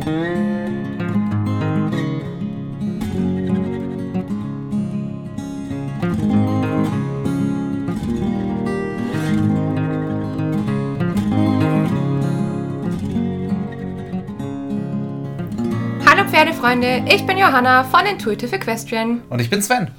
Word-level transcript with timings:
Hallo 0.00 0.08
Pferdefreunde, 16.30 17.04
ich 17.06 17.26
bin 17.26 17.36
Johanna 17.36 17.84
von 17.84 18.06
Intuitive 18.06 18.56
Equestrian. 18.56 19.22
Und 19.28 19.40
ich 19.40 19.50
bin 19.50 19.60
Sven. 19.60 19.90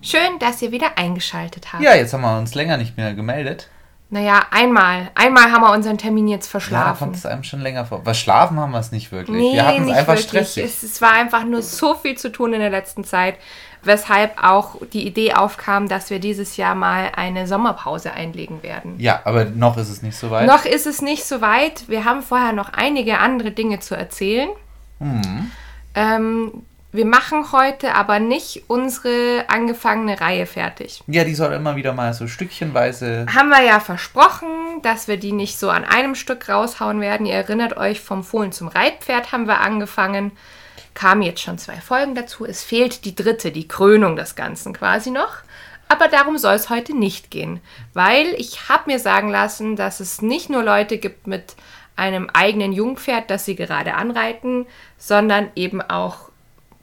Schön, 0.00 0.38
dass 0.38 0.62
ihr 0.62 0.72
wieder 0.72 0.96
eingeschaltet 0.96 1.74
habt. 1.74 1.82
Ja, 1.82 1.94
jetzt 1.94 2.14
haben 2.14 2.22
wir 2.22 2.38
uns 2.38 2.54
länger 2.54 2.78
nicht 2.78 2.96
mehr 2.96 3.12
gemeldet. 3.12 3.68
Naja, 4.12 4.40
einmal. 4.50 5.10
Einmal 5.14 5.52
haben 5.52 5.62
wir 5.62 5.72
unseren 5.72 5.96
Termin 5.96 6.26
jetzt 6.26 6.46
Ja, 6.46 6.50
verschlafen. 6.50 6.98
kommt 6.98 7.16
es 7.16 7.24
einem 7.26 7.44
schon 7.44 7.60
länger 7.60 7.84
vor. 7.86 8.00
Was 8.04 8.18
schlafen 8.18 8.58
haben 8.58 8.72
wir 8.72 8.80
es 8.80 8.90
nicht 8.90 9.12
wirklich. 9.12 9.36
Nee, 9.36 9.54
wir 9.54 9.64
hatten 9.66 9.84
es 9.84 9.96
einfach 9.96 10.14
wirklich. 10.14 10.26
stressig. 10.28 10.64
Es, 10.64 10.82
es 10.82 11.00
war 11.00 11.12
einfach 11.12 11.44
nur 11.44 11.62
so 11.62 11.94
viel 11.94 12.18
zu 12.18 12.32
tun 12.32 12.52
in 12.52 12.58
der 12.60 12.70
letzten 12.70 13.04
Zeit, 13.04 13.36
weshalb 13.84 14.42
auch 14.42 14.76
die 14.92 15.06
Idee 15.06 15.34
aufkam, 15.34 15.88
dass 15.88 16.10
wir 16.10 16.18
dieses 16.18 16.56
Jahr 16.56 16.74
mal 16.74 17.12
eine 17.14 17.46
Sommerpause 17.46 18.12
einlegen 18.12 18.64
werden. 18.64 18.98
Ja, 18.98 19.20
aber 19.24 19.44
noch 19.44 19.76
ist 19.76 19.88
es 19.88 20.02
nicht 20.02 20.16
so 20.16 20.30
weit. 20.32 20.48
Noch 20.48 20.64
ist 20.64 20.86
es 20.88 21.00
nicht 21.02 21.24
so 21.24 21.40
weit. 21.40 21.88
Wir 21.88 22.04
haben 22.04 22.22
vorher 22.22 22.52
noch 22.52 22.72
einige 22.72 23.18
andere 23.18 23.52
Dinge 23.52 23.78
zu 23.78 23.94
erzählen. 23.96 24.48
Mhm. 24.98 25.52
Ähm, 25.94 26.52
wir 26.92 27.06
machen 27.06 27.52
heute 27.52 27.94
aber 27.94 28.18
nicht 28.18 28.64
unsere 28.66 29.44
angefangene 29.48 30.20
Reihe 30.20 30.46
fertig. 30.46 31.02
Ja, 31.06 31.24
die 31.24 31.34
soll 31.34 31.52
immer 31.52 31.76
wieder 31.76 31.92
mal 31.92 32.12
so 32.14 32.26
stückchenweise. 32.26 33.26
Haben 33.32 33.50
wir 33.50 33.62
ja 33.62 33.78
versprochen, 33.78 34.48
dass 34.82 35.06
wir 35.06 35.16
die 35.16 35.32
nicht 35.32 35.58
so 35.58 35.70
an 35.70 35.84
einem 35.84 36.14
Stück 36.14 36.48
raushauen 36.48 37.00
werden. 37.00 37.26
Ihr 37.26 37.34
erinnert 37.34 37.76
euch, 37.76 38.00
vom 38.00 38.24
Fohlen 38.24 38.52
zum 38.52 38.68
Reitpferd 38.68 39.30
haben 39.32 39.46
wir 39.46 39.60
angefangen. 39.60 40.32
Kamen 40.94 41.22
jetzt 41.22 41.42
schon 41.42 41.58
zwei 41.58 41.76
Folgen 41.76 42.14
dazu. 42.14 42.44
Es 42.44 42.64
fehlt 42.64 43.04
die 43.04 43.14
dritte, 43.14 43.52
die 43.52 43.68
Krönung 43.68 44.16
des 44.16 44.34
Ganzen 44.34 44.72
quasi 44.72 45.10
noch. 45.10 45.36
Aber 45.88 46.08
darum 46.08 46.38
soll 46.38 46.54
es 46.54 46.70
heute 46.70 46.96
nicht 46.96 47.30
gehen, 47.30 47.60
weil 47.94 48.28
ich 48.38 48.68
habe 48.68 48.90
mir 48.90 49.00
sagen 49.00 49.28
lassen, 49.28 49.74
dass 49.74 49.98
es 49.98 50.22
nicht 50.22 50.48
nur 50.48 50.62
Leute 50.62 50.98
gibt 50.98 51.26
mit 51.26 51.56
einem 51.96 52.30
eigenen 52.32 52.72
Jungpferd, 52.72 53.28
das 53.28 53.44
sie 53.44 53.56
gerade 53.56 53.94
anreiten, 53.94 54.66
sondern 54.96 55.50
eben 55.56 55.82
auch 55.82 56.29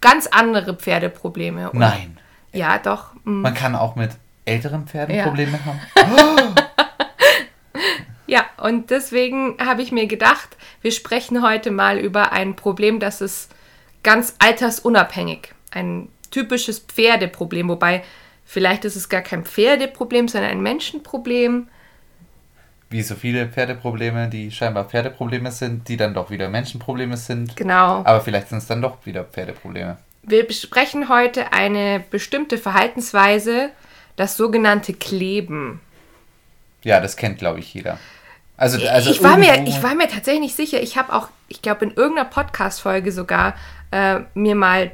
ganz 0.02 0.28
andere 0.28 0.76
Pferdeprobleme. 0.76 1.72
Und 1.72 1.80
Nein. 1.80 2.18
Ja, 2.54 2.78
doch. 2.78 3.14
mm. 3.24 3.42
Man 3.42 3.54
kann 3.54 3.76
auch 3.76 3.96
mit 3.96 4.12
älteren 4.46 4.88
Pferden 4.88 5.16
Ja. 5.16 5.24
Probleme 5.24 5.60
haben. 5.66 5.80
Ja, 8.30 8.46
und 8.58 8.90
deswegen 8.92 9.56
habe 9.58 9.82
ich 9.82 9.94
mir 9.94 10.06
gedacht, 10.06 10.58
wir 10.82 10.92
sprechen 10.92 11.42
heute 11.42 11.72
mal 11.72 11.98
über 11.98 12.34
ein 12.34 12.58
Problem, 12.58 13.00
das 13.00 13.22
ist 13.22 13.50
ganz 14.04 14.36
altersunabhängig. 14.40 15.54
Ein 15.72 16.10
typisches 16.30 16.80
Pferdeproblem, 16.80 17.70
wobei 17.70 18.04
vielleicht 18.44 18.84
ist 18.84 18.98
es 18.98 19.08
gar 19.08 19.22
kein 19.22 19.46
Pferdeproblem, 19.46 20.28
sondern 20.28 20.52
ein 20.52 20.62
Menschenproblem. 20.62 21.70
Wie 22.90 23.02
so 23.02 23.16
viele 23.16 23.48
Pferdeprobleme, 23.48 24.30
die 24.30 24.52
scheinbar 24.52 24.86
Pferdeprobleme 24.86 25.52
sind, 25.52 25.88
die 25.90 25.98
dann 25.98 26.14
doch 26.14 26.30
wieder 26.30 26.48
Menschenprobleme 26.48 27.18
sind. 27.18 27.56
Genau. 27.56 28.04
Aber 28.06 28.22
vielleicht 28.22 28.50
sind 28.50 28.60
es 28.60 28.68
dann 28.68 28.82
doch 28.82 29.06
wieder 29.06 29.26
Pferdeprobleme. 29.26 29.98
Wir 30.24 30.48
besprechen 30.48 31.10
heute 31.10 31.54
eine 31.54 32.04
bestimmte 32.10 32.58
Verhaltensweise, 32.58 33.70
das 34.16 34.38
sogenannte 34.38 34.94
Kleben. 34.94 35.82
Ja, 36.84 37.00
das 37.00 37.18
kennt, 37.18 37.40
glaube 37.40 37.60
ich, 37.60 37.74
jeder. 37.74 38.00
Also, 38.58 38.86
also 38.88 39.12
ich, 39.12 39.22
war 39.22 39.38
mir, 39.38 39.64
ich 39.68 39.84
war 39.84 39.94
mir 39.94 40.08
tatsächlich 40.08 40.42
nicht 40.42 40.56
sicher. 40.56 40.82
Ich 40.82 40.98
habe 40.98 41.14
auch, 41.14 41.30
ich 41.48 41.62
glaube, 41.62 41.86
in 41.86 41.92
irgendeiner 41.92 42.28
Podcast-Folge 42.28 43.12
sogar 43.12 43.56
äh, 43.92 44.22
mir 44.34 44.56
mal 44.56 44.92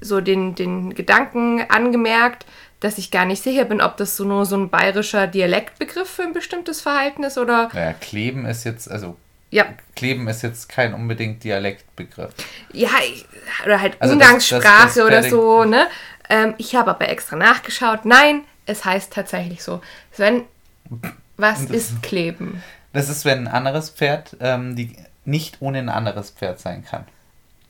so 0.00 0.20
den, 0.20 0.54
den 0.54 0.94
Gedanken 0.94 1.64
angemerkt, 1.68 2.46
dass 2.80 2.98
ich 2.98 3.10
gar 3.10 3.24
nicht 3.24 3.42
sicher 3.42 3.64
bin, 3.64 3.80
ob 3.80 3.96
das 3.96 4.16
so 4.16 4.24
nur 4.24 4.46
so 4.46 4.56
ein 4.56 4.70
bayerischer 4.70 5.26
Dialektbegriff 5.26 6.08
für 6.08 6.22
ein 6.22 6.32
bestimmtes 6.32 6.80
Verhalten 6.80 7.24
ist 7.24 7.38
oder. 7.38 7.68
Naja, 7.72 7.92
kleben 7.94 8.46
ist 8.46 8.64
jetzt, 8.64 8.90
also 8.90 9.16
Ja, 9.50 9.64
kleben 9.96 10.28
ist 10.28 10.42
jetzt 10.42 10.68
kein 10.68 10.94
unbedingt 10.94 11.42
Dialektbegriff. 11.44 12.32
ja, 12.72 12.88
ich- 13.04 13.26
oder 13.64 13.80
halt 13.80 13.96
Also 14.00 14.14
das- 14.14 14.26
Umgangssprache 14.28 14.62
das- 14.86 14.94
das 14.94 15.04
oder 15.04 15.22
Pferde- 15.22 15.30
so, 15.30 15.64
ne? 15.64 15.86
Ähm, 16.30 16.54
ich 16.58 16.74
habe 16.76 16.90
aber 16.90 17.08
extra 17.08 17.36
nachgeschaut. 17.36 18.04
Nein, 18.04 18.42
es 18.66 18.84
heißt 18.84 19.12
tatsächlich 19.12 19.62
so. 19.62 19.80
Sven, 20.12 20.44
was 21.36 21.62
Das- 21.66 21.70
ist 21.76 22.02
Kleben? 22.02 22.62
Das 22.92 23.08
ist, 23.08 23.24
wenn 23.24 23.46
ein 23.46 23.48
anderes 23.48 23.90
Pferd 23.90 24.36
ähm, 24.40 24.76
die 24.76 24.96
nicht 25.24 25.56
ohne 25.60 25.78
ein 25.78 25.88
anderes 25.88 26.30
Pferd 26.30 26.58
sein 26.58 26.84
kann. 26.84 27.04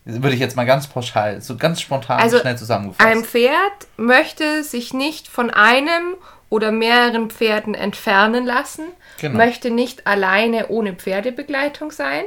Würde 0.04 0.34
ich 0.34 0.40
jetzt 0.40 0.56
mal 0.56 0.64
ganz 0.64 0.86
pauschal, 0.86 1.40
so 1.42 1.56
ganz 1.56 1.80
spontan 1.80 2.18
Also, 2.20 2.38
schnell 2.38 2.56
zusammengefasst. 2.56 3.06
Ein 3.06 3.24
Pferd 3.24 3.86
möchte 3.96 4.64
sich 4.64 4.94
nicht 4.94 5.28
von 5.28 5.50
einem 5.50 6.14
oder 6.48 6.72
mehreren 6.72 7.30
Pferden 7.30 7.74
entfernen 7.74 8.46
lassen, 8.46 8.84
Genau. 9.20 9.36
möchte 9.36 9.70
nicht 9.70 10.06
alleine 10.06 10.68
ohne 10.68 10.94
Pferdebegleitung 10.94 11.90
sein. 11.90 12.24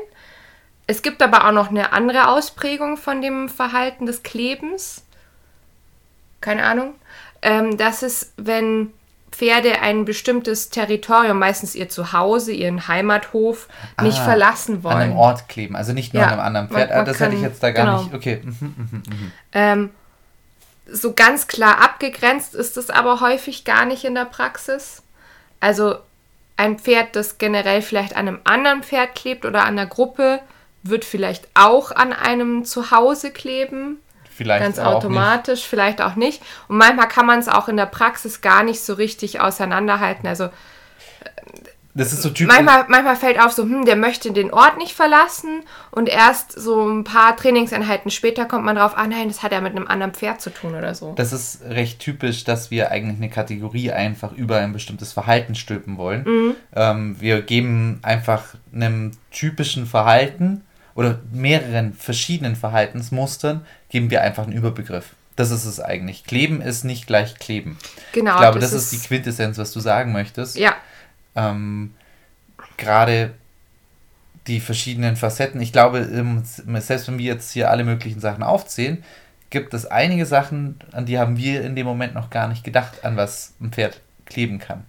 Es 0.85 1.01
gibt 1.01 1.21
aber 1.23 1.47
auch 1.47 1.53
noch 1.53 1.69
eine 1.69 1.93
andere 1.93 2.27
Ausprägung 2.27 2.97
von 2.97 3.21
dem 3.21 3.49
Verhalten 3.49 4.05
des 4.05 4.23
Klebens. 4.23 5.05
Keine 6.41 6.63
Ahnung. 6.65 6.95
Ähm, 7.41 7.77
das 7.77 8.03
ist, 8.03 8.33
wenn 8.37 8.93
Pferde 9.31 9.79
ein 9.81 10.05
bestimmtes 10.05 10.69
Territorium, 10.69 11.39
meistens 11.39 11.73
ihr 11.73 11.87
Zuhause, 11.89 12.51
ihren 12.51 12.87
Heimathof, 12.87 13.67
nicht 14.01 14.19
Ah, 14.19 14.25
verlassen 14.25 14.83
wollen. 14.83 14.95
An 14.95 15.01
einem 15.01 15.17
Ort 15.17 15.47
kleben, 15.49 15.75
also 15.75 15.93
nicht 15.93 16.13
nur 16.13 16.21
Ja, 16.21 16.27
an 16.27 16.33
einem 16.33 16.41
anderen 16.47 16.67
man- 16.69 16.75
Pferd. 16.75 16.91
Ah, 16.91 16.95
man 16.97 17.05
das 17.05 17.19
hätte 17.19 17.35
ich 17.35 17.41
kann- 17.41 17.49
jetzt 17.49 17.63
da 17.63 17.71
gar 17.71 17.85
genau. 17.85 18.01
nicht. 18.03 18.13
Okay. 18.13 18.41
mhm, 18.43 18.55
mhm, 18.59 19.03
mhm. 19.07 19.31
Ähm, 19.53 19.89
so 20.85 21.13
ganz 21.13 21.47
klar 21.47 21.81
abgegrenzt 21.81 22.53
ist 22.55 22.75
es 22.77 22.89
aber 22.89 23.21
häufig 23.21 23.63
gar 23.63 23.85
nicht 23.85 24.03
in 24.03 24.15
der 24.15 24.25
Praxis. 24.25 25.01
Also 25.61 25.95
ein 26.57 26.77
Pferd, 26.77 27.15
das 27.15 27.37
generell 27.37 27.81
vielleicht 27.81 28.15
an 28.15 28.27
einem 28.27 28.39
anderen 28.43 28.83
Pferd 28.83 29.15
klebt 29.15 29.45
oder 29.45 29.63
an 29.65 29.77
der 29.77 29.85
Gruppe, 29.85 30.39
wird 30.83 31.05
vielleicht 31.05 31.47
auch 31.53 31.91
an 31.91 32.11
einem 32.11 32.65
Zuhause 32.65 33.31
kleben. 33.31 33.99
Vielleicht 34.41 34.63
Ganz 34.63 34.79
automatisch, 34.79 35.67
vielleicht 35.67 36.01
auch 36.01 36.15
nicht. 36.15 36.41
Und 36.67 36.77
manchmal 36.77 37.07
kann 37.07 37.27
man 37.27 37.37
es 37.37 37.47
auch 37.47 37.67
in 37.67 37.77
der 37.77 37.85
Praxis 37.85 38.41
gar 38.41 38.63
nicht 38.63 38.81
so 38.81 38.95
richtig 38.95 39.39
auseinanderhalten. 39.39 40.27
Also 40.27 40.45
Nicht. 40.45 40.55
Das 41.93 42.13
ist 42.13 42.21
so 42.21 42.29
typisch. 42.29 42.55
manchmal, 42.55 42.85
manchmal 42.87 43.15
fällt 43.15 43.39
auf, 43.39 43.51
so, 43.51 43.63
hm, 43.63 43.85
der 43.85 43.95
möchte 43.95 44.31
den 44.31 44.51
Ort 44.51 44.77
nicht 44.77 44.93
verlassen 44.93 45.61
und 45.91 46.07
erst 46.07 46.53
so 46.53 46.87
ein 46.87 47.03
paar 47.03 47.35
Trainingseinheiten 47.35 48.11
später 48.11 48.45
kommt 48.45 48.63
man 48.63 48.77
drauf, 48.77 48.93
ah 48.95 49.07
nein, 49.07 49.27
das 49.27 49.43
hat 49.43 49.51
ja 49.51 49.61
mit 49.61 49.75
einem 49.75 49.87
anderen 49.87 50.13
Pferd 50.13 50.41
zu 50.41 50.51
tun 50.51 50.75
oder 50.75 50.95
so. 50.95 51.13
Das 51.15 51.33
ist 51.33 51.63
recht 51.63 51.99
typisch, 51.99 52.43
dass 52.43 52.71
wir 52.71 52.91
eigentlich 52.91 53.17
eine 53.17 53.29
Kategorie 53.29 53.91
einfach 53.91 54.31
über 54.31 54.57
ein 54.57 54.73
bestimmtes 54.73 55.11
Verhalten 55.11 55.55
stülpen 55.55 55.97
wollen. 55.97 56.23
Mhm. 56.23 56.55
Ähm, 56.73 57.15
wir 57.19 57.41
geben 57.41 57.99
einfach 58.03 58.55
einem 58.73 59.11
typischen 59.31 59.85
Verhalten 59.85 60.63
oder 60.95 61.19
mehreren 61.31 61.93
verschiedenen 61.93 62.55
Verhaltensmustern 62.55 63.65
geben 63.89 64.09
wir 64.09 64.21
einfach 64.21 64.43
einen 64.43 64.53
Überbegriff. 64.53 65.13
Das 65.35 65.49
ist 65.51 65.65
es 65.65 65.79
eigentlich. 65.79 66.25
Kleben 66.25 66.61
ist 66.61 66.83
nicht 66.83 67.07
gleich 67.07 67.35
Kleben. 67.35 67.77
Genau, 68.11 68.33
ich 68.33 68.39
glaube, 68.41 68.59
das 68.59 68.71
das, 68.71 68.83
ist, 68.83 68.93
ist- 68.93 69.03
die 69.03 69.07
Quintessenz, 69.07 69.57
was 69.57 69.71
du 69.71 69.79
sagen 69.79 70.11
möchtest. 70.11 70.57
Ja, 70.57 70.75
Ähm, 71.35 71.93
Gerade 72.77 73.33
die 74.47 74.59
verschiedenen 74.59 75.15
Facetten. 75.15 75.61
Ich 75.61 75.71
glaube, 75.71 76.03
selbst 76.79 77.07
wenn 77.07 77.17
wir 77.19 77.25
jetzt 77.25 77.51
hier 77.51 77.69
alle 77.69 77.83
möglichen 77.83 78.19
Sachen 78.19 78.41
aufzählen, 78.43 79.03
gibt 79.51 79.73
es 79.73 79.85
einige 79.85 80.25
Sachen, 80.25 80.79
an 80.91 81.05
die 81.05 81.19
haben 81.19 81.37
wir 81.37 81.61
in 81.63 81.75
dem 81.75 81.85
Moment 81.85 82.13
noch 82.15 82.29
gar 82.29 82.47
nicht 82.47 82.63
gedacht, 82.63 83.03
an 83.05 83.17
was 83.17 83.53
ein 83.61 83.71
Pferd 83.71 83.99
kleben 84.25 84.57
kann. 84.59 84.83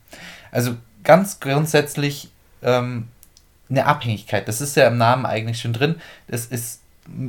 Also 0.53 0.77
ganz 1.05 1.39
grundsätzlich 1.41 2.31
ähm, 2.63 3.09
eine 3.71 3.87
Abhängigkeit. 3.87 4.49
Das 4.49 4.61
ist 4.61 4.77
ja 4.77 4.87
im 4.89 4.99
Namen 4.99 5.27
eigentlich 5.27 5.61
schon 5.61 5.73
drin. 5.73 5.97
Das 6.29 6.47
ist 6.47 6.81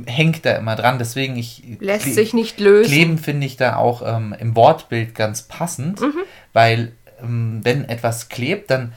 hängt 0.06 0.46
da 0.46 0.52
immer 0.52 0.76
dran. 0.76 0.98
Deswegen 0.98 1.36
ich 1.36 1.62
lässt 1.80 2.14
sich 2.14 2.32
nicht 2.32 2.60
lösen. 2.60 2.90
Kleben 2.92 3.18
finde 3.18 3.46
ich 3.46 3.56
da 3.56 3.76
auch 3.76 4.02
ähm, 4.06 4.34
im 4.38 4.54
Wortbild 4.54 5.14
ganz 5.14 5.42
passend, 5.42 6.00
Mhm. 6.00 6.14
weil 6.52 6.92
ähm, 7.22 7.60
wenn 7.64 7.88
etwas 7.88 8.28
klebt, 8.28 8.70
dann 8.70 8.92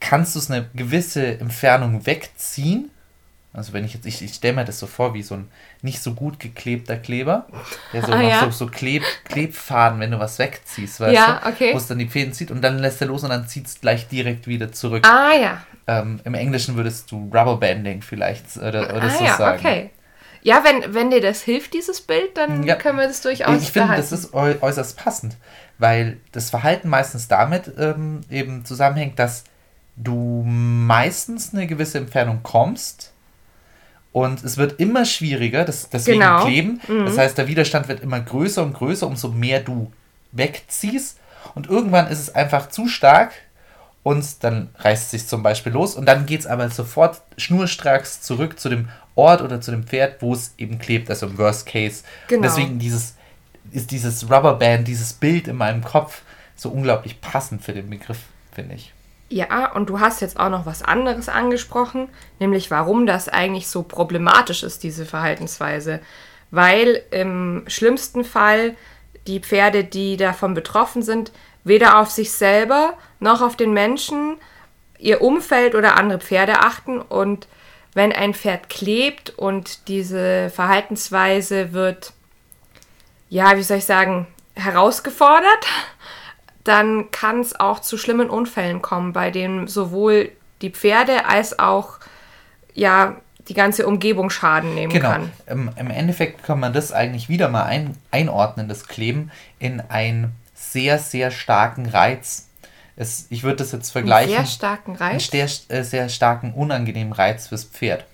kannst 0.00 0.34
du 0.34 0.40
es 0.40 0.50
eine 0.50 0.68
gewisse 0.74 1.38
Entfernung 1.38 2.06
wegziehen. 2.06 2.90
Also 3.56 3.72
wenn 3.72 3.84
ich 3.84 3.94
jetzt, 3.94 4.06
ich, 4.06 4.22
ich 4.22 4.34
stelle 4.34 4.54
mir 4.54 4.64
das 4.64 4.78
so 4.78 4.86
vor 4.86 5.14
wie 5.14 5.22
so 5.22 5.34
ein 5.34 5.48
nicht 5.82 6.02
so 6.02 6.12
gut 6.14 6.38
geklebter 6.38 6.96
Kleber, 6.96 7.46
der 7.92 8.02
so 8.02 8.12
Ah, 8.12 8.22
noch 8.22 8.30
ja. 8.30 8.40
so, 8.40 8.50
so 8.50 8.66
Kleb, 8.70 9.02
Klebfaden, 9.24 9.98
wenn 10.00 10.10
du 10.10 10.18
was 10.18 10.38
wegziehst, 10.38 11.00
weißt 11.00 11.14
Ja, 11.14 11.40
du? 11.42 11.48
okay. 11.48 11.72
Wo 11.72 11.78
es 11.78 11.86
dann 11.86 11.98
die 11.98 12.06
Fäden 12.08 12.32
zieht 12.32 12.50
und 12.50 12.62
dann 12.62 12.78
lässt 12.78 13.00
er 13.00 13.08
los 13.08 13.24
und 13.24 13.30
dann 13.30 13.48
zieht 13.48 13.66
es 13.66 13.80
gleich 13.80 14.08
direkt 14.08 14.46
wieder 14.46 14.72
zurück. 14.72 15.04
Ah 15.06 15.32
ja. 15.34 15.62
Ähm, 15.88 16.20
Im 16.24 16.34
Englischen 16.34 16.76
würdest 16.76 17.10
du 17.10 17.30
Rubberbanding 17.32 18.02
vielleicht 18.02 18.56
oder, 18.56 18.82
oder 18.94 19.08
Ah 19.08 19.18
so 19.18 19.24
ja, 19.24 19.36
sagen. 19.36 19.58
okay. 19.58 19.90
Ja, 20.42 20.62
wenn, 20.62 20.94
wenn 20.94 21.10
dir 21.10 21.20
das 21.20 21.42
hilft, 21.42 21.74
dieses 21.74 22.00
Bild, 22.00 22.36
dann 22.36 22.62
Ja. 22.64 22.76
können 22.76 22.98
wir 22.98 23.08
das 23.08 23.20
durchaus 23.22 23.62
Ich 23.62 23.72
finde, 23.72 23.96
das 23.96 24.12
ist 24.12 24.32
äu 24.34 24.54
äußerst 24.60 24.96
passend, 24.96 25.36
weil 25.78 26.18
das 26.32 26.50
Verhalten 26.50 26.88
meistens 26.88 27.26
damit 27.26 27.72
ähm, 27.78 28.20
eben 28.30 28.64
zusammenhängt, 28.64 29.18
dass 29.18 29.44
du 29.96 30.44
meistens 30.46 31.52
eine 31.54 31.66
gewisse 31.66 31.98
Entfernung 31.98 32.40
kommst 32.42 33.12
Und 34.12 34.42
es 34.44 34.56
wird 34.56 34.80
immer 34.80 35.04
schwieriger, 35.04 35.64
das, 35.64 35.90
deswegen 35.90 36.20
Genau. 36.20 36.44
kleben. 36.44 36.80
Mhm. 36.88 37.04
Das 37.04 37.18
heißt, 37.18 37.36
der 37.36 37.48
Widerstand 37.48 37.88
wird 37.88 38.00
immer 38.00 38.20
größer 38.20 38.62
und 38.62 38.72
größer, 38.72 39.06
umso 39.06 39.28
mehr 39.28 39.60
du 39.60 39.92
wegziehst. 40.32 41.18
Und 41.54 41.68
irgendwann 41.68 42.08
ist 42.08 42.18
es 42.20 42.34
einfach 42.34 42.68
zu 42.68 42.88
stark 42.88 43.32
und 44.02 44.42
dann 44.42 44.70
reißt 44.78 45.04
es 45.04 45.10
sich 45.10 45.26
zum 45.26 45.42
Beispiel 45.42 45.72
los. 45.72 45.94
Und 45.94 46.06
dann 46.06 46.26
geht 46.26 46.40
es 46.40 46.46
aber 46.46 46.70
sofort 46.70 47.20
schnurstracks 47.36 48.22
zurück 48.22 48.58
zu 48.58 48.68
dem 48.68 48.88
Ort 49.14 49.42
oder 49.42 49.60
zu 49.60 49.70
dem 49.70 49.84
Pferd, 49.84 50.22
wo 50.22 50.32
es 50.32 50.54
eben 50.58 50.78
klebt, 50.78 51.10
also 51.10 51.26
im 51.26 51.38
Worst 51.38 51.66
Case. 51.66 52.02
Genau. 52.28 52.38
Und 52.38 52.42
deswegen 52.44 52.78
dieses, 52.78 53.16
ist 53.72 53.90
dieses 53.90 54.30
Rubberband, 54.30 54.86
dieses 54.86 55.12
Bild 55.12 55.48
in 55.48 55.56
meinem 55.56 55.82
Kopf 55.82 56.22
so 56.54 56.70
unglaublich 56.70 57.20
passend 57.20 57.62
für 57.62 57.72
den 57.72 57.90
Begriff, 57.90 58.18
finde 58.52 58.76
ich. 58.76 58.92
Ja, 59.28 59.72
und 59.72 59.90
du 59.90 59.98
hast 59.98 60.20
jetzt 60.20 60.38
auch 60.38 60.50
noch 60.50 60.66
was 60.66 60.82
anderes 60.82 61.28
angesprochen, 61.28 62.08
nämlich 62.38 62.70
warum 62.70 63.06
das 63.06 63.28
eigentlich 63.28 63.66
so 63.66 63.82
problematisch 63.82 64.62
ist, 64.62 64.84
diese 64.84 65.04
Verhaltensweise. 65.04 66.00
Weil 66.52 67.02
im 67.10 67.64
schlimmsten 67.66 68.24
Fall 68.24 68.76
die 69.26 69.40
Pferde, 69.40 69.82
die 69.82 70.16
davon 70.16 70.54
betroffen 70.54 71.02
sind, 71.02 71.32
weder 71.64 71.98
auf 71.98 72.10
sich 72.10 72.32
selber 72.32 72.94
noch 73.18 73.42
auf 73.42 73.56
den 73.56 73.72
Menschen, 73.72 74.36
ihr 74.98 75.20
Umfeld 75.20 75.74
oder 75.74 75.96
andere 75.96 76.20
Pferde 76.20 76.60
achten. 76.60 77.00
Und 77.00 77.48
wenn 77.94 78.12
ein 78.12 78.34
Pferd 78.34 78.68
klebt 78.68 79.30
und 79.30 79.88
diese 79.88 80.50
Verhaltensweise 80.50 81.72
wird, 81.72 82.12
ja, 83.28 83.56
wie 83.56 83.62
soll 83.64 83.78
ich 83.78 83.84
sagen, 83.84 84.28
herausgefordert, 84.54 85.66
dann 86.68 87.10
kann 87.10 87.40
es 87.40 87.58
auch 87.58 87.80
zu 87.80 87.96
schlimmen 87.98 88.30
Unfällen 88.30 88.82
kommen, 88.82 89.12
bei 89.12 89.30
denen 89.30 89.68
sowohl 89.68 90.30
die 90.62 90.70
Pferde 90.70 91.26
als 91.26 91.58
auch 91.58 91.98
ja 92.74 93.16
die 93.48 93.54
ganze 93.54 93.86
Umgebung 93.86 94.28
Schaden 94.30 94.74
nehmen 94.74 94.92
Genau. 94.92 95.10
kann. 95.10 95.32
Im, 95.46 95.70
Im 95.76 95.90
Endeffekt 95.90 96.42
kann 96.42 96.58
man 96.58 96.72
das 96.72 96.92
eigentlich 96.92 97.28
wieder 97.28 97.48
mal 97.48 97.64
ein, 97.64 97.96
einordnen, 98.10 98.68
das 98.68 98.88
Kleben, 98.88 99.30
in 99.60 99.80
einen 99.80 100.32
sehr, 100.54 100.98
sehr 100.98 101.30
starken 101.30 101.86
Reiz. 101.86 102.48
Es, 102.96 103.26
ich 103.30 103.42
würde 103.44 103.56
das 103.56 103.72
jetzt 103.72 103.90
vergleichen. 103.90 104.32
Sehr 104.34 104.46
starken 104.46 104.96
einen 104.96 105.20
Reiz. 105.20 105.28
sehr, 105.30 105.48
äh, 105.68 105.84
sehr 105.84 106.08
starken, 106.08 106.54
unangenehmen 106.54 107.12
Reiz 107.12 107.46
fürs 107.48 107.64
Pferd. 107.64 108.04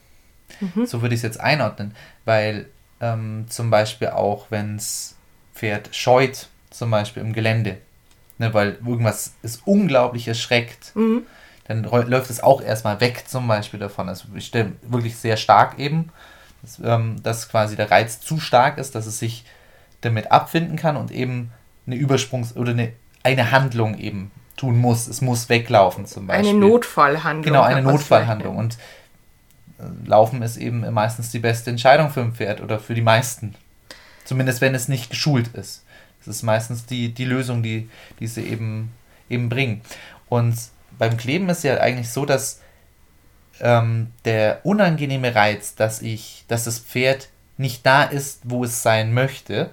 Mhm. 0.60 0.84
So 0.84 1.00
würde 1.00 1.14
ich 1.14 1.20
es 1.20 1.22
jetzt 1.22 1.40
einordnen, 1.40 1.94
weil 2.26 2.66
ähm, 3.00 3.46
zum 3.49 3.70
Beispiel 3.70 4.08
auch, 4.08 4.46
wenn 4.50 4.76
das 4.76 5.14
Pferd 5.54 5.88
scheut, 5.93 6.49
zum 6.70 6.90
Beispiel 6.90 7.22
im 7.22 7.32
Gelände, 7.32 7.78
ne, 8.42 8.52
weil 8.54 8.78
irgendwas 8.84 9.34
ist 9.42 9.62
unglaublich 9.64 10.28
erschreckt, 10.28 10.94
Mhm. 10.94 11.22
dann 11.68 11.84
läuft 11.84 12.28
es 12.30 12.42
auch 12.42 12.60
erstmal 12.60 13.00
weg 13.00 13.24
zum 13.28 13.46
Beispiel 13.48 13.80
davon. 13.80 14.08
Also 14.08 14.24
ich 14.34 14.46
stelle 14.46 14.72
wirklich 14.82 15.16
sehr 15.16 15.36
stark 15.36 15.78
eben, 15.78 16.10
dass, 16.62 16.80
ähm, 16.84 17.22
dass 17.22 17.48
quasi 17.48 17.76
der 17.76 17.90
Reiz 17.90 18.20
zu 18.20 18.38
stark 18.40 18.78
ist, 18.78 18.94
dass 18.94 19.06
es 19.06 19.18
sich 19.18 19.44
damit 20.00 20.30
abfinden 20.32 20.76
kann 20.76 20.96
und 20.96 21.10
eben 21.10 21.52
eine 21.86 21.96
Übersprungs- 21.96 22.56
oder 22.56 22.72
eine, 22.72 22.92
eine 23.22 23.50
Handlung 23.52 23.96
eben 23.98 24.30
tun 24.56 24.76
muss. 24.78 25.06
Es 25.06 25.20
muss 25.20 25.48
weglaufen 25.48 26.06
zum 26.06 26.26
Beispiel. 26.26 26.50
Eine 26.50 26.58
Notfallhandlung. 26.58 27.44
Genau, 27.44 27.62
eine 27.62 27.82
Notfallhandlung. 27.82 28.56
Und 28.56 28.76
äh, 29.78 30.08
Laufen 30.08 30.42
ist 30.42 30.56
eben 30.56 30.88
meistens 30.92 31.30
die 31.30 31.38
beste 31.38 31.70
Entscheidung 31.70 32.10
für 32.10 32.20
ein 32.20 32.32
Pferd 32.32 32.60
oder 32.60 32.78
für 32.80 32.94
die 32.94 33.02
meisten. 33.02 33.54
Zumindest 34.24 34.60
wenn 34.60 34.74
es 34.74 34.88
nicht 34.88 35.10
geschult 35.10 35.48
ist. 35.54 35.84
Das 36.24 36.36
ist 36.36 36.42
meistens 36.42 36.86
die, 36.86 37.12
die 37.12 37.24
Lösung, 37.24 37.62
die, 37.62 37.88
die 38.20 38.26
sie 38.26 38.42
eben, 38.46 38.92
eben 39.28 39.48
bringen. 39.48 39.82
Und 40.28 40.56
beim 40.98 41.16
Kleben 41.16 41.48
ist 41.48 41.64
ja 41.64 41.78
eigentlich 41.78 42.10
so, 42.10 42.24
dass 42.24 42.60
ähm, 43.60 44.08
der 44.24 44.60
unangenehme 44.64 45.34
Reiz, 45.34 45.74
dass 45.74 46.02
ich, 46.02 46.44
dass 46.48 46.64
das 46.64 46.78
Pferd 46.78 47.28
nicht 47.56 47.84
da 47.86 48.02
ist, 48.04 48.40
wo 48.44 48.64
es 48.64 48.82
sein 48.82 49.12
möchte, 49.14 49.70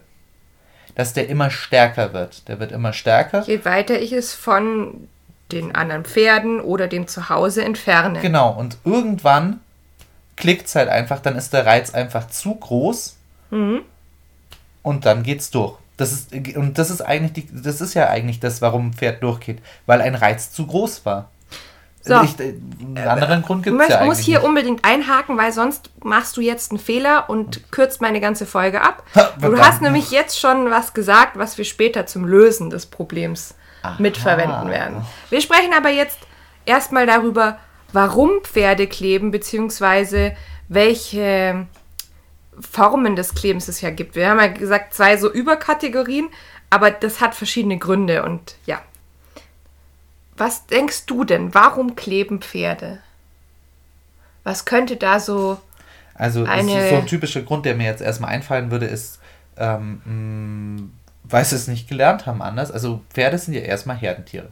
dass 0.95 1.13
der 1.13 1.29
immer 1.29 1.49
stärker 1.49 2.13
wird. 2.13 2.47
Der 2.47 2.59
wird 2.59 2.71
immer 2.71 2.93
stärker. 2.93 3.43
Je 3.43 3.63
weiter 3.65 3.99
ich 4.01 4.11
es 4.11 4.33
von 4.33 5.07
den 5.51 5.73
anderen 5.73 6.03
Pferden 6.05 6.59
oder 6.61 6.87
dem 6.87 7.07
Zuhause 7.07 7.63
entferne. 7.63 8.19
Genau, 8.19 8.51
und 8.51 8.77
irgendwann 8.83 9.61
klickt 10.35 10.67
es 10.67 10.75
halt 10.75 10.89
einfach, 10.89 11.19
dann 11.19 11.35
ist 11.35 11.53
der 11.53 11.65
Reiz 11.65 11.93
einfach 11.93 12.27
zu 12.27 12.55
groß 12.55 13.15
Mhm. 13.51 13.81
und 14.83 15.05
dann 15.05 15.23
geht's 15.23 15.49
durch. 15.49 15.75
Das 15.99 16.13
ist, 16.13 16.33
und 16.55 16.77
das 16.77 16.89
ist 16.89 17.01
eigentlich 17.01 17.33
die, 17.33 17.61
das 17.63 17.81
ist 17.81 17.93
ja 17.93 18.07
eigentlich 18.07 18.39
das, 18.39 18.61
warum 18.61 18.87
ein 18.87 18.93
Pferd 18.93 19.21
durchgeht, 19.21 19.61
weil 19.85 20.01
ein 20.01 20.15
Reiz 20.15 20.51
zu 20.51 20.65
groß 20.65 21.05
war. 21.05 21.29
So. 22.01 22.21
Ich, 22.23 22.39
äh, 22.39 22.53
einen 22.79 22.97
anderen 22.97 23.41
Grund 23.41 23.65
Ich 23.65 23.71
gibt 23.71 23.81
es 23.81 23.89
ja 23.89 24.05
muss 24.05 24.19
hier 24.19 24.39
nicht. 24.39 24.47
unbedingt 24.47 24.85
einhaken, 24.85 25.37
weil 25.37 25.51
sonst 25.51 25.91
machst 26.01 26.37
du 26.37 26.41
jetzt 26.41 26.71
einen 26.71 26.79
Fehler 26.79 27.29
und 27.29 27.69
kürzt 27.73 27.99
meine 27.99 28.21
ganze 28.21 28.45
Folge 28.45 28.81
ab. 28.81 29.03
Ha, 29.13 29.33
Du 29.41 29.59
hast 29.59 29.81
nämlich 29.81 30.09
jetzt 30.09 30.39
schon 30.39 30.71
was 30.71 30.93
gesagt, 30.93 31.37
was 31.37 31.57
wir 31.57 31.65
später 31.65 32.05
zum 32.05 32.23
Lösen 32.25 32.69
des 32.69 32.85
Problems 32.85 33.55
mitverwenden 33.97 34.69
werden. 34.69 35.05
Wir 35.29 35.41
sprechen 35.41 35.73
aber 35.75 35.89
jetzt 35.89 36.19
erstmal 36.65 37.05
darüber, 37.07 37.59
warum 37.91 38.41
Pferde 38.43 38.87
kleben, 38.87 39.31
beziehungsweise 39.31 40.33
welche 40.69 41.67
Formen 42.59 43.15
des 43.15 43.33
Klebens 43.35 43.67
es 43.67 43.81
ja 43.81 43.89
gibt. 43.89 44.15
Wir 44.15 44.29
haben 44.29 44.39
ja 44.39 44.47
gesagt, 44.47 44.93
zwei 44.93 45.17
so 45.17 45.31
Überkategorien, 45.31 46.29
aber 46.69 46.91
das 46.91 47.21
hat 47.21 47.35
verschiedene 47.35 47.77
Gründe 47.77 48.23
und 48.23 48.55
ja. 48.65 48.81
Was 50.37 50.65
denkst 50.67 51.05
du 51.05 51.23
denn? 51.25 51.53
Warum 51.53 51.95
kleben 51.95 52.41
Pferde? 52.41 52.99
Was 54.43 54.65
könnte 54.65 54.95
da 54.95 55.19
so. 55.19 55.59
Also 56.13 56.43
eine- 56.45 56.89
so 56.89 56.95
ein 56.95 57.07
typischer 57.07 57.41
Grund, 57.41 57.65
der 57.65 57.75
mir 57.75 57.85
jetzt 57.85 58.01
erstmal 58.01 58.31
einfallen 58.31 58.71
würde, 58.71 58.85
ist, 58.85 59.19
ähm, 59.57 60.01
mh, 60.05 60.89
weil 61.23 61.45
sie 61.45 61.55
es 61.55 61.67
nicht 61.67 61.87
gelernt 61.87 62.25
haben 62.25 62.41
anders. 62.41 62.71
Also 62.71 63.01
Pferde 63.13 63.37
sind 63.37 63.53
ja 63.53 63.61
erstmal 63.61 63.95
Herdentiere. 63.97 64.49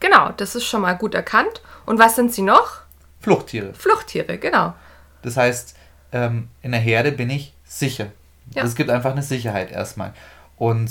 Genau, 0.00 0.30
das 0.36 0.54
ist 0.54 0.64
schon 0.66 0.82
mal 0.82 0.94
gut 0.94 1.14
erkannt. 1.14 1.62
Und 1.86 1.98
was 1.98 2.16
sind 2.16 2.32
sie 2.34 2.42
noch? 2.42 2.80
Fluchttiere. 3.20 3.72
Fluchttiere, 3.74 4.38
genau. 4.38 4.74
Das 5.22 5.36
heißt, 5.36 5.75
ähm, 6.16 6.48
in 6.62 6.72
der 6.72 6.80
Herde 6.80 7.12
bin 7.12 7.30
ich 7.30 7.52
sicher. 7.64 8.06
Ja. 8.54 8.64
Es 8.64 8.74
gibt 8.74 8.90
einfach 8.90 9.12
eine 9.12 9.22
Sicherheit 9.22 9.70
erstmal. 9.70 10.12
Und 10.56 10.90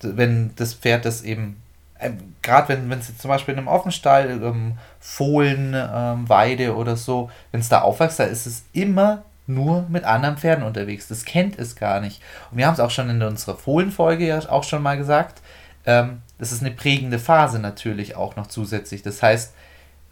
wenn 0.00 0.54
das 0.56 0.74
Pferd 0.74 1.04
das 1.04 1.22
eben, 1.22 1.60
ähm, 1.98 2.34
gerade 2.42 2.68
wenn 2.68 2.98
es 2.98 3.16
zum 3.18 3.28
Beispiel 3.28 3.52
in 3.52 3.58
einem 3.58 3.68
Offenstall, 3.68 4.30
ähm, 4.42 4.78
Fohlen, 4.98 5.74
ähm, 5.74 6.28
Weide 6.28 6.74
oder 6.74 6.96
so, 6.96 7.30
wenn 7.52 7.60
es 7.60 7.68
da 7.68 7.82
aufwächst, 7.82 8.18
da 8.18 8.24
ist 8.24 8.46
es 8.46 8.64
immer 8.72 9.22
nur 9.46 9.84
mit 9.88 10.04
anderen 10.04 10.38
Pferden 10.38 10.64
unterwegs. 10.64 11.08
Das 11.08 11.24
kennt 11.24 11.58
es 11.58 11.76
gar 11.76 12.00
nicht. 12.00 12.22
Und 12.50 12.58
wir 12.58 12.66
haben 12.66 12.74
es 12.74 12.80
auch 12.80 12.90
schon 12.90 13.10
in 13.10 13.22
unserer 13.22 13.56
Fohlenfolge 13.56 14.26
ja 14.26 14.38
auch 14.48 14.64
schon 14.64 14.82
mal 14.82 14.96
gesagt. 14.96 15.42
Ähm, 15.84 16.22
das 16.38 16.52
ist 16.52 16.62
eine 16.62 16.70
prägende 16.70 17.18
Phase 17.18 17.58
natürlich 17.58 18.16
auch 18.16 18.36
noch 18.36 18.46
zusätzlich. 18.46 19.02
Das 19.02 19.22
heißt, 19.22 19.52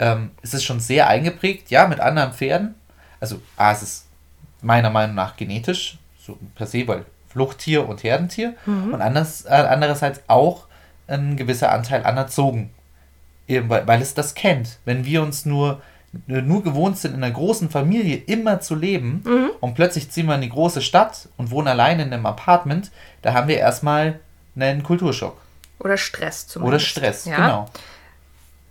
ähm, 0.00 0.32
es 0.42 0.54
ist 0.54 0.64
schon 0.64 0.80
sehr 0.80 1.08
eingeprägt, 1.08 1.70
ja, 1.70 1.86
mit 1.86 2.00
anderen 2.00 2.32
Pferden. 2.32 2.74
Also, 3.20 3.40
A, 3.56 3.72
es 3.72 3.82
ist 3.82 4.07
meiner 4.62 4.90
Meinung 4.90 5.14
nach 5.14 5.36
genetisch, 5.36 5.98
so 6.20 6.38
per 6.54 6.66
se, 6.66 6.86
weil 6.88 7.04
Fluchttier 7.28 7.88
und 7.88 8.02
Herdentier. 8.02 8.54
Und 8.66 9.00
anders, 9.00 9.44
äh, 9.44 9.48
andererseits 9.50 10.20
auch 10.28 10.66
ein 11.06 11.36
gewisser 11.36 11.70
Anteil 11.72 12.04
anerzogen. 12.04 12.70
Eben, 13.46 13.68
weil, 13.68 13.86
weil 13.86 14.02
es 14.02 14.14
das 14.14 14.34
kennt. 14.34 14.78
Wenn 14.84 15.04
wir 15.04 15.22
uns 15.22 15.44
nur, 15.46 15.80
nur 16.26 16.62
gewohnt 16.62 16.98
sind, 16.98 17.14
in 17.14 17.22
einer 17.22 17.32
großen 17.32 17.70
Familie 17.70 18.16
immer 18.16 18.60
zu 18.60 18.74
leben 18.74 19.22
und 19.60 19.74
plötzlich 19.74 20.10
ziehen 20.10 20.26
wir 20.26 20.34
in 20.34 20.40
die 20.40 20.48
große 20.50 20.80
Stadt 20.82 21.28
und 21.36 21.50
wohnen 21.50 21.68
alleine 21.68 22.02
in 22.02 22.12
einem 22.12 22.26
Apartment, 22.26 22.90
da 23.22 23.34
haben 23.34 23.48
wir 23.48 23.58
erstmal 23.58 24.20
einen 24.56 24.82
Kulturschock. 24.82 25.40
Oder 25.78 25.96
Stress 25.96 26.46
zumindest. 26.48 26.68
Oder 26.68 26.80
Stress, 26.80 27.24
Ja? 27.26 27.36
genau. 27.36 27.70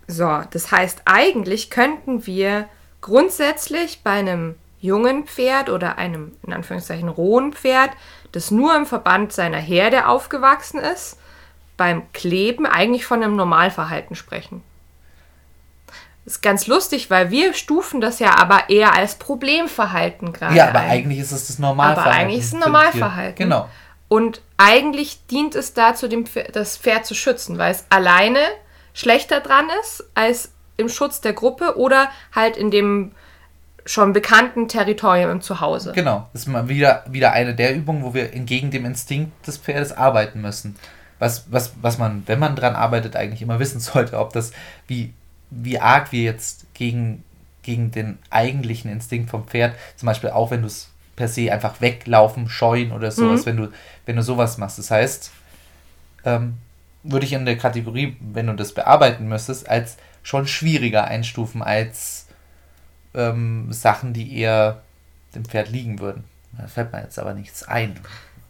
So, 0.07 0.41
das 0.51 0.71
heißt, 0.71 1.01
eigentlich 1.05 1.69
könnten 1.69 2.25
wir 2.25 2.67
grundsätzlich 3.01 4.01
bei 4.03 4.11
einem 4.11 4.55
jungen 4.79 5.25
Pferd 5.25 5.69
oder 5.69 5.97
einem 5.97 6.35
in 6.45 6.53
Anführungszeichen 6.53 7.09
rohen 7.09 7.53
Pferd, 7.53 7.91
das 8.31 8.51
nur 8.51 8.75
im 8.75 8.85
Verband 8.85 9.33
seiner 9.33 9.57
Herde 9.57 10.07
aufgewachsen 10.07 10.79
ist, 10.79 11.17
beim 11.77 12.11
Kleben 12.11 12.65
eigentlich 12.65 13.05
von 13.05 13.23
einem 13.23 13.35
Normalverhalten 13.35 14.15
sprechen. 14.15 14.63
Das 16.25 16.35
ist 16.35 16.41
ganz 16.41 16.67
lustig, 16.67 17.09
weil 17.09 17.31
wir 17.31 17.53
stufen 17.53 18.01
das 18.01 18.19
ja 18.19 18.37
aber 18.37 18.69
eher 18.69 18.93
als 18.95 19.15
Problemverhalten 19.15 20.33
gerade 20.33 20.55
Ja, 20.55 20.67
aber 20.69 20.79
ein. 20.79 20.89
eigentlich 20.89 21.19
ist 21.19 21.31
es 21.31 21.47
das 21.47 21.57
Normalverhalten. 21.57 22.11
Aber 22.11 22.19
eigentlich 22.19 22.39
ist 22.39 22.47
es 22.47 22.53
ein 22.53 22.59
Normalverhalten. 22.59 23.35
Genau. 23.35 23.69
Und 24.09 24.41
eigentlich 24.57 25.25
dient 25.27 25.55
es 25.55 25.73
dazu, 25.73 26.07
Pferd, 26.09 26.55
das 26.55 26.77
Pferd 26.77 27.05
zu 27.05 27.15
schützen, 27.15 27.57
weil 27.57 27.71
es 27.71 27.85
alleine 27.89 28.39
schlechter 28.93 29.39
dran 29.39 29.67
ist 29.81 30.03
als 30.15 30.51
im 30.75 30.89
Schutz 30.89 31.21
der 31.21 31.33
Gruppe 31.33 31.77
oder 31.77 32.09
halt 32.33 32.57
in 32.57 32.71
dem 32.71 33.13
schon 33.87 34.13
bekannten 34.13 34.67
Territorium 34.67 35.31
im 35.31 35.41
Zuhause. 35.41 35.93
Genau. 35.93 36.27
Das 36.33 36.43
ist 36.43 36.47
mal 36.47 36.67
wieder, 36.69 37.03
wieder 37.09 37.31
eine 37.31 37.55
der 37.55 37.75
Übungen, 37.75 38.03
wo 38.03 38.13
wir 38.13 38.33
entgegen 38.33 38.69
dem 38.69 38.85
Instinkt 38.85 39.47
des 39.47 39.57
Pferdes 39.57 39.93
arbeiten 39.93 40.41
müssen. 40.41 40.75
Was, 41.19 41.45
was, 41.49 41.73
was 41.81 41.97
man, 41.97 42.23
wenn 42.27 42.37
man 42.37 42.55
dran 42.55 42.75
arbeitet, 42.75 43.15
eigentlich 43.15 43.41
immer 43.41 43.59
wissen 43.59 43.79
sollte, 43.79 44.19
ob 44.19 44.33
das, 44.33 44.51
wie, 44.87 45.13
wie 45.49 45.79
arg 45.79 46.11
wir 46.11 46.21
jetzt 46.21 46.71
gegen, 46.73 47.23
gegen 47.63 47.91
den 47.91 48.19
eigentlichen 48.29 48.91
Instinkt 48.91 49.29
vom 49.29 49.47
Pferd. 49.47 49.73
Zum 49.95 50.05
Beispiel 50.05 50.29
auch, 50.29 50.51
wenn 50.51 50.61
du 50.61 50.67
es 50.67 50.89
per 51.15 51.27
se 51.27 51.51
einfach 51.51 51.81
weglaufen, 51.81 52.49
scheuen 52.49 52.91
oder 52.91 53.09
sowas, 53.09 53.41
mhm. 53.41 53.45
wenn 53.45 53.57
du, 53.57 53.71
wenn 54.05 54.15
du 54.17 54.21
sowas 54.21 54.57
machst. 54.57 54.77
Das 54.77 54.91
heißt, 54.91 55.31
ähm, 56.25 56.57
würde 57.03 57.25
ich 57.25 57.33
in 57.33 57.45
der 57.45 57.57
Kategorie, 57.57 58.17
wenn 58.19 58.47
du 58.47 58.53
das 58.53 58.73
bearbeiten 58.73 59.27
müsstest, 59.27 59.69
als 59.69 59.97
schon 60.23 60.45
schwieriger 60.45 61.05
einstufen 61.05 61.63
als 61.63 62.26
ähm, 63.17 63.67
Sachen, 63.73 64.13
die 64.13 64.39
eher 64.39 64.81
dem 65.35 65.43
Pferd 65.43 65.69
liegen 65.69 65.99
würden. 65.99 66.23
Da 66.57 66.67
fällt 66.67 66.93
mir 66.93 67.01
jetzt 67.01 67.19
aber 67.19 67.33
nichts 67.33 67.63
ein. 67.63 67.99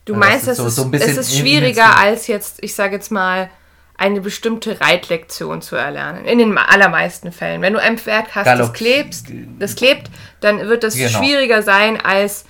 Du 0.06 0.14
also 0.14 0.26
meinst, 0.26 0.48
es, 0.48 0.58
so, 0.58 0.70
so 0.70 0.90
es 0.94 1.18
ist 1.18 1.38
schwieriger 1.38 1.98
als 1.98 2.28
jetzt, 2.28 2.64
ich 2.64 2.76
sage 2.76 2.96
jetzt 2.96 3.12
mal, 3.12 3.50
eine 3.98 4.22
bestimmte 4.22 4.80
Reitlektion 4.80 5.62
zu 5.62 5.76
erlernen. 5.76 6.26
In 6.26 6.38
den 6.38 6.58
allermeisten 6.58 7.32
Fällen. 7.32 7.62
Wenn 7.62 7.74
du 7.74 7.82
ein 7.82 7.98
Pferd 7.98 8.36
hast, 8.36 8.46
Galopp. 8.46 8.68
das, 8.68 8.74
klebst, 8.74 9.28
das 9.58 9.76
klebt, 9.76 10.12
dann 10.40 10.60
wird 10.68 10.84
es 10.84 10.96
genau. 10.96 11.18
schwieriger 11.18 11.64
sein, 11.64 12.00
als 12.00 12.46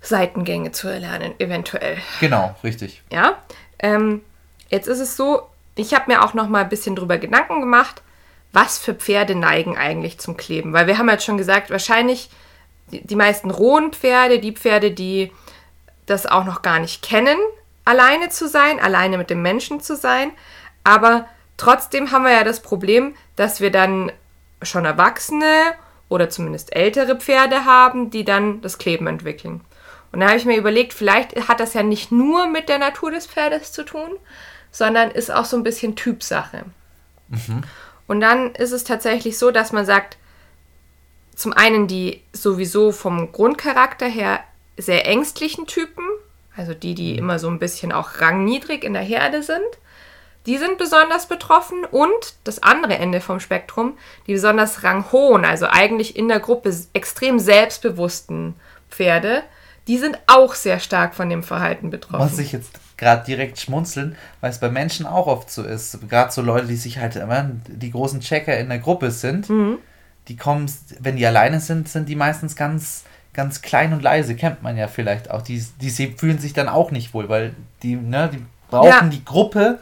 Seitengänge 0.00 0.72
zu 0.72 0.88
erlernen, 0.88 1.34
eventuell. 1.38 1.98
Genau, 2.20 2.56
richtig. 2.64 3.02
Ja. 3.12 3.36
Ähm, 3.78 4.22
jetzt 4.70 4.88
ist 4.88 5.00
es 5.00 5.16
so, 5.16 5.42
ich 5.76 5.94
habe 5.94 6.10
mir 6.10 6.24
auch 6.24 6.34
noch 6.34 6.48
mal 6.48 6.62
ein 6.62 6.68
bisschen 6.68 6.96
drüber 6.96 7.18
Gedanken 7.18 7.60
gemacht, 7.60 8.02
was 8.54 8.78
für 8.78 8.94
Pferde 8.94 9.34
neigen 9.34 9.76
eigentlich 9.76 10.18
zum 10.18 10.36
Kleben. 10.36 10.72
Weil 10.72 10.86
wir 10.86 10.98
haben 10.98 11.08
jetzt 11.08 11.24
schon 11.24 11.38
gesagt, 11.38 11.70
wahrscheinlich 11.70 12.30
die, 12.90 13.06
die 13.06 13.16
meisten 13.16 13.50
rohen 13.50 13.92
Pferde, 13.92 14.38
die 14.38 14.52
Pferde, 14.52 14.90
die 14.90 15.32
das 16.06 16.26
auch 16.26 16.44
noch 16.44 16.62
gar 16.62 16.78
nicht 16.78 17.02
kennen, 17.02 17.38
alleine 17.84 18.28
zu 18.28 18.48
sein, 18.48 18.80
alleine 18.80 19.18
mit 19.18 19.30
dem 19.30 19.42
Menschen 19.42 19.80
zu 19.80 19.96
sein. 19.96 20.30
Aber 20.84 21.26
trotzdem 21.56 22.12
haben 22.12 22.24
wir 22.24 22.32
ja 22.32 22.44
das 22.44 22.60
Problem, 22.60 23.14
dass 23.36 23.60
wir 23.60 23.70
dann 23.70 24.12
schon 24.62 24.84
Erwachsene 24.84 25.74
oder 26.08 26.30
zumindest 26.30 26.74
ältere 26.74 27.16
Pferde 27.16 27.64
haben, 27.64 28.10
die 28.10 28.24
dann 28.24 28.60
das 28.60 28.78
Kleben 28.78 29.06
entwickeln. 29.06 29.62
Und 30.12 30.20
da 30.20 30.28
habe 30.28 30.36
ich 30.36 30.44
mir 30.44 30.56
überlegt, 30.56 30.92
vielleicht 30.92 31.48
hat 31.48 31.58
das 31.58 31.74
ja 31.74 31.82
nicht 31.82 32.12
nur 32.12 32.46
mit 32.46 32.68
der 32.68 32.78
Natur 32.78 33.10
des 33.10 33.26
Pferdes 33.26 33.72
zu 33.72 33.84
tun, 33.84 34.10
sondern 34.70 35.10
ist 35.10 35.32
auch 35.32 35.44
so 35.44 35.56
ein 35.56 35.64
bisschen 35.64 35.96
Typsache. 35.96 36.64
Mhm. 37.28 37.64
Und 38.06 38.20
dann 38.20 38.54
ist 38.54 38.72
es 38.72 38.84
tatsächlich 38.84 39.38
so, 39.38 39.50
dass 39.50 39.72
man 39.72 39.86
sagt, 39.86 40.18
zum 41.34 41.52
einen 41.52 41.86
die 41.86 42.22
sowieso 42.32 42.92
vom 42.92 43.32
Grundcharakter 43.32 44.06
her 44.06 44.40
sehr 44.76 45.06
ängstlichen 45.06 45.66
Typen, 45.66 46.04
also 46.56 46.74
die, 46.74 46.94
die 46.94 47.12
mhm. 47.14 47.18
immer 47.18 47.38
so 47.38 47.48
ein 47.48 47.58
bisschen 47.58 47.92
auch 47.92 48.20
rangniedrig 48.20 48.84
in 48.84 48.92
der 48.92 49.02
Herde 49.02 49.42
sind, 49.42 49.78
die 50.46 50.58
sind 50.58 50.76
besonders 50.76 51.26
betroffen 51.26 51.84
und 51.84 52.34
das 52.44 52.62
andere 52.62 52.94
Ende 52.94 53.20
vom 53.20 53.40
Spektrum, 53.40 53.96
die 54.26 54.34
besonders 54.34 54.84
ranghohen, 54.84 55.44
also 55.44 55.66
eigentlich 55.66 56.16
in 56.16 56.28
der 56.28 56.40
Gruppe 56.40 56.76
extrem 56.92 57.38
selbstbewussten 57.38 58.54
Pferde, 58.90 59.42
die 59.86 59.98
sind 59.98 60.18
auch 60.26 60.54
sehr 60.54 60.80
stark 60.80 61.14
von 61.14 61.30
dem 61.30 61.42
Verhalten 61.42 61.90
betroffen. 61.90 62.24
Muss 62.24 62.38
ich 62.38 62.52
jetzt 62.52 62.78
gerade 62.96 63.24
direkt 63.24 63.58
schmunzeln, 63.58 64.16
weil 64.40 64.50
es 64.50 64.58
bei 64.58 64.70
Menschen 64.70 65.06
auch 65.06 65.26
oft 65.26 65.50
so 65.50 65.62
ist. 65.62 65.98
Gerade 66.08 66.32
so 66.32 66.42
Leute, 66.42 66.66
die 66.66 66.76
sich 66.76 66.98
halt 66.98 67.16
immer 67.16 67.50
die 67.66 67.90
großen 67.90 68.20
Checker 68.20 68.56
in 68.58 68.68
der 68.68 68.78
Gruppe 68.78 69.10
sind, 69.10 69.48
mhm. 69.48 69.78
die 70.28 70.36
kommen, 70.36 70.70
wenn 71.00 71.16
die 71.16 71.26
alleine 71.26 71.60
sind, 71.60 71.88
sind 71.88 72.08
die 72.08 72.16
meistens 72.16 72.56
ganz 72.56 73.04
ganz 73.34 73.60
klein 73.60 73.92
und 73.92 74.02
leise, 74.02 74.36
kennt 74.36 74.62
man 74.62 74.76
ja 74.76 74.88
vielleicht 74.88 75.30
auch. 75.30 75.42
Die, 75.42 75.62
die 75.80 75.90
fühlen 75.90 76.38
sich 76.38 76.54
dann 76.54 76.68
auch 76.68 76.90
nicht 76.90 77.12
wohl, 77.12 77.28
weil 77.28 77.54
die, 77.82 77.96
ne, 77.96 78.30
die 78.32 78.42
brauchen 78.70 78.88
ja. 78.88 79.02
die 79.02 79.24
Gruppe, 79.24 79.80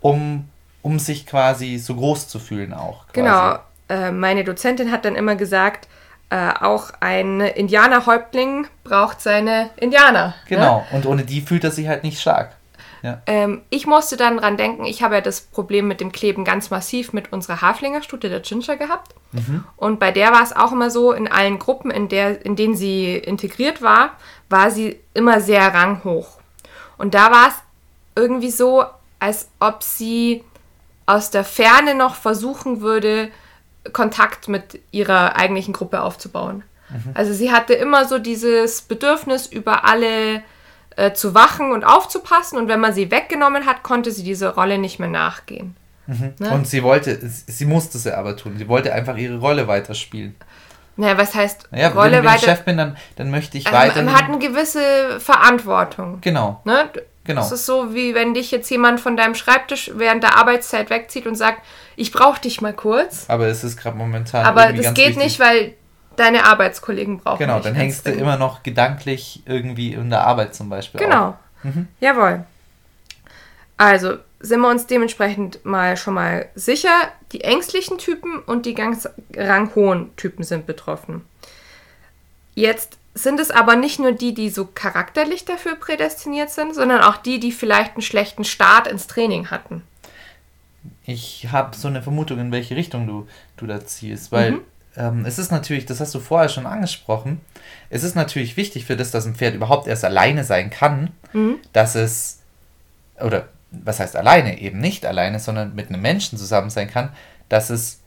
um, 0.00 0.48
um 0.82 0.98
sich 0.98 1.26
quasi 1.26 1.78
so 1.78 1.94
groß 1.94 2.28
zu 2.28 2.38
fühlen 2.38 2.74
auch. 2.74 3.06
Quasi. 3.08 3.12
Genau. 3.12 3.58
Äh, 3.88 4.12
meine 4.12 4.44
Dozentin 4.44 4.90
hat 4.90 5.04
dann 5.04 5.16
immer 5.16 5.36
gesagt, 5.36 5.88
äh, 6.30 6.52
auch 6.60 6.90
ein 7.00 7.40
Indianerhäuptling 7.40 8.66
braucht 8.84 9.20
seine 9.20 9.70
Indianer. 9.76 10.28
Ne? 10.28 10.34
Genau, 10.48 10.78
ne? 10.78 10.96
und 10.96 11.06
ohne 11.06 11.24
die 11.24 11.40
fühlt 11.40 11.64
er 11.64 11.70
sich 11.70 11.88
halt 11.88 12.04
nicht 12.04 12.20
stark. 12.20 12.56
Ja. 13.02 13.22
Ähm, 13.26 13.62
ich 13.70 13.86
musste 13.86 14.16
dann 14.16 14.36
dran 14.36 14.56
denken, 14.56 14.84
ich 14.84 15.02
habe 15.02 15.14
ja 15.16 15.20
das 15.20 15.40
Problem 15.40 15.88
mit 15.88 16.00
dem 16.00 16.12
Kleben 16.12 16.44
ganz 16.44 16.70
massiv 16.70 17.12
mit 17.12 17.32
unserer 17.32 17.62
Haflingerstute, 17.62 18.28
der 18.28 18.40
Ginger, 18.40 18.76
gehabt. 18.76 19.14
Mhm. 19.32 19.64
Und 19.76 19.98
bei 19.98 20.12
der 20.12 20.32
war 20.32 20.42
es 20.42 20.54
auch 20.54 20.72
immer 20.72 20.90
so, 20.90 21.12
in 21.12 21.26
allen 21.26 21.58
Gruppen, 21.58 21.90
in, 21.90 22.08
der, 22.08 22.44
in 22.44 22.56
denen 22.56 22.76
sie 22.76 23.16
integriert 23.16 23.80
war, 23.80 24.10
war 24.48 24.70
sie 24.70 25.00
immer 25.14 25.40
sehr 25.40 25.66
ranghoch. 25.72 26.38
Und 26.98 27.14
da 27.14 27.30
war 27.30 27.48
es 27.48 27.54
irgendwie 28.14 28.50
so, 28.50 28.84
als 29.18 29.48
ob 29.60 29.82
sie 29.82 30.44
aus 31.06 31.30
der 31.30 31.44
Ferne 31.44 31.94
noch 31.94 32.14
versuchen 32.14 32.82
würde, 32.82 33.30
Kontakt 33.92 34.48
mit 34.48 34.80
ihrer 34.90 35.36
eigentlichen 35.36 35.72
Gruppe 35.72 36.02
aufzubauen. 36.02 36.62
Mhm. 36.90 37.12
Also 37.14 37.32
sie 37.32 37.52
hatte 37.52 37.74
immer 37.74 38.04
so 38.06 38.18
dieses 38.18 38.82
Bedürfnis, 38.82 39.46
über 39.46 39.84
alle 39.84 40.42
äh, 40.96 41.12
zu 41.12 41.34
wachen 41.34 41.72
und 41.72 41.84
aufzupassen. 41.84 42.58
Und 42.58 42.68
wenn 42.68 42.80
man 42.80 42.92
sie 42.92 43.10
weggenommen 43.10 43.66
hat, 43.66 43.82
konnte 43.82 44.10
sie 44.10 44.22
diese 44.22 44.54
Rolle 44.54 44.78
nicht 44.78 44.98
mehr 44.98 45.08
nachgehen. 45.08 45.76
Mhm. 46.06 46.34
Ne? 46.38 46.50
Und 46.50 46.66
sie 46.66 46.82
wollte, 46.82 47.18
sie 47.22 47.64
musste 47.64 47.98
es 47.98 48.06
aber 48.06 48.36
tun. 48.36 48.56
Sie 48.58 48.68
wollte 48.68 48.92
einfach 48.92 49.16
ihre 49.16 49.38
Rolle 49.38 49.68
weiterspielen. 49.68 50.34
Naja, 50.96 51.16
was 51.16 51.34
heißt 51.34 51.68
naja, 51.70 51.88
Rolle 51.88 52.18
wenn, 52.18 52.24
wenn 52.24 52.34
ich 52.34 52.42
Chef 52.42 52.64
bin, 52.64 52.76
dann, 52.76 52.96
dann 53.16 53.30
möchte 53.30 53.56
ich 53.56 53.64
weiter. 53.72 54.02
Man 54.02 54.14
hat 54.14 54.24
eine 54.24 54.38
gewisse 54.38 55.18
Verantwortung. 55.20 56.18
Genau. 56.20 56.60
Ne? 56.64 56.90
Genau. 57.30 57.42
Das 57.42 57.52
ist 57.52 57.64
so, 57.64 57.94
wie 57.94 58.14
wenn 58.14 58.34
dich 58.34 58.50
jetzt 58.50 58.68
jemand 58.70 58.98
von 58.98 59.16
deinem 59.16 59.36
Schreibtisch 59.36 59.92
während 59.94 60.24
der 60.24 60.36
Arbeitszeit 60.36 60.90
wegzieht 60.90 61.26
und 61.26 61.36
sagt, 61.36 61.62
ich 61.94 62.10
brauche 62.10 62.40
dich 62.40 62.60
mal 62.60 62.72
kurz. 62.72 63.26
Aber 63.28 63.46
es 63.46 63.62
ist 63.62 63.76
gerade 63.76 63.96
momentan. 63.96 64.44
Aber 64.44 64.72
das 64.72 64.94
geht 64.94 65.10
wichtig. 65.10 65.16
nicht, 65.16 65.40
weil 65.40 65.74
deine 66.16 66.44
Arbeitskollegen 66.44 67.18
brauchen. 67.18 67.38
Genau, 67.38 67.60
dann 67.60 67.76
hängst 67.76 68.06
du 68.06 68.10
immer 68.10 68.36
noch 68.36 68.64
gedanklich 68.64 69.44
irgendwie 69.46 69.92
in 69.92 70.10
der 70.10 70.26
Arbeit 70.26 70.56
zum 70.56 70.68
Beispiel. 70.68 71.00
Genau. 71.00 71.38
Mhm. 71.62 71.86
Jawohl. 72.00 72.44
Also 73.76 74.16
sind 74.40 74.60
wir 74.60 74.68
uns 74.68 74.86
dementsprechend 74.86 75.64
mal 75.64 75.96
schon 75.96 76.14
mal 76.14 76.48
sicher, 76.56 76.90
die 77.30 77.42
ängstlichen 77.42 77.98
Typen 77.98 78.40
und 78.40 78.66
die 78.66 78.74
ganz 78.74 79.08
ranghohen 79.36 80.14
Typen 80.16 80.42
sind 80.42 80.66
betroffen. 80.66 81.24
Jetzt 82.54 82.98
sind 83.14 83.40
es 83.40 83.50
aber 83.50 83.76
nicht 83.76 83.98
nur 83.98 84.12
die, 84.12 84.34
die 84.34 84.50
so 84.50 84.66
charakterlich 84.66 85.44
dafür 85.44 85.74
prädestiniert 85.74 86.50
sind, 86.50 86.74
sondern 86.74 87.02
auch 87.02 87.16
die, 87.16 87.40
die 87.40 87.52
vielleicht 87.52 87.94
einen 87.94 88.02
schlechten 88.02 88.44
Start 88.44 88.86
ins 88.86 89.06
Training 89.06 89.50
hatten. 89.50 89.82
Ich 91.04 91.48
habe 91.50 91.76
so 91.76 91.88
eine 91.88 92.02
Vermutung, 92.02 92.38
in 92.38 92.52
welche 92.52 92.76
Richtung 92.76 93.06
du, 93.06 93.26
du 93.56 93.66
da 93.66 93.84
ziehst, 93.84 94.32
weil 94.32 94.52
mhm 94.52 94.60
ähm, 94.96 95.24
es 95.24 95.38
ist 95.38 95.52
natürlich, 95.52 95.86
das 95.86 96.00
hast 96.00 96.14
du 96.14 96.20
vorher 96.20 96.48
schon 96.48 96.66
angesprochen, 96.66 97.40
es 97.90 98.02
ist 98.02 98.16
natürlich 98.16 98.56
wichtig 98.56 98.84
für 98.84 98.96
das, 98.96 99.10
dass 99.10 99.26
ein 99.26 99.34
Pferd 99.34 99.54
überhaupt 99.54 99.86
erst 99.86 100.04
alleine 100.04 100.44
sein 100.44 100.70
kann, 100.70 101.10
mhm. 101.32 101.56
dass 101.72 101.94
es, 101.94 102.40
oder 103.20 103.48
was 103.70 104.00
heißt 104.00 104.16
alleine, 104.16 104.58
eben 104.60 104.80
nicht 104.80 105.06
alleine, 105.06 105.38
sondern 105.38 105.74
mit 105.74 105.88
einem 105.88 106.02
Menschen 106.02 106.38
zusammen 106.38 106.70
sein 106.70 106.90
kann, 106.90 107.10
dass 107.48 107.70
es 107.70 108.00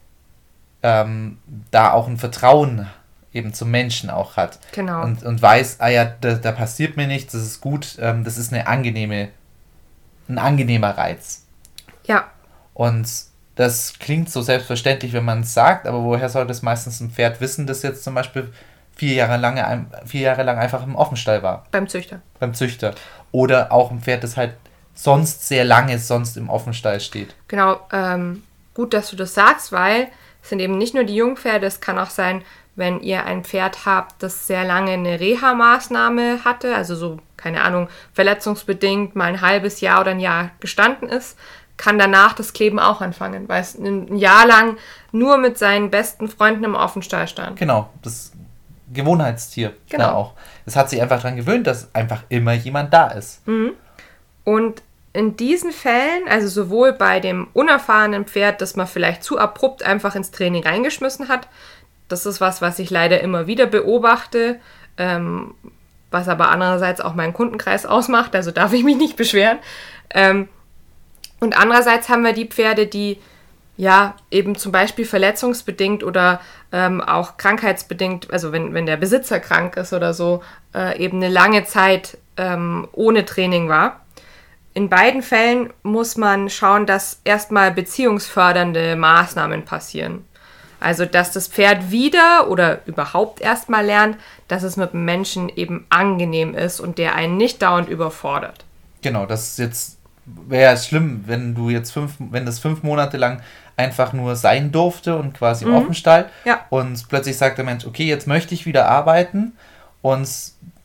ähm, 0.81 1.37
da 1.71 1.93
auch 1.93 2.07
ein 2.07 2.17
Vertrauen 2.17 2.87
eben 3.33 3.53
zum 3.53 3.71
Menschen 3.71 4.09
auch 4.09 4.37
hat. 4.37 4.59
Genau. 4.73 5.03
Und, 5.03 5.23
und 5.23 5.41
weiß, 5.41 5.77
ah 5.79 5.89
ja, 5.89 6.05
da, 6.05 6.35
da 6.35 6.51
passiert 6.51 6.97
mir 6.97 7.07
nichts, 7.07 7.33
das 7.33 7.41
ist 7.41 7.61
gut, 7.61 7.97
ähm, 7.99 8.23
das 8.23 8.37
ist 8.37 8.53
eine 8.53 8.67
angenehme, 8.67 9.29
ein 10.29 10.37
angenehmer 10.37 10.97
Reiz. 10.97 11.45
Ja. 12.05 12.31
Und 12.73 13.07
das 13.55 13.93
klingt 13.99 14.29
so 14.29 14.41
selbstverständlich, 14.41 15.13
wenn 15.13 15.25
man 15.25 15.41
es 15.41 15.53
sagt, 15.53 15.87
aber 15.87 16.03
woher 16.03 16.29
soll 16.29 16.47
das 16.47 16.61
meistens 16.61 16.99
ein 16.99 17.11
Pferd 17.11 17.41
wissen, 17.41 17.67
das 17.67 17.83
jetzt 17.83 18.03
zum 18.03 18.15
Beispiel 18.15 18.51
vier 18.95 19.13
Jahre, 19.13 19.37
lange, 19.37 19.85
vier 20.05 20.21
Jahre 20.21 20.43
lang 20.43 20.57
einfach 20.57 20.83
im 20.83 20.95
Offenstall 20.95 21.43
war? 21.43 21.65
Beim 21.71 21.87
Züchter. 21.87 22.21
Beim 22.39 22.53
Züchter. 22.53 22.95
Oder 23.31 23.71
auch 23.71 23.91
ein 23.91 24.01
Pferd, 24.01 24.23
das 24.23 24.37
halt 24.37 24.55
sonst 24.95 25.47
sehr 25.47 25.65
lange 25.65 25.97
sonst 25.99 26.37
im 26.37 26.49
Offenstall 26.49 26.99
steht. 26.99 27.35
Genau, 27.47 27.79
ähm, 27.91 28.43
gut, 28.73 28.93
dass 28.93 29.09
du 29.09 29.15
das 29.15 29.33
sagst, 29.33 29.71
weil 29.71 30.07
es 30.41 30.49
sind 30.49 30.59
eben 30.59 30.77
nicht 30.77 30.93
nur 30.93 31.03
die 31.03 31.15
Jungpferde, 31.15 31.65
es 31.65 31.79
kann 31.79 31.97
auch 31.97 32.09
sein, 32.09 32.43
wenn 32.75 33.01
ihr 33.01 33.25
ein 33.25 33.43
Pferd 33.43 33.85
habt, 33.85 34.21
das 34.23 34.47
sehr 34.47 34.63
lange 34.63 34.91
eine 34.91 35.19
Reha-Maßnahme 35.19 36.43
hatte, 36.43 36.75
also 36.75 36.95
so, 36.95 37.19
keine 37.37 37.61
Ahnung, 37.61 37.87
verletzungsbedingt 38.13 39.15
mal 39.15 39.25
ein 39.25 39.41
halbes 39.41 39.81
Jahr 39.81 40.01
oder 40.01 40.11
ein 40.11 40.19
Jahr 40.19 40.51
gestanden 40.59 41.09
ist, 41.09 41.37
kann 41.77 41.99
danach 41.99 42.33
das 42.33 42.53
Kleben 42.53 42.79
auch 42.79 43.01
anfangen, 43.01 43.47
weil 43.49 43.61
es 43.61 43.75
ein 43.75 44.15
Jahr 44.15 44.45
lang 44.47 44.77
nur 45.11 45.37
mit 45.37 45.57
seinen 45.57 45.89
besten 45.89 46.27
Freunden 46.27 46.63
im 46.63 46.75
Offenstall 46.75 47.27
stand. 47.27 47.57
Genau, 47.57 47.89
das 48.01 48.31
Gewohnheitstier 48.91 49.73
genau. 49.89 50.11
auch. 50.11 50.33
Es 50.65 50.75
hat 50.75 50.89
sich 50.89 51.01
einfach 51.01 51.21
daran 51.21 51.35
gewöhnt, 51.35 51.67
dass 51.67 51.93
einfach 51.93 52.23
immer 52.29 52.53
jemand 52.53 52.93
da 52.93 53.07
ist. 53.07 53.45
Mhm. 53.47 53.71
Und 54.43 54.83
in 55.13 55.37
diesen 55.37 55.71
Fällen, 55.71 56.27
also 56.27 56.47
sowohl 56.47 56.93
bei 56.93 57.19
dem 57.19 57.47
unerfahrenen 57.53 58.25
Pferd, 58.25 58.61
das 58.61 58.75
man 58.75 58.87
vielleicht 58.87 59.23
zu 59.23 59.37
abrupt 59.37 59.83
einfach 59.83 60.15
ins 60.15 60.31
Training 60.31 60.63
reingeschmissen 60.63 61.29
hat, 61.29 61.47
das 62.13 62.25
ist 62.25 62.39
was, 62.39 62.61
was 62.61 62.79
ich 62.79 62.89
leider 62.89 63.19
immer 63.21 63.47
wieder 63.47 63.65
beobachte, 63.65 64.59
ähm, 64.97 65.53
was 66.11 66.27
aber 66.27 66.49
andererseits 66.49 67.01
auch 67.01 67.15
meinen 67.15 67.33
Kundenkreis 67.33 67.85
ausmacht, 67.85 68.35
also 68.35 68.51
darf 68.51 68.71
ich 68.73 68.83
mich 68.83 68.97
nicht 68.97 69.17
beschweren. 69.17 69.59
Ähm, 70.11 70.47
und 71.39 71.57
andererseits 71.57 72.07
haben 72.07 72.23
wir 72.23 72.33
die 72.33 72.47
Pferde, 72.47 72.87
die 72.87 73.17
Ja, 73.75 74.13
eben 74.29 74.55
zum 74.55 74.71
Beispiel 74.71 75.03
verletzungsbedingt 75.05 76.03
oder 76.03 76.39
ähm, 76.71 77.01
auch 77.01 77.37
krankheitsbedingt, 77.37 78.31
also 78.31 78.51
wenn, 78.51 78.75
wenn 78.75 78.85
der 78.85 78.97
Besitzer 78.97 79.39
krank 79.39 79.77
ist 79.77 79.93
oder 79.93 80.13
so, 80.13 80.43
äh, 80.75 81.03
eben 81.03 81.17
eine 81.17 81.33
lange 81.33 81.65
Zeit 81.65 82.19
ähm, 82.37 82.87
ohne 82.91 83.25
Training 83.25 83.69
war. 83.69 84.01
In 84.75 84.89
beiden 84.89 85.23
Fällen 85.23 85.73
muss 85.81 86.17
man 86.17 86.49
schauen, 86.49 86.85
dass 86.85 87.21
erstmal 87.23 87.71
beziehungsfördernde 87.71 88.95
Maßnahmen 88.95 89.65
passieren. 89.65 90.23
Also, 90.83 91.05
dass 91.05 91.31
das 91.31 91.47
Pferd 91.47 91.91
wieder 91.91 92.49
oder 92.49 92.85
überhaupt 92.85 93.41
erstmal 93.41 93.85
lernt, 93.85 94.17
dass 94.47 94.63
es 94.63 94.77
mit 94.77 94.93
dem 94.93 95.05
Menschen 95.05 95.49
eben 95.49 95.85
angenehm 95.89 96.55
ist 96.55 96.79
und 96.79 96.97
der 96.97 97.15
einen 97.15 97.37
nicht 97.37 97.61
dauernd 97.61 97.89
überfordert. 97.89 98.65
Genau, 99.01 99.25
das 99.25 99.49
ist 99.49 99.59
jetzt 99.59 99.97
wäre 100.25 100.77
schlimm, 100.77 101.23
wenn 101.25 101.53
du 101.55 101.69
jetzt 101.69 101.91
fünf, 101.91 102.13
wenn 102.19 102.45
das 102.45 102.59
fünf 102.59 102.83
Monate 102.83 103.17
lang 103.17 103.41
einfach 103.75 104.13
nur 104.13 104.35
sein 104.35 104.71
durfte 104.71 105.17
und 105.17 105.33
quasi 105.33 105.65
mhm. 105.65 105.75
offen 105.75 105.93
stall 105.93 106.29
ja. 106.45 106.61
und 106.69 107.09
plötzlich 107.09 107.37
sagt 107.37 107.57
der 107.57 107.65
Mensch, 107.65 107.85
okay, 107.85 108.05
jetzt 108.05 108.27
möchte 108.27 108.53
ich 108.53 108.65
wieder 108.65 108.87
arbeiten 108.87 109.53
und 110.01 110.29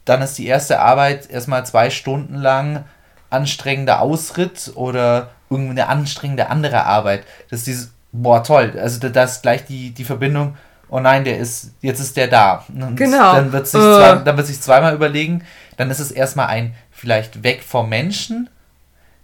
dann 0.05 0.23
ist 0.23 0.39
die 0.39 0.47
erste 0.47 0.81
Arbeit 0.81 1.31
erstmal 1.31 1.67
zwei 1.67 1.91
Stunden 1.91 2.35
lang 2.35 2.85
anstrengender 3.31 4.01
Ausritt 4.01 4.73
oder 4.75 5.31
irgendeine 5.51 5.89
anstrengende 5.89 6.49
andere 6.49 6.85
Arbeit. 6.85 7.25
Das 7.51 7.61
ist 7.61 7.67
dieses, 7.67 7.93
boah, 8.23 8.43
toll, 8.43 8.75
also 8.81 9.09
da 9.09 9.25
ist 9.25 9.43
gleich 9.43 9.65
die, 9.65 9.91
die 9.93 10.05
Verbindung, 10.05 10.57
oh 10.89 11.01
nein, 11.01 11.25
der 11.25 11.39
ist, 11.39 11.73
jetzt 11.81 12.01
ist 12.01 12.17
der 12.17 12.29
da. 12.29 12.65
Und 12.69 12.97
genau. 12.97 13.35
Dann 13.35 13.53
wird, 13.53 13.67
sich 13.67 13.81
uh. 13.81 13.97
zwei, 13.97 14.17
dann 14.17 14.37
wird 14.37 14.47
sich 14.47 14.61
zweimal 14.61 14.95
überlegen, 14.95 15.45
dann 15.77 15.91
ist 15.91 16.01
es 16.01 16.11
erstmal 16.11 16.49
ein 16.49 16.75
vielleicht 16.91 17.43
weg 17.43 17.63
vom 17.63 17.89
Menschen, 17.89 18.51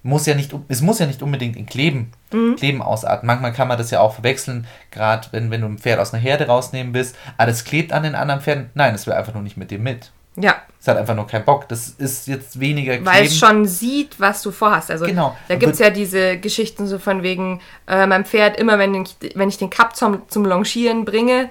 muss 0.05 0.27
ja 0.27 0.35
nicht, 0.35 0.55
es 0.69 0.83
muss 0.83 0.99
ja 0.99 1.07
nicht 1.07 1.23
unbedingt 1.23 1.57
in 1.57 1.65
Kleben, 1.65 2.13
mhm. 2.31 2.57
Kleben 2.57 2.83
ausarten. 2.83 3.27
Manchmal 3.27 3.55
kann 3.55 3.69
man 3.69 3.79
das 3.79 3.91
ja 3.91 4.01
auch 4.01 4.15
verwechseln, 4.15 4.67
gerade 4.91 5.29
wenn, 5.33 5.51
wenn 5.51 5.63
du 5.63 5.67
ein 5.67 5.79
Pferd 5.79 5.99
aus 5.99 6.13
einer 6.13 6.23
Herde 6.23 6.47
rausnehmen 6.47 6.93
willst, 6.93 7.17
alles 7.39 7.63
ah, 7.63 7.69
klebt 7.69 7.93
an 7.93 8.03
den 8.03 8.15
anderen 8.15 8.43
Pferden. 8.43 8.71
Nein, 8.75 8.95
es 8.95 9.07
will 9.07 9.15
einfach 9.15 9.33
nur 9.33 9.43
nicht 9.43 9.57
mit 9.57 9.71
dir 9.71 9.79
mit. 9.79 10.13
Ja. 10.37 10.57
Es 10.81 10.89
hat 10.89 10.97
einfach 10.99 11.15
nur 11.15 11.27
keinen 11.27 11.45
Bock. 11.45 11.69
Das 11.69 11.89
ist 11.89 12.27
jetzt 12.27 12.61
weniger 12.61 12.93
Kleben. 12.93 13.07
Weil 13.07 13.25
es 13.25 13.39
schon 13.39 13.67
sieht, 13.67 14.21
was 14.21 14.43
du 14.43 14.51
vorhast. 14.51 14.91
Also 14.91 15.07
genau. 15.07 15.37
da 15.49 15.57
gibt 15.57 15.73
es 15.73 15.79
ja 15.79 15.91
diese 15.91 16.39
Geschichten 16.39 16.87
so 16.87 16.99
von 16.99 17.23
wegen, 17.23 17.61
äh, 17.87 18.07
mein 18.07 18.25
Pferd, 18.25 18.59
immer 18.59 18.79
wenn 18.79 18.95
ich, 18.95 19.17
wenn 19.35 19.49
ich 19.49 19.59
den 19.59 19.71
Cup 19.71 19.97
zum, 19.97 20.29
zum 20.29 20.45
Longieren 20.45 21.05
bringe, 21.05 21.49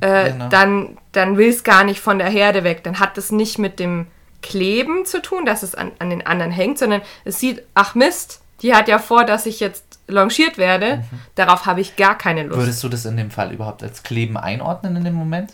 äh, 0.00 0.32
genau. 0.32 0.48
dann, 0.48 0.98
dann 1.12 1.36
will 1.36 1.48
es 1.48 1.62
gar 1.62 1.84
nicht 1.84 2.00
von 2.00 2.18
der 2.18 2.28
Herde 2.28 2.64
weg. 2.64 2.82
Dann 2.82 2.98
hat 2.98 3.16
es 3.18 3.30
nicht 3.30 3.58
mit 3.58 3.78
dem 3.78 4.08
Kleben 4.42 5.04
zu 5.04 5.22
tun, 5.22 5.44
dass 5.44 5.62
es 5.62 5.74
an, 5.74 5.92
an 5.98 6.10
den 6.10 6.26
anderen 6.26 6.50
hängt, 6.50 6.78
sondern 6.78 7.02
es 7.24 7.38
sieht, 7.38 7.62
ach 7.74 7.94
Mist, 7.94 8.40
die 8.62 8.74
hat 8.74 8.88
ja 8.88 8.98
vor, 8.98 9.24
dass 9.24 9.46
ich 9.46 9.60
jetzt 9.60 10.00
longiert 10.08 10.58
werde. 10.58 10.98
Mhm. 10.98 11.18
Darauf 11.34 11.66
habe 11.66 11.80
ich 11.80 11.96
gar 11.96 12.16
keine 12.16 12.44
Lust. 12.44 12.58
Würdest 12.58 12.82
du 12.82 12.88
das 12.88 13.04
in 13.04 13.16
dem 13.16 13.30
Fall 13.30 13.52
überhaupt 13.52 13.82
als 13.82 14.02
Kleben 14.02 14.36
einordnen 14.36 14.96
in 14.96 15.04
dem 15.04 15.14
Moment? 15.14 15.52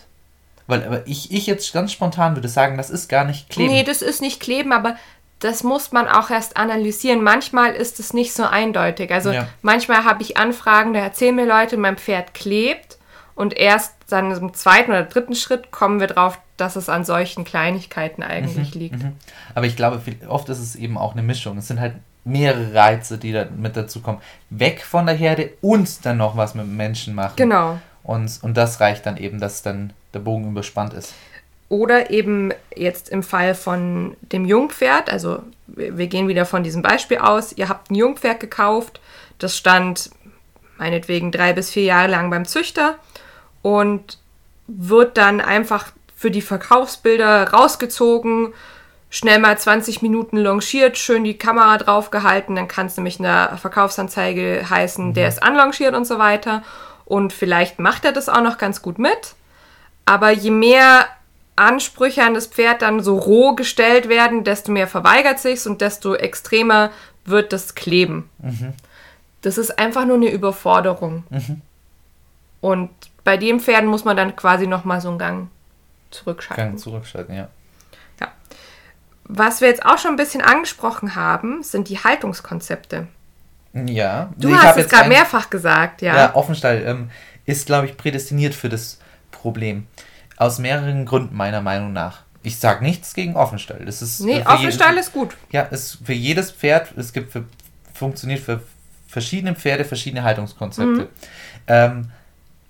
Weil 0.73 0.87
aber 0.87 1.07
ich, 1.07 1.31
ich 1.31 1.47
jetzt 1.47 1.73
ganz 1.75 1.93
spontan 1.93 2.35
würde 2.35 2.49
sagen, 2.49 2.79
das 2.79 2.89
ist 2.89 3.09
gar 3.09 3.25
nicht 3.25 3.51
Kleben. 3.51 3.71
Nee, 3.71 3.85
das 3.85 4.01
ist 4.01 4.23
nicht 4.23 4.41
Kleben, 4.41 4.73
aber 4.73 4.97
das 5.39 5.65
muss 5.65 5.93
man 5.93 6.09
auch 6.09 6.31
erst 6.31 6.57
analysieren. 6.57 7.23
Manchmal 7.23 7.75
ist 7.75 8.01
es 8.01 8.15
nicht 8.15 8.33
so 8.33 8.45
eindeutig. 8.45 9.13
Also 9.13 9.33
ja. 9.33 9.49
manchmal 9.61 10.05
habe 10.05 10.23
ich 10.23 10.39
Anfragen, 10.39 10.95
da 10.95 11.01
erzählen 11.01 11.35
mir 11.35 11.47
Leute, 11.47 11.77
mein 11.77 11.97
Pferd 11.99 12.33
klebt 12.33 12.97
und 13.35 13.55
erst 13.55 13.93
dann 14.09 14.31
im 14.31 14.55
zweiten 14.55 14.93
oder 14.93 15.03
dritten 15.03 15.35
Schritt 15.35 15.73
kommen 15.73 16.01
wir 16.01 16.07
drauf, 16.07 16.39
dass 16.57 16.77
es 16.77 16.89
an 16.89 17.05
solchen 17.05 17.45
Kleinigkeiten 17.45 18.23
eigentlich 18.23 18.75
mhm, 18.75 18.81
liegt. 18.81 19.03
Mhm. 19.03 19.17
Aber 19.55 19.67
ich 19.67 19.77
glaube, 19.77 20.01
oft 20.29 20.49
ist 20.49 20.59
es 20.61 20.75
eben 20.75 20.97
auch 20.97 21.13
eine 21.13 21.23
Mischung. 21.23 21.59
Es 21.59 21.69
sind 21.69 21.81
halt 21.81 21.97
mehrere 22.25 22.73
Reize, 22.73 23.19
die 23.19 23.33
da 23.33 23.47
mit 23.55 23.77
dazu 23.77 24.01
kommen. 24.01 24.21
Weg 24.49 24.83
von 24.83 25.05
der 25.05 25.17
Herde 25.17 25.51
und 25.61 26.07
dann 26.07 26.17
noch 26.17 26.37
was 26.37 26.55
mit 26.55 26.67
Menschen 26.67 27.15
machen. 27.15 27.35
Genau. 27.37 27.79
Und, 28.05 28.39
und 28.43 28.57
das 28.57 28.81
reicht 28.81 29.07
dann 29.07 29.17
eben, 29.17 29.41
dass 29.41 29.63
dann 29.63 29.93
der 30.15 30.21
Bogen 30.21 30.51
überspannt 30.51 30.95
ist. 30.95 31.15
Oder 31.69 32.11
eben 32.11 32.53
jetzt 32.77 33.09
im 33.09 33.23
Fall 33.23 33.55
von 33.55 34.17
dem 34.21 34.45
Jungpferd, 34.45 35.11
also 35.11 35.43
wir 35.67 36.07
gehen 36.07 36.29
wieder 36.29 36.45
von 36.45 36.63
diesem 36.63 36.83
Beispiel 36.83 37.19
aus, 37.19 37.53
ihr 37.53 37.69
habt 37.69 37.91
ein 37.91 37.95
Jungpferd 37.95 38.41
gekauft, 38.41 39.01
das 39.39 39.57
stand 39.57 40.11
meinetwegen 40.77 41.33
drei 41.33 41.53
bis 41.53 41.71
vier 41.71 41.85
Jahre 41.85 42.09
lang 42.09 42.29
beim 42.29 42.45
Züchter 42.45 42.99
und 43.63 44.19
wird 44.67 45.17
dann 45.17 45.41
einfach 45.41 45.93
für 46.15 46.31
die 46.31 46.43
Verkaufsbilder 46.43 47.51
rausgezogen, 47.51 48.53
schnell 49.11 49.39
mal 49.39 49.59
20 49.59 50.03
Minuten 50.03 50.39
longiert, 50.39 50.97
schön 50.99 51.25
die 51.25 51.39
Kamera 51.39 51.79
drauf 51.79 52.11
gehalten, 52.11 52.55
dann 52.55 52.69
kann 52.69 52.87
es 52.87 52.97
nämlich 52.97 53.19
in 53.19 53.25
der 53.25 53.59
Verkaufsanzeige 53.61 54.69
heißen, 54.69 55.09
mhm. 55.09 55.15
der 55.15 55.29
ist 55.29 55.43
anlongiert 55.43 55.95
und 55.95 56.07
so 56.07 56.19
weiter. 56.19 56.63
Und 57.05 57.33
vielleicht 57.33 57.79
macht 57.79 58.05
er 58.05 58.13
das 58.13 58.29
auch 58.29 58.43
noch 58.43 58.57
ganz 58.57 58.81
gut 58.83 58.99
mit. 58.99 59.35
Aber 60.13 60.31
je 60.31 60.51
mehr 60.51 61.07
Ansprüche 61.57 62.23
an 62.23 62.35
das 62.35 62.47
Pferd 62.47 62.83
dann 62.83 63.03
so 63.03 63.17
roh 63.17 63.55
gestellt 63.55 64.11
werden, 64.11 64.45
desto 64.45 64.71
mehr 64.71 64.87
verweigert 64.87 65.39
sich's 65.39 65.67
und 65.67 65.81
desto 65.81 66.15
extremer 66.15 66.91
wird 67.25 67.55
das 67.55 67.75
Kleben. 67.75 68.29
Mhm. 68.37 68.75
Das 69.41 69.57
ist 69.57 69.79
einfach 69.79 70.05
nur 70.05 70.17
eine 70.17 70.29
Überforderung. 70.31 71.25
Mhm. 71.31 71.63
Und 72.61 72.91
bei 73.25 73.39
den 73.39 73.59
Pferden 73.59 73.89
muss 73.89 74.05
man 74.05 74.15
dann 74.15 74.37
quasi 74.37 74.67
nochmal 74.67 75.01
so 75.01 75.09
einen 75.09 75.19
Gang 75.19 75.49
zurückschalten. 76.11 76.63
Gang 76.63 76.79
zurückschalten, 76.79 77.35
ja. 77.35 77.49
Ja. 78.21 78.29
Was 79.25 79.63
wir 79.63 79.69
jetzt 79.69 79.87
auch 79.87 79.97
schon 79.97 80.11
ein 80.11 80.17
bisschen 80.17 80.43
angesprochen 80.43 81.15
haben, 81.15 81.63
sind 81.63 81.89
die 81.89 82.01
Haltungskonzepte. 82.01 83.07
Ja. 83.73 84.29
Du 84.37 84.51
ich 84.51 84.57
hast 84.57 84.77
es 84.77 84.91
gerade 84.91 85.09
mehrfach 85.09 85.49
gesagt, 85.49 86.03
ja. 86.03 86.15
Ja, 86.15 86.35
Offenstall 86.35 86.83
ähm, 86.85 87.11
ist, 87.47 87.65
glaube 87.65 87.87
ich, 87.87 87.97
prädestiniert 87.97 88.55
für 88.55 88.69
das 88.69 88.99
Problem. 89.33 89.87
Aus 90.37 90.59
mehreren 90.59 91.05
Gründen, 91.05 91.37
meiner 91.37 91.61
Meinung 91.61 91.93
nach. 91.93 92.23
Ich 92.43 92.59
sage 92.59 92.85
nichts 92.85 93.15
gegen 93.15 93.37
Offenstall. 93.37 93.85
Das 93.85 94.03
ist 94.03 94.21
nee, 94.21 94.43
Offenstall 94.45 94.97
ist 94.99 95.13
gut. 95.13 95.37
Ja, 95.51 95.63
ist 95.63 95.99
für 96.05 96.13
jedes 96.13 96.51
Pferd, 96.51 96.97
es 96.97 97.13
gibt 97.13 97.33
für, 97.33 97.45
funktioniert 97.93 98.41
für 98.41 98.63
verschiedene 99.07 99.55
Pferde 99.55 99.85
verschiedene 99.85 100.23
Haltungskonzepte. 100.25 101.03
Mhm. 101.03 101.09
Ähm, 101.67 102.11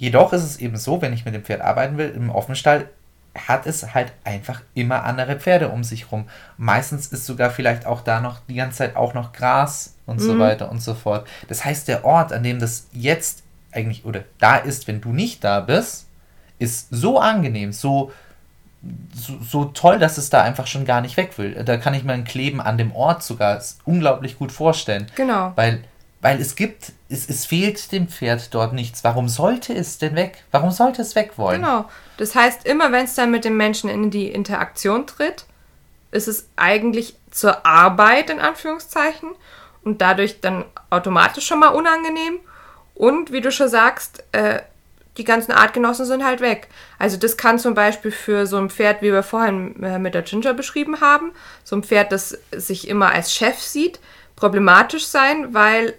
Jedoch 0.02 0.32
ist 0.32 0.42
es 0.42 0.56
eben 0.56 0.76
so, 0.76 1.00
wenn 1.00 1.12
ich 1.12 1.24
mit 1.24 1.32
dem 1.32 1.44
Pferd 1.44 1.60
arbeiten 1.60 1.96
will, 1.96 2.08
im 2.08 2.28
Offenstall 2.28 2.88
hat 3.36 3.68
es 3.68 3.94
halt 3.94 4.12
einfach 4.24 4.60
immer 4.74 5.04
andere 5.04 5.38
Pferde 5.38 5.68
um 5.68 5.84
sich 5.84 6.10
rum. 6.10 6.28
Meistens 6.56 7.06
ist 7.06 7.24
sogar 7.24 7.50
vielleicht 7.50 7.86
auch 7.86 8.00
da 8.00 8.20
noch 8.20 8.40
die 8.48 8.56
ganze 8.56 8.78
Zeit 8.78 8.96
auch 8.96 9.14
noch 9.14 9.32
Gras 9.32 9.94
und 10.04 10.16
mhm. 10.16 10.24
so 10.24 10.38
weiter 10.40 10.72
und 10.72 10.82
so 10.82 10.94
fort. 10.94 11.28
Das 11.46 11.64
heißt, 11.64 11.86
der 11.86 12.04
Ort, 12.04 12.32
an 12.32 12.42
dem 12.42 12.58
das 12.58 12.88
jetzt 12.90 13.44
eigentlich 13.70 14.04
oder 14.04 14.24
da 14.40 14.56
ist, 14.56 14.88
wenn 14.88 15.00
du 15.00 15.12
nicht 15.12 15.44
da 15.44 15.60
bist, 15.60 16.08
ist 16.62 16.88
so 16.90 17.18
angenehm, 17.18 17.72
so, 17.72 18.12
so, 19.14 19.38
so 19.42 19.64
toll, 19.66 19.98
dass 19.98 20.18
es 20.18 20.30
da 20.30 20.42
einfach 20.42 20.66
schon 20.66 20.84
gar 20.84 21.00
nicht 21.00 21.16
weg 21.16 21.36
will. 21.38 21.62
Da 21.64 21.76
kann 21.76 21.94
ich 21.94 22.04
mir 22.04 22.12
ein 22.12 22.24
Kleben 22.24 22.60
an 22.60 22.78
dem 22.78 22.92
Ort 22.94 23.22
sogar 23.22 23.60
unglaublich 23.84 24.38
gut 24.38 24.52
vorstellen. 24.52 25.06
Genau. 25.14 25.52
Weil 25.56 25.84
weil 26.22 26.40
es 26.40 26.54
gibt, 26.54 26.92
es, 27.08 27.28
es 27.28 27.44
fehlt 27.44 27.90
dem 27.90 28.06
Pferd 28.06 28.54
dort 28.54 28.72
nichts. 28.72 29.02
Warum 29.02 29.28
sollte 29.28 29.74
es 29.74 29.98
denn 29.98 30.14
weg? 30.14 30.44
Warum 30.52 30.70
sollte 30.70 31.02
es 31.02 31.16
weg 31.16 31.32
wollen? 31.36 31.60
Genau. 31.60 31.90
Das 32.16 32.36
heißt, 32.36 32.64
immer 32.64 32.92
wenn 32.92 33.04
es 33.04 33.16
dann 33.16 33.32
mit 33.32 33.44
dem 33.44 33.56
Menschen 33.56 33.90
in 33.90 34.10
die 34.10 34.28
Interaktion 34.28 35.08
tritt, 35.08 35.46
ist 36.12 36.28
es 36.28 36.48
eigentlich 36.54 37.16
zur 37.32 37.66
Arbeit 37.66 38.30
in 38.30 38.38
Anführungszeichen 38.38 39.30
und 39.82 40.00
dadurch 40.00 40.40
dann 40.40 40.64
automatisch 40.90 41.44
schon 41.44 41.58
mal 41.58 41.70
unangenehm. 41.70 42.38
Und 42.94 43.32
wie 43.32 43.40
du 43.40 43.50
schon 43.50 43.68
sagst, 43.68 44.22
äh, 44.30 44.60
die 45.18 45.24
ganzen 45.24 45.52
Artgenossen 45.52 46.06
sind 46.06 46.24
halt 46.24 46.40
weg. 46.40 46.68
Also 46.98 47.16
das 47.16 47.36
kann 47.36 47.58
zum 47.58 47.74
Beispiel 47.74 48.10
für 48.10 48.46
so 48.46 48.56
ein 48.56 48.70
Pferd, 48.70 49.02
wie 49.02 49.12
wir 49.12 49.22
vorhin 49.22 49.82
äh, 49.82 49.98
mit 49.98 50.14
der 50.14 50.22
Ginger 50.22 50.54
beschrieben 50.54 51.00
haben, 51.00 51.32
so 51.64 51.76
ein 51.76 51.82
Pferd, 51.82 52.12
das 52.12 52.38
sich 52.50 52.88
immer 52.88 53.12
als 53.12 53.34
Chef 53.34 53.58
sieht, 53.58 54.00
problematisch 54.36 55.06
sein, 55.06 55.52
weil 55.52 55.94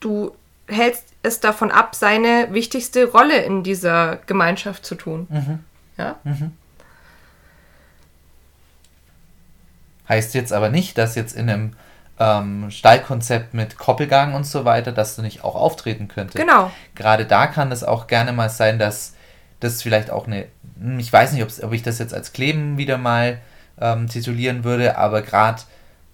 du 0.00 0.34
hältst 0.68 1.04
es 1.22 1.40
davon 1.40 1.70
ab, 1.70 1.94
seine 1.94 2.48
wichtigste 2.52 3.10
Rolle 3.10 3.42
in 3.42 3.62
dieser 3.62 4.16
Gemeinschaft 4.26 4.86
zu 4.86 4.94
tun. 4.94 5.26
Mhm. 5.30 5.58
Ja? 5.98 6.18
Mhm. 6.24 6.52
Heißt 10.08 10.34
jetzt 10.34 10.52
aber 10.52 10.68
nicht, 10.68 10.98
dass 10.98 11.14
jetzt 11.14 11.36
in 11.36 11.48
einem 11.48 11.72
ähm, 12.22 12.70
Stallkonzept 12.70 13.52
mit 13.52 13.78
Koppelgang 13.78 14.34
und 14.34 14.46
so 14.46 14.64
weiter, 14.64 14.92
dass 14.92 15.16
du 15.16 15.22
nicht 15.22 15.42
auch 15.42 15.56
auftreten 15.56 16.06
könntest. 16.06 16.38
Genau. 16.38 16.70
Gerade 16.94 17.26
da 17.26 17.48
kann 17.48 17.72
es 17.72 17.82
auch 17.82 18.06
gerne 18.06 18.32
mal 18.32 18.48
sein, 18.48 18.78
dass 18.78 19.14
das 19.58 19.82
vielleicht 19.82 20.10
auch 20.10 20.26
eine, 20.26 20.46
hm, 20.80 21.00
ich 21.00 21.12
weiß 21.12 21.32
nicht, 21.32 21.64
ob 21.64 21.72
ich 21.72 21.82
das 21.82 21.98
jetzt 21.98 22.14
als 22.14 22.32
Kleben 22.32 22.78
wieder 22.78 22.96
mal 22.96 23.38
ähm, 23.80 24.08
titulieren 24.08 24.62
würde, 24.62 24.96
aber 24.98 25.22
gerade 25.22 25.62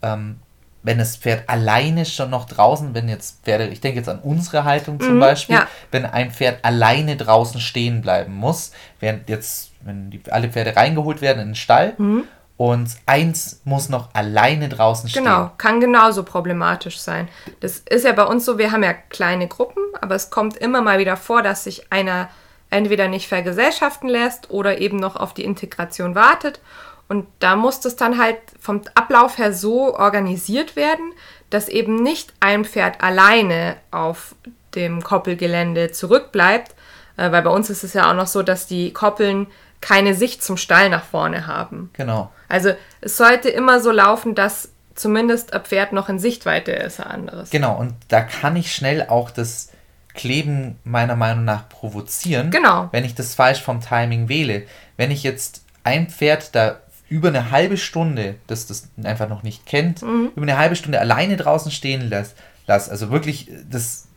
ähm, 0.01 0.41
wenn 0.83 0.97
das 0.97 1.17
Pferd 1.17 1.47
alleine 1.49 2.07
schon 2.07 2.31
noch 2.31 2.47
draußen, 2.47 2.95
wenn 2.95 3.09
jetzt 3.09 3.45
Pferde, 3.45 3.67
ich 3.67 3.81
denke 3.81 3.99
jetzt 3.99 4.09
an 4.09 4.21
unsere 4.21 4.65
Haltung 4.65 5.01
zum 5.01 5.17
mhm, 5.17 5.21
Beispiel, 5.21 5.57
ja. 5.57 5.67
wenn 5.91 6.07
ein 6.07 6.31
Pferd 6.31 6.65
alleine 6.65 7.17
draußen 7.17 7.61
stehen 7.61 8.01
bleiben 8.01 8.33
muss, 8.33 8.73
während 9.01 9.29
jetzt, 9.29 9.73
wenn 9.83 10.11
die, 10.11 10.23
alle 10.31 10.49
Pferde 10.49 10.77
reingeholt 10.77 11.21
werden 11.21 11.41
in 11.41 11.49
den 11.49 11.55
Stall 11.55 11.95
mhm. 11.99 12.25
Und 12.59 12.91
eins 13.07 13.61
muss 13.65 13.89
noch 13.89 14.13
alleine 14.15 14.69
draußen 14.69 15.09
stehen. 15.09 15.25
Genau, 15.25 15.53
kann 15.59 15.81
genauso 15.81 16.25
problematisch 16.25 16.99
sein. 16.99 17.29
Das 17.61 17.79
ist 17.89 18.05
ja 18.05 18.13
bei 18.13 18.25
uns 18.25 18.45
so, 18.45 18.59
wir 18.59 18.73
haben 18.73 18.83
ja 18.83 18.93
kleine 18.93 19.47
Gruppen, 19.47 19.83
aber 20.01 20.17
es 20.17 20.29
kommt 20.29 20.57
immer 20.57 20.83
mal 20.83 20.99
wieder 20.99 21.17
vor, 21.17 21.43
dass 21.43 21.65
sich 21.65 21.93
einer 21.93 22.29
entweder 22.69 23.07
nicht 23.07 23.29
vergesellschaften 23.29 24.09
lässt 24.09 24.51
oder 24.51 24.81
eben 24.81 24.99
noch 24.99 25.15
auf 25.15 25.35
die 25.35 25.45
Integration 25.45 26.17
wartet. 26.17 26.61
Und 27.07 27.27
da 27.39 27.55
muss 27.55 27.79
das 27.79 27.95
dann 27.95 28.19
halt 28.19 28.39
vom 28.61 28.83
Ablauf 28.97 29.39
her 29.39 29.53
so 29.53 29.97
organisiert 29.97 30.75
werden, 30.75 31.13
dass 31.51 31.69
eben 31.69 32.03
nicht 32.03 32.35
ein 32.41 32.65
Pferd 32.65 33.01
alleine 33.01 33.77
auf 33.93 34.35
dem 34.75 35.03
Koppelgelände 35.05 35.93
zurückbleibt, 35.93 36.75
äh, 37.17 37.31
weil 37.31 37.43
bei 37.43 37.51
uns 37.51 37.71
ist 37.71 37.85
es 37.85 37.95
ja 37.95 38.11
auch 38.11 38.17
noch 38.17 38.27
so, 38.27 38.43
dass 38.43 38.67
die 38.67 38.93
Koppeln 38.93 39.47
keine 39.81 40.15
Sicht 40.15 40.43
zum 40.43 40.57
Stall 40.57 40.89
nach 40.91 41.05
vorne 41.05 41.47
haben. 41.47 41.91
Genau. 41.93 42.31
Also 42.49 42.73
es 43.01 43.17
sollte 43.17 43.49
immer 43.49 43.81
so 43.81 43.91
laufen, 43.91 44.35
dass 44.35 44.71
zumindest 44.95 45.53
ein 45.53 45.63
Pferd 45.63 45.93
noch 45.93 46.09
in 46.09 46.19
Sichtweite 46.19 46.73
ist, 46.73 46.99
ein 47.01 47.07
anderes. 47.07 47.51
Genau, 47.51 47.77
und 47.79 47.95
da 48.09 48.21
kann 48.23 48.57
ich 48.57 48.75
schnell 48.75 49.07
auch 49.09 49.31
das 49.31 49.71
Kleben 50.15 50.77
meiner 50.83 51.15
Meinung 51.15 51.45
nach 51.45 51.69
provozieren, 51.69 52.51
Genau. 52.51 52.89
wenn 52.91 53.05
ich 53.05 53.15
das 53.15 53.37
falsch 53.37 53.63
vom 53.63 53.81
Timing 53.81 54.29
wähle. 54.29 54.65
Wenn 54.97 55.13
ich 55.13 55.23
jetzt 55.23 55.63
ein 55.85 56.09
Pferd 56.09 56.55
da 56.57 56.81
über 57.09 57.29
eine 57.29 57.53
halbe 57.53 57.77
Stunde, 57.77 58.35
das 58.49 58.67
das 58.67 58.89
einfach 59.05 59.29
noch 59.29 59.45
nicht 59.45 59.65
kennt, 59.65 60.03
Mhm. 60.03 60.33
über 60.35 60.43
eine 60.43 60.59
halbe 60.59 60.75
Stunde 60.75 60.99
alleine 61.01 61.37
draußen 61.37 61.71
stehen 61.71 62.11
lasse, 62.11 62.33
lass, 62.67 62.89
also 62.91 63.11
wirklich, 63.11 63.49
das 63.71 64.09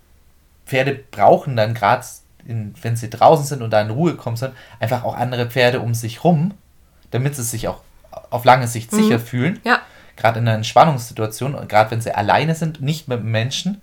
Pferde 0.66 1.00
brauchen 1.12 1.56
dann 1.56 1.74
gerade, 1.76 2.04
wenn 2.82 2.96
sie 2.96 3.10
draußen 3.10 3.46
sind 3.46 3.62
und 3.62 3.72
da 3.72 3.82
in 3.82 3.90
Ruhe 3.90 4.16
kommen 4.16 4.38
sollen, 4.38 4.54
einfach 4.80 5.04
auch 5.04 5.16
andere 5.16 5.48
Pferde 5.48 5.80
um 5.80 5.94
sich 5.94 6.24
rum, 6.24 6.54
damit 7.12 7.36
sie 7.36 7.44
sich 7.44 7.68
auch 7.68 7.82
auf 8.30 8.46
lange 8.46 8.68
Sicht 8.68 8.92
sicher 8.92 9.20
fühlen. 9.20 9.60
Ja, 9.64 9.82
Gerade 10.18 10.40
in 10.40 10.48
einer 10.48 10.58
Entspannungssituation, 10.58 11.68
gerade 11.68 11.92
wenn 11.92 12.02
sie 12.02 12.14
alleine 12.14 12.56
sind, 12.56 12.82
nicht 12.82 13.08
mit 13.08 13.24
Menschen. 13.24 13.82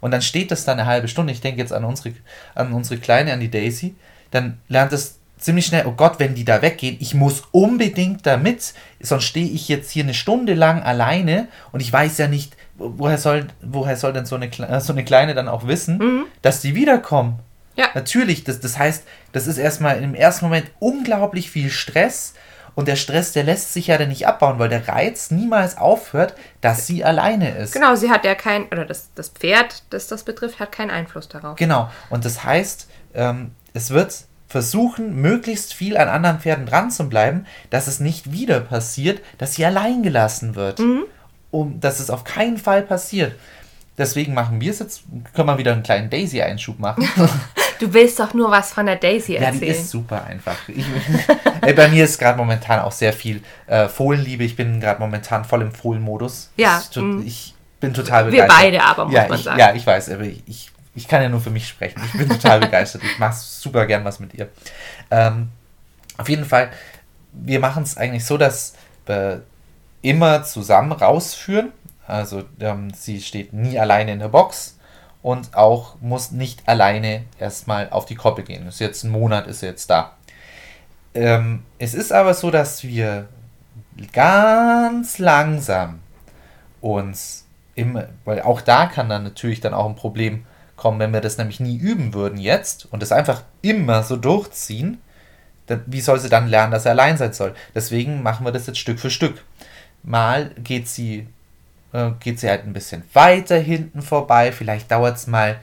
Und 0.00 0.10
dann 0.10 0.22
steht 0.22 0.50
das 0.50 0.64
da 0.64 0.72
eine 0.72 0.86
halbe 0.86 1.08
Stunde. 1.08 1.32
Ich 1.32 1.40
denke 1.40 1.60
jetzt 1.60 1.72
an 1.72 1.84
unsere, 1.84 2.14
an 2.54 2.72
unsere 2.72 3.00
Kleine, 3.00 3.32
an 3.32 3.40
die 3.40 3.50
Daisy. 3.50 3.94
Dann 4.30 4.58
lernt 4.68 4.92
es 4.92 5.18
ziemlich 5.38 5.66
schnell, 5.66 5.86
oh 5.86 5.92
Gott, 5.92 6.18
wenn 6.18 6.34
die 6.34 6.44
da 6.44 6.62
weggehen, 6.62 6.96
ich 7.00 7.14
muss 7.14 7.42
unbedingt 7.50 8.24
da 8.26 8.36
mit, 8.36 8.74
sonst 9.00 9.24
stehe 9.24 9.46
ich 9.48 9.68
jetzt 9.68 9.90
hier 9.90 10.04
eine 10.04 10.14
Stunde 10.14 10.54
lang 10.54 10.82
alleine 10.84 11.48
und 11.72 11.80
ich 11.80 11.92
weiß 11.92 12.18
ja 12.18 12.28
nicht, 12.28 12.56
wo- 12.76 12.92
woher 12.98 13.18
soll, 13.18 13.48
woher 13.60 13.96
soll 13.96 14.12
denn 14.12 14.24
so 14.24 14.36
eine, 14.36 14.50
so 14.80 14.92
eine 14.92 15.04
Kleine 15.04 15.34
dann 15.34 15.48
auch 15.48 15.66
wissen, 15.66 16.26
dass 16.42 16.60
die 16.60 16.76
wiederkommen. 16.76 17.40
Ja. 17.76 17.88
Natürlich, 17.94 18.44
das, 18.44 18.60
das 18.60 18.78
heißt, 18.78 19.04
das 19.32 19.46
ist 19.46 19.58
erstmal 19.58 20.02
im 20.02 20.14
ersten 20.14 20.44
Moment 20.44 20.70
unglaublich 20.78 21.50
viel 21.50 21.70
Stress 21.70 22.34
und 22.74 22.88
der 22.88 22.96
Stress, 22.96 23.32
der 23.32 23.44
lässt 23.44 23.72
sich 23.72 23.88
ja 23.88 23.98
dann 23.98 24.08
nicht 24.08 24.26
abbauen, 24.26 24.58
weil 24.58 24.68
der 24.68 24.88
Reiz 24.88 25.30
niemals 25.30 25.76
aufhört, 25.76 26.34
dass 26.60 26.86
sie 26.86 27.04
alleine 27.04 27.56
ist. 27.56 27.74
genau, 27.74 27.94
sie 27.94 28.10
hat 28.10 28.24
ja 28.24 28.34
kein, 28.34 28.66
oder 28.66 28.84
das, 28.84 29.10
das 29.14 29.28
Pferd, 29.28 29.82
das 29.90 30.06
das 30.06 30.22
betrifft, 30.22 30.58
hat 30.58 30.72
keinen 30.72 30.90
Einfluss 30.90 31.28
darauf. 31.28 31.56
Genau. 31.56 31.90
Und 32.08 32.24
das 32.24 32.44
heißt, 32.44 32.88
ähm, 33.14 33.52
es 33.74 33.90
wird 33.90 34.24
versuchen, 34.48 35.16
möglichst 35.16 35.74
viel 35.74 35.96
an 35.96 36.08
anderen 36.08 36.40
Pferden 36.40 36.66
dran 36.66 36.90
zu 36.90 37.08
bleiben, 37.08 37.46
dass 37.70 37.86
es 37.86 38.00
nicht 38.00 38.32
wieder 38.32 38.60
passiert, 38.60 39.20
dass 39.38 39.54
sie 39.54 39.64
allein 39.64 40.02
gelassen 40.02 40.54
wird. 40.54 40.80
Um, 41.50 41.80
dass 41.80 42.00
es 42.00 42.08
auf 42.08 42.24
keinen 42.24 42.56
Fall 42.56 42.82
passiert. 42.82 43.34
Deswegen 43.98 44.34
machen 44.34 44.60
wir 44.60 44.70
es 44.70 44.78
jetzt, 44.78 45.02
können 45.34 45.48
wir 45.48 45.58
wieder 45.58 45.72
einen 45.72 45.82
kleinen 45.82 46.08
Daisy-Einschub 46.10 46.78
machen. 46.78 47.08
Du 47.82 47.92
willst 47.92 48.20
doch 48.20 48.32
nur 48.32 48.48
was 48.48 48.72
von 48.72 48.86
der 48.86 48.94
Daisy 48.94 49.34
Ja, 49.34 49.40
erzählen. 49.40 49.60
die 49.60 49.66
ist 49.66 49.90
super 49.90 50.24
einfach. 50.24 50.56
Ich, 50.68 50.86
bei 51.74 51.88
mir 51.88 52.04
ist 52.04 52.16
gerade 52.16 52.38
momentan 52.38 52.78
auch 52.78 52.92
sehr 52.92 53.12
viel 53.12 53.42
äh, 53.66 53.88
Fohlenliebe. 53.88 54.44
Ich 54.44 54.54
bin 54.54 54.78
gerade 54.78 55.00
momentan 55.00 55.44
voll 55.44 55.62
im 55.62 55.72
Fohlenmodus. 55.72 56.52
Ja, 56.56 56.80
mm. 56.94 57.26
Ich 57.26 57.56
bin 57.80 57.92
total 57.92 58.26
Wir 58.26 58.42
begeistert. 58.42 58.56
beide 58.56 58.84
aber, 58.84 59.06
muss 59.06 59.14
ja, 59.14 59.26
man 59.26 59.36
ich, 59.36 59.44
sagen. 59.44 59.58
Ja, 59.58 59.74
ich 59.74 59.84
weiß, 59.84 60.10
aber 60.10 60.22
ich, 60.22 60.44
ich, 60.46 60.70
ich 60.94 61.08
kann 61.08 61.22
ja 61.22 61.28
nur 61.28 61.40
für 61.40 61.50
mich 61.50 61.66
sprechen. 61.66 62.00
Ich 62.06 62.12
bin 62.12 62.28
total 62.28 62.60
begeistert. 62.60 63.02
Ich 63.02 63.18
mache 63.18 63.34
super 63.34 63.84
gern 63.86 64.04
was 64.04 64.20
mit 64.20 64.32
ihr. 64.34 64.48
Ähm, 65.10 65.48
auf 66.18 66.28
jeden 66.28 66.44
Fall, 66.44 66.70
wir 67.32 67.58
machen 67.58 67.82
es 67.82 67.96
eigentlich 67.96 68.24
so, 68.24 68.38
dass 68.38 68.74
wir 69.06 69.42
immer 70.02 70.44
zusammen 70.44 70.92
rausführen. 70.92 71.72
Also 72.12 72.44
ähm, 72.60 72.92
sie 72.94 73.22
steht 73.22 73.54
nie 73.54 73.78
alleine 73.78 74.12
in 74.12 74.18
der 74.18 74.28
Box 74.28 74.78
und 75.22 75.54
auch 75.54 75.96
muss 76.02 76.30
nicht 76.30 76.68
alleine 76.68 77.24
erstmal 77.38 77.88
auf 77.88 78.04
die 78.04 78.16
Koppel 78.16 78.44
gehen. 78.44 78.66
Ist 78.66 78.80
jetzt 78.80 79.02
ein 79.02 79.10
Monat, 79.10 79.46
ist 79.46 79.60
sie 79.60 79.66
jetzt 79.66 79.88
da. 79.88 80.12
Ähm, 81.14 81.62
es 81.78 81.94
ist 81.94 82.12
aber 82.12 82.34
so, 82.34 82.50
dass 82.50 82.84
wir 82.84 83.28
ganz 84.12 85.18
langsam 85.18 86.00
uns 86.82 87.46
immer, 87.76 88.08
weil 88.26 88.42
auch 88.42 88.60
da 88.60 88.86
kann 88.86 89.08
dann 89.08 89.24
natürlich 89.24 89.60
dann 89.60 89.72
auch 89.72 89.86
ein 89.86 89.96
Problem 89.96 90.44
kommen, 90.76 90.98
wenn 90.98 91.14
wir 91.14 91.22
das 91.22 91.38
nämlich 91.38 91.60
nie 91.60 91.78
üben 91.78 92.12
würden 92.12 92.38
jetzt 92.38 92.92
und 92.92 93.00
das 93.00 93.12
einfach 93.12 93.42
immer 93.62 94.02
so 94.02 94.16
durchziehen, 94.16 95.00
dann, 95.66 95.82
wie 95.86 96.02
soll 96.02 96.20
sie 96.20 96.28
dann 96.28 96.48
lernen, 96.48 96.72
dass 96.72 96.84
er 96.84 96.92
allein 96.92 97.16
sein 97.16 97.32
soll? 97.32 97.54
Deswegen 97.74 98.22
machen 98.22 98.44
wir 98.44 98.52
das 98.52 98.66
jetzt 98.66 98.78
Stück 98.80 99.00
für 99.00 99.10
Stück. 99.10 99.42
Mal 100.02 100.50
geht 100.62 100.88
sie, 100.88 101.26
geht 102.20 102.40
sie 102.40 102.48
halt 102.48 102.64
ein 102.64 102.72
bisschen 102.72 103.02
weiter 103.12 103.56
hinten 103.58 104.00
vorbei, 104.02 104.50
vielleicht 104.52 104.90
dauert 104.90 105.16
es 105.16 105.26
mal 105.26 105.56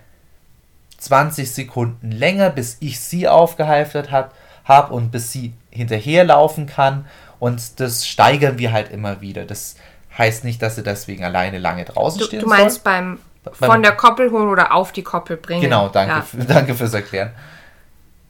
20 1.00 1.52
Sekunden 1.52 2.12
länger, 2.12 2.50
bis 2.50 2.78
ich 2.82 3.00
sie 3.00 3.28
aufgehalftert 3.28 4.12
habe 4.12 4.30
hab 4.66 4.92
und 4.92 5.12
bis 5.12 5.32
sie 5.32 5.54
hinterherlaufen 5.72 6.68
kann. 6.68 7.06
Und 7.40 7.80
das 7.80 8.06
steigern 8.06 8.58
wir 8.58 8.72
halt 8.74 8.92
immer 8.92 9.22
wieder. 9.22 9.46
Das 9.46 9.76
heißt 10.18 10.44
nicht, 10.44 10.62
dass 10.62 10.76
sie 10.76 10.84
deswegen 10.84 11.24
alleine 11.24 11.58
lange 11.58 11.86
draußen 11.86 12.20
Du, 12.20 12.26
stehen 12.26 12.42
du 12.42 12.48
meinst 12.48 12.84
beim, 12.84 13.18
Beim- 13.44 13.54
von 13.54 13.82
der 13.82 13.94
Koppel 13.94 14.30
holen 14.32 14.50
oder 14.50 14.74
auf 14.74 14.92
die 14.92 15.02
Koppel 15.04 15.38
bringen. 15.38 15.62
Genau, 15.62 15.88
danke, 15.88 16.14
Ja. 16.16 16.22
für, 16.22 16.38
danke 16.46 16.76
fürs 16.76 16.94
Erklären. 16.94 17.32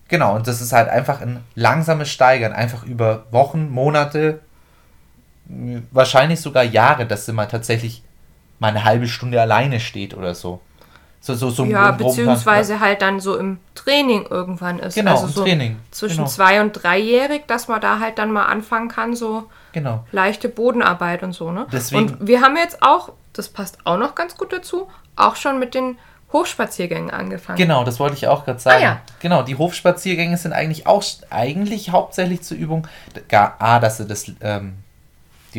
Genau, 0.08 0.36
und 0.36 0.48
das 0.48 0.62
ist 0.62 0.72
halt 0.72 0.90
einfach 0.90 1.22
ein 1.22 1.44
langsames 1.56 2.10
Steigern, 2.10 2.54
einfach 2.54 2.84
über 2.84 3.26
Wochen, 3.32 3.70
Monate, 3.70 4.40
wahrscheinlich 5.92 6.42
sogar 6.42 6.64
Jahre, 6.64 7.06
dass 7.06 7.26
sie 7.26 7.34
mal 7.34 7.48
tatsächlich 7.48 8.04
mal 8.60 8.70
eine 8.70 8.84
halbe 8.84 9.08
Stunde 9.08 9.42
alleine 9.42 9.80
steht 9.80 10.16
oder 10.16 10.36
so. 10.36 10.62
So, 11.22 11.36
so, 11.36 11.50
so 11.50 11.66
Ja, 11.66 11.92
beziehungsweise 11.92 12.80
halt 12.80 13.02
dann 13.02 13.20
so 13.20 13.36
im 13.38 13.60
Training 13.76 14.26
irgendwann 14.30 14.80
ist. 14.80 14.96
Genau, 14.96 15.12
also 15.12 15.26
im 15.28 15.32
so 15.34 15.44
Training. 15.44 15.78
Zwischen 15.92 16.18
Genau. 16.18 16.30
zwei 16.30 16.62
und 16.62 16.72
dreijährig, 16.72 17.46
dass 17.48 17.68
man 17.68 17.82
da 17.82 18.00
halt 18.00 18.18
dann 18.18 18.32
mal 18.32 18.46
anfangen 18.46 18.88
kann, 18.88 19.16
so 19.16 19.50
Genau. 19.74 20.06
leichte 20.14 20.48
Bodenarbeit 20.48 21.22
und 21.24 21.34
so, 21.34 21.52
ne? 21.52 21.68
Deswegen- 21.72 22.14
Und 22.14 22.28
wir 22.28 22.42
haben 22.42 22.56
jetzt 22.56 22.82
auch, 22.82 23.12
das 23.34 23.50
passt 23.50 23.80
auch 23.86 23.98
noch 23.98 24.16
ganz 24.16 24.38
gut 24.38 24.54
dazu, 24.54 24.88
auch 25.18 25.36
schon 25.36 25.60
mit 25.60 25.74
den 25.76 25.98
Hochspaziergängen 26.32 27.12
angefangen. 27.12 27.58
Genau, 27.58 27.84
das 27.84 28.00
wollte 28.00 28.16
ich 28.16 28.28
auch 28.28 28.46
gerade 28.46 28.60
sagen. 28.60 28.78
Ah, 28.78 28.82
ja. 28.84 29.02
Genau, 29.20 29.42
die 29.44 29.58
Hofspaziergänge 29.58 30.38
sind 30.38 30.54
eigentlich 30.54 30.88
auch 30.88 31.04
eigentlich 31.30 31.90
hauptsächlich 31.90 32.44
zur 32.44 32.56
Übung, 32.56 32.88
gar 33.28 33.56
A, 33.60 33.80
dass 33.80 33.98
sie 33.98 34.06
das, 34.06 34.32
ähm, 34.42 34.76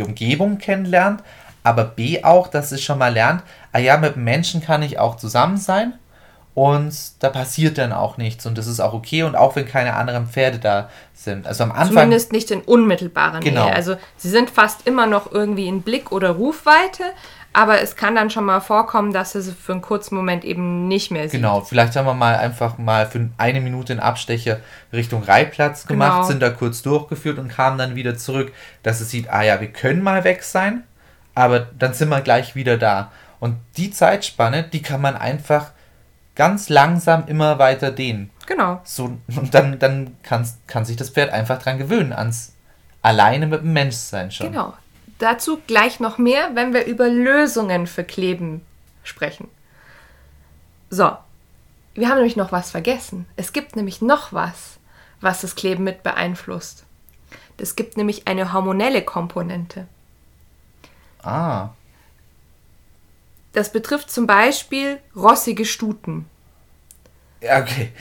die 0.01 0.09
Umgebung 0.09 0.59
kennenlernt, 0.59 1.23
aber 1.63 1.85
B 1.85 2.25
auch, 2.25 2.49
dass 2.49 2.71
sie 2.71 2.79
schon 2.79 2.99
mal 2.99 3.13
lernt, 3.13 3.43
ah 3.73 3.79
ja, 3.79 3.97
mit 3.99 4.17
Menschen 4.17 4.63
kann 4.63 4.83
ich 4.83 4.99
auch 4.99 5.17
zusammen 5.17 5.59
sein 5.59 5.95
und 6.55 6.95
da 7.21 7.29
passiert 7.29 7.79
dann 7.79 7.93
auch 7.93 8.17
nichts 8.17 8.47
und 8.47 8.59
das 8.59 8.67
ist 8.67 8.81
auch 8.81 8.93
okay 8.93 9.23
und 9.23 9.37
auch 9.37 9.57
wenn 9.57 9.67
keine 9.67 9.95
anderen 9.95 10.27
Pferde 10.27 10.59
da 10.59 10.91
sind. 11.15 11.47
Also 11.47 11.65
am 11.65 11.71
Anfang. 11.73 11.89
Zumindest 11.89 12.33
nicht 12.33 12.51
in 12.51 12.61
unmittelbarer 12.63 13.41
Genau. 13.41 13.67
Nähe. 13.67 13.75
Also 13.75 13.97
sie 14.17 14.31
sind 14.31 14.51
fast 14.51 14.87
immer 14.87 15.07
noch 15.07 15.31
irgendwie 15.31 15.69
in 15.69 15.83
Blick- 15.83 16.13
oder 16.13 16.31
Rufweite, 16.31 17.05
aber 17.53 17.81
es 17.81 17.97
kann 17.97 18.15
dann 18.15 18.31
schon 18.31 18.45
mal 18.45 18.61
vorkommen, 18.61 19.13
dass 19.13 19.33
sie 19.33 19.43
sie 19.43 19.53
für 19.53 19.73
einen 19.73 19.83
kurzen 19.83 20.15
Moment 20.15 20.45
eben 20.45 20.87
nicht 20.87 21.11
mehr 21.11 21.25
sieht. 21.25 21.41
Genau, 21.41 21.61
vielleicht 21.63 21.97
haben 21.97 22.07
wir 22.07 22.15
mal 22.15 22.37
einfach 22.37 22.79
mal 22.79 23.07
für 23.07 23.29
eine 23.39 23.61
Minute 23.61 23.93
einen 23.93 24.01
Abstecher 24.01 24.61
Richtung 24.93 25.23
Reitplatz 25.25 25.87
gemacht, 25.87 26.13
Genau. 26.19 26.23
sind 26.29 26.41
da 26.43 26.51
kurz 26.51 26.83
durchgeführt 26.83 27.39
und 27.39 27.49
kamen 27.49 27.77
dann 27.79 27.97
wieder 27.97 28.17
zurück, 28.17 28.53
dass 28.83 29.01
es 29.01 29.11
sieht, 29.11 29.31
ah 29.31 29.43
ja, 29.43 29.61
wir 29.61 29.69
können 29.73 30.03
mal 30.03 30.23
weg 30.25 30.43
sein, 30.45 30.85
aber 31.35 31.61
dann 31.61 31.93
sind 31.95 32.09
wir 32.09 32.21
gleich 32.21 32.55
wieder 32.55 32.77
da. 32.77 33.11
Und 33.41 33.57
die 33.77 33.91
Zeitspanne, 33.91 34.63
die 34.65 34.83
kann 34.83 35.01
man 35.01 35.17
einfach 35.17 35.71
ganz 36.37 36.69
langsam 36.69 37.25
immer 37.27 37.59
weiter 37.59 37.91
dehnen. 37.91 38.31
Genau. 38.47 38.81
So, 38.85 39.17
und 39.37 39.55
dann, 39.55 39.79
dann 39.79 40.17
kann's, 40.23 40.59
kann 40.67 40.85
sich 40.85 40.97
das 40.97 41.11
Pferd 41.11 41.31
einfach 41.33 41.61
dran 41.61 41.79
gewöhnen, 41.79 42.13
ans 42.13 42.55
alleine 43.03 43.47
mit 43.47 43.63
dem 43.63 43.73
Menschsein 43.73 44.31
schon. 44.31 44.51
Genau. 44.53 44.75
Dazu 45.21 45.61
gleich 45.67 46.01
noch 46.01 46.19
mehr, 46.19 46.55
wenn 46.57 46.73
wir 46.75 46.87
über 46.87 47.09
Lösungen 47.09 47.87
für 47.87 48.05
Kleben 48.05 48.63
sprechen. 49.05 49.49
So, 50.91 51.17
wir 51.95 52.09
haben 52.09 52.17
nämlich 52.17 52.37
noch 52.37 52.53
was 52.53 52.71
vergessen. 52.71 53.27
Es 53.37 53.53
gibt 53.53 53.77
nämlich 53.77 54.01
noch 54.03 54.33
was, 54.33 54.79
was 55.21 55.43
das 55.43 55.55
Kleben 55.55 55.85
mit 55.85 56.03
beeinflusst. 56.03 56.85
Es 57.59 57.77
gibt 57.77 57.97
nämlich 57.99 58.27
eine 58.27 58.53
hormonelle 58.55 59.03
Komponente. 59.03 59.87
Ah, 61.23 61.71
Das 63.53 63.73
betrifft 63.73 64.11
zum 64.11 64.27
Beispiel 64.27 64.99
rossige 65.15 65.67
Stuten. 65.67 66.27
ja, 67.43 67.61
okay. 67.61 67.93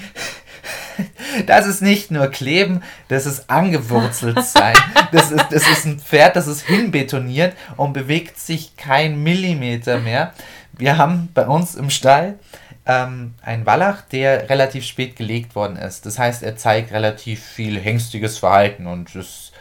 das 1.47 1.65
ist 1.65 1.81
nicht 1.81 2.11
nur 2.11 2.27
kleben, 2.27 2.83
das 3.07 3.25
ist 3.25 3.49
angewurzelt 3.49 4.43
sein. 4.43 4.75
Das 5.11 5.31
ist, 5.31 5.45
das 5.51 5.67
ist 5.67 5.85
ein 5.85 5.99
Pferd, 5.99 6.35
das 6.35 6.47
ist 6.47 6.61
hinbetoniert 6.61 7.55
und 7.77 7.93
bewegt 7.93 8.39
sich 8.39 8.75
kein 8.77 9.23
Millimeter 9.23 9.99
mehr. 9.99 10.33
Wir 10.71 10.97
haben 10.97 11.29
bei 11.33 11.47
uns 11.47 11.75
im 11.75 11.89
Stall 11.89 12.39
ähm, 12.85 13.35
einen 13.41 13.65
Wallach, 13.65 14.01
der 14.11 14.49
relativ 14.49 14.83
spät 14.85 15.15
gelegt 15.15 15.55
worden 15.55 15.77
ist. 15.77 16.05
Das 16.05 16.17
heißt, 16.17 16.43
er 16.43 16.57
zeigt 16.57 16.91
relativ 16.91 17.43
viel 17.43 17.79
hengstiges 17.79 18.37
Verhalten 18.37 18.87
und 18.87 19.13
es 19.15 19.51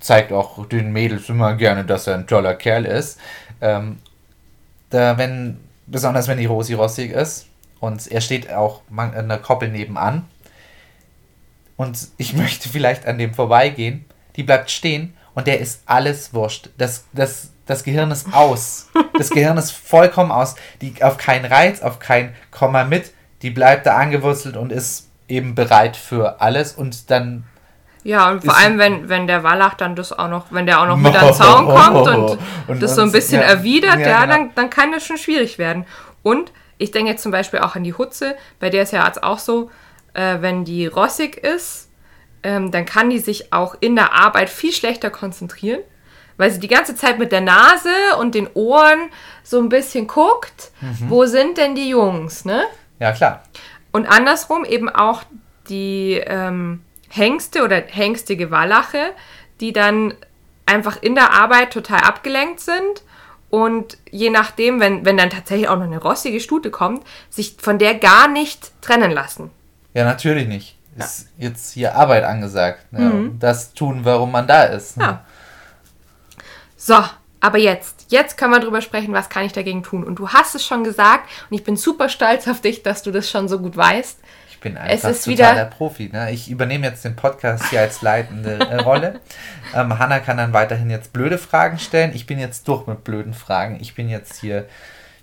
zeigt 0.00 0.32
auch 0.32 0.66
den 0.66 0.92
Mädels 0.92 1.28
immer 1.28 1.54
gerne, 1.54 1.84
dass 1.84 2.06
er 2.06 2.14
ein 2.14 2.26
toller 2.26 2.54
Kerl 2.54 2.84
ist. 2.84 3.18
Ähm, 3.60 3.98
da, 4.90 5.18
wenn, 5.18 5.58
besonders 5.86 6.28
wenn 6.28 6.38
die 6.38 6.46
Rosi 6.46 6.74
rossig 6.74 7.12
ist 7.12 7.46
und 7.80 8.06
er 8.10 8.20
steht 8.20 8.50
auch 8.50 8.82
an 8.96 9.28
der 9.28 9.38
Koppel 9.38 9.68
nebenan 9.68 10.26
und 11.78 12.08
ich 12.18 12.34
möchte 12.34 12.68
vielleicht 12.68 13.06
an 13.06 13.16
dem 13.16 13.32
vorbeigehen, 13.32 14.04
die 14.36 14.42
bleibt 14.42 14.70
stehen 14.70 15.16
und 15.34 15.46
der 15.46 15.60
ist 15.60 15.82
alles 15.86 16.34
wurscht. 16.34 16.68
Das, 16.76 17.06
das, 17.14 17.52
das 17.64 17.84
Gehirn 17.84 18.10
ist 18.10 18.34
aus. 18.34 18.90
Das 19.16 19.30
Gehirn 19.30 19.56
ist 19.56 19.70
vollkommen 19.70 20.30
aus. 20.30 20.56
Die 20.82 21.02
auf 21.02 21.16
keinen 21.16 21.46
Reiz, 21.46 21.80
auf 21.80 21.98
kein 21.98 22.34
Komma 22.50 22.84
mit. 22.84 23.12
Die 23.40 23.50
bleibt 23.50 23.86
da 23.86 23.96
angewurzelt 23.96 24.56
und 24.56 24.72
ist 24.72 25.08
eben 25.28 25.54
bereit 25.54 25.96
für 25.96 26.40
alles 26.40 26.72
und 26.72 27.10
dann 27.10 27.44
ja, 28.04 28.30
und 28.30 28.44
vor 28.44 28.56
allem, 28.56 28.78
wenn, 28.78 29.08
wenn 29.08 29.26
der 29.26 29.42
Wallach 29.42 29.74
dann 29.74 29.94
das 29.94 30.12
auch 30.12 30.28
noch, 30.28 30.46
wenn 30.50 30.66
der 30.66 30.80
auch 30.80 30.86
noch 30.86 30.96
mit 30.96 31.14
an 31.14 31.26
den 31.26 31.34
Zaun 31.34 31.66
kommt 31.66 32.08
und, 32.08 32.38
und 32.68 32.82
das 32.82 32.94
so 32.94 33.02
ein 33.02 33.12
bisschen 33.12 33.40
ja, 33.40 33.48
erwidert, 33.48 33.98
ja, 33.98 34.08
ja 34.08 34.20
genau. 34.22 34.32
dann, 34.34 34.50
dann 34.54 34.70
kann 34.70 34.92
das 34.92 35.04
schon 35.04 35.18
schwierig 35.18 35.58
werden. 35.58 35.84
Und 36.22 36.52
ich 36.78 36.90
denke 36.90 37.10
jetzt 37.10 37.22
zum 37.22 37.32
Beispiel 37.32 37.60
auch 37.60 37.74
an 37.74 37.84
die 37.84 37.92
Hutze, 37.92 38.36
bei 38.60 38.70
der 38.70 38.84
ist 38.84 38.92
ja 38.92 39.04
jetzt 39.04 39.22
auch 39.22 39.38
so, 39.38 39.70
äh, 40.14 40.38
wenn 40.40 40.64
die 40.64 40.86
rossig 40.86 41.36
ist, 41.36 41.90
ähm, 42.42 42.70
dann 42.70 42.84
kann 42.84 43.10
die 43.10 43.18
sich 43.18 43.52
auch 43.52 43.76
in 43.80 43.96
der 43.96 44.12
Arbeit 44.12 44.50
viel 44.50 44.72
schlechter 44.72 45.10
konzentrieren, 45.10 45.80
weil 46.36 46.50
sie 46.50 46.60
die 46.60 46.68
ganze 46.68 46.94
Zeit 46.94 47.18
mit 47.18 47.32
der 47.32 47.40
Nase 47.40 47.92
und 48.18 48.34
den 48.34 48.48
Ohren 48.54 49.10
so 49.42 49.58
ein 49.58 49.68
bisschen 49.68 50.06
guckt, 50.06 50.70
mhm. 50.80 51.10
wo 51.10 51.26
sind 51.26 51.58
denn 51.58 51.74
die 51.74 51.88
Jungs, 51.88 52.44
ne? 52.44 52.64
Ja, 53.00 53.12
klar. 53.12 53.42
Und 53.92 54.06
andersrum 54.06 54.64
eben 54.64 54.88
auch 54.88 55.22
die 55.68 56.22
ähm, 56.26 56.84
Hengste 57.08 57.64
oder 57.64 57.82
hängstige 57.82 58.50
Wallache, 58.50 59.12
die 59.60 59.72
dann 59.72 60.14
einfach 60.66 61.00
in 61.02 61.14
der 61.14 61.32
Arbeit 61.32 61.72
total 61.72 62.00
abgelenkt 62.00 62.60
sind 62.60 63.02
und 63.50 63.96
je 64.10 64.30
nachdem, 64.30 64.80
wenn, 64.80 65.04
wenn 65.04 65.16
dann 65.16 65.30
tatsächlich 65.30 65.68
auch 65.68 65.76
noch 65.76 65.84
eine 65.84 66.00
rossige 66.00 66.40
Stute 66.40 66.70
kommt, 66.70 67.04
sich 67.30 67.56
von 67.58 67.78
der 67.78 67.94
gar 67.94 68.28
nicht 68.28 68.72
trennen 68.82 69.10
lassen. 69.10 69.50
Ja, 69.94 70.04
natürlich 70.04 70.48
nicht. 70.48 70.76
Ja. 70.96 71.04
Ist 71.04 71.28
jetzt 71.38 71.72
hier 71.72 71.94
Arbeit 71.94 72.24
angesagt. 72.24 72.86
Ja, 72.92 73.00
mhm. 73.00 73.38
Das 73.38 73.72
tun, 73.72 74.00
warum 74.04 74.32
man 74.32 74.46
da 74.46 74.64
ist. 74.64 74.96
Ja. 74.96 75.24
So, 76.76 76.96
aber 77.40 77.58
jetzt, 77.58 78.06
jetzt 78.08 78.36
können 78.36 78.52
wir 78.52 78.60
drüber 78.60 78.80
sprechen, 78.80 79.12
was 79.12 79.28
kann 79.28 79.44
ich 79.44 79.52
dagegen 79.52 79.82
tun. 79.82 80.04
Und 80.04 80.16
du 80.18 80.30
hast 80.30 80.54
es 80.54 80.64
schon 80.64 80.84
gesagt 80.84 81.28
und 81.50 81.56
ich 81.56 81.64
bin 81.64 81.76
super 81.76 82.08
stolz 82.08 82.48
auf 82.48 82.60
dich, 82.60 82.82
dass 82.82 83.02
du 83.02 83.10
das 83.10 83.30
schon 83.30 83.48
so 83.48 83.58
gut 83.58 83.76
weißt. 83.76 84.18
Ich 84.50 84.60
bin 84.60 84.76
einfach 84.76 85.10
es 85.10 85.18
ist 85.18 85.36
total 85.36 85.54
der 85.54 85.64
Profi. 85.66 86.10
Ne? 86.12 86.32
Ich 86.32 86.50
übernehme 86.50 86.84
jetzt 86.86 87.04
den 87.04 87.14
Podcast 87.14 87.70
hier 87.70 87.80
als 87.80 88.02
leitende 88.02 88.58
äh, 88.58 88.76
Rolle. 88.82 89.20
Ähm, 89.72 89.96
Hanna 90.00 90.18
kann 90.18 90.36
dann 90.36 90.52
weiterhin 90.52 90.90
jetzt 90.90 91.12
blöde 91.12 91.38
Fragen 91.38 91.78
stellen. 91.78 92.10
Ich 92.12 92.26
bin 92.26 92.40
jetzt 92.40 92.66
durch 92.66 92.88
mit 92.88 93.04
blöden 93.04 93.34
Fragen. 93.34 93.78
Ich 93.80 93.94
bin 93.94 94.08
jetzt 94.08 94.40
hier 94.40 94.66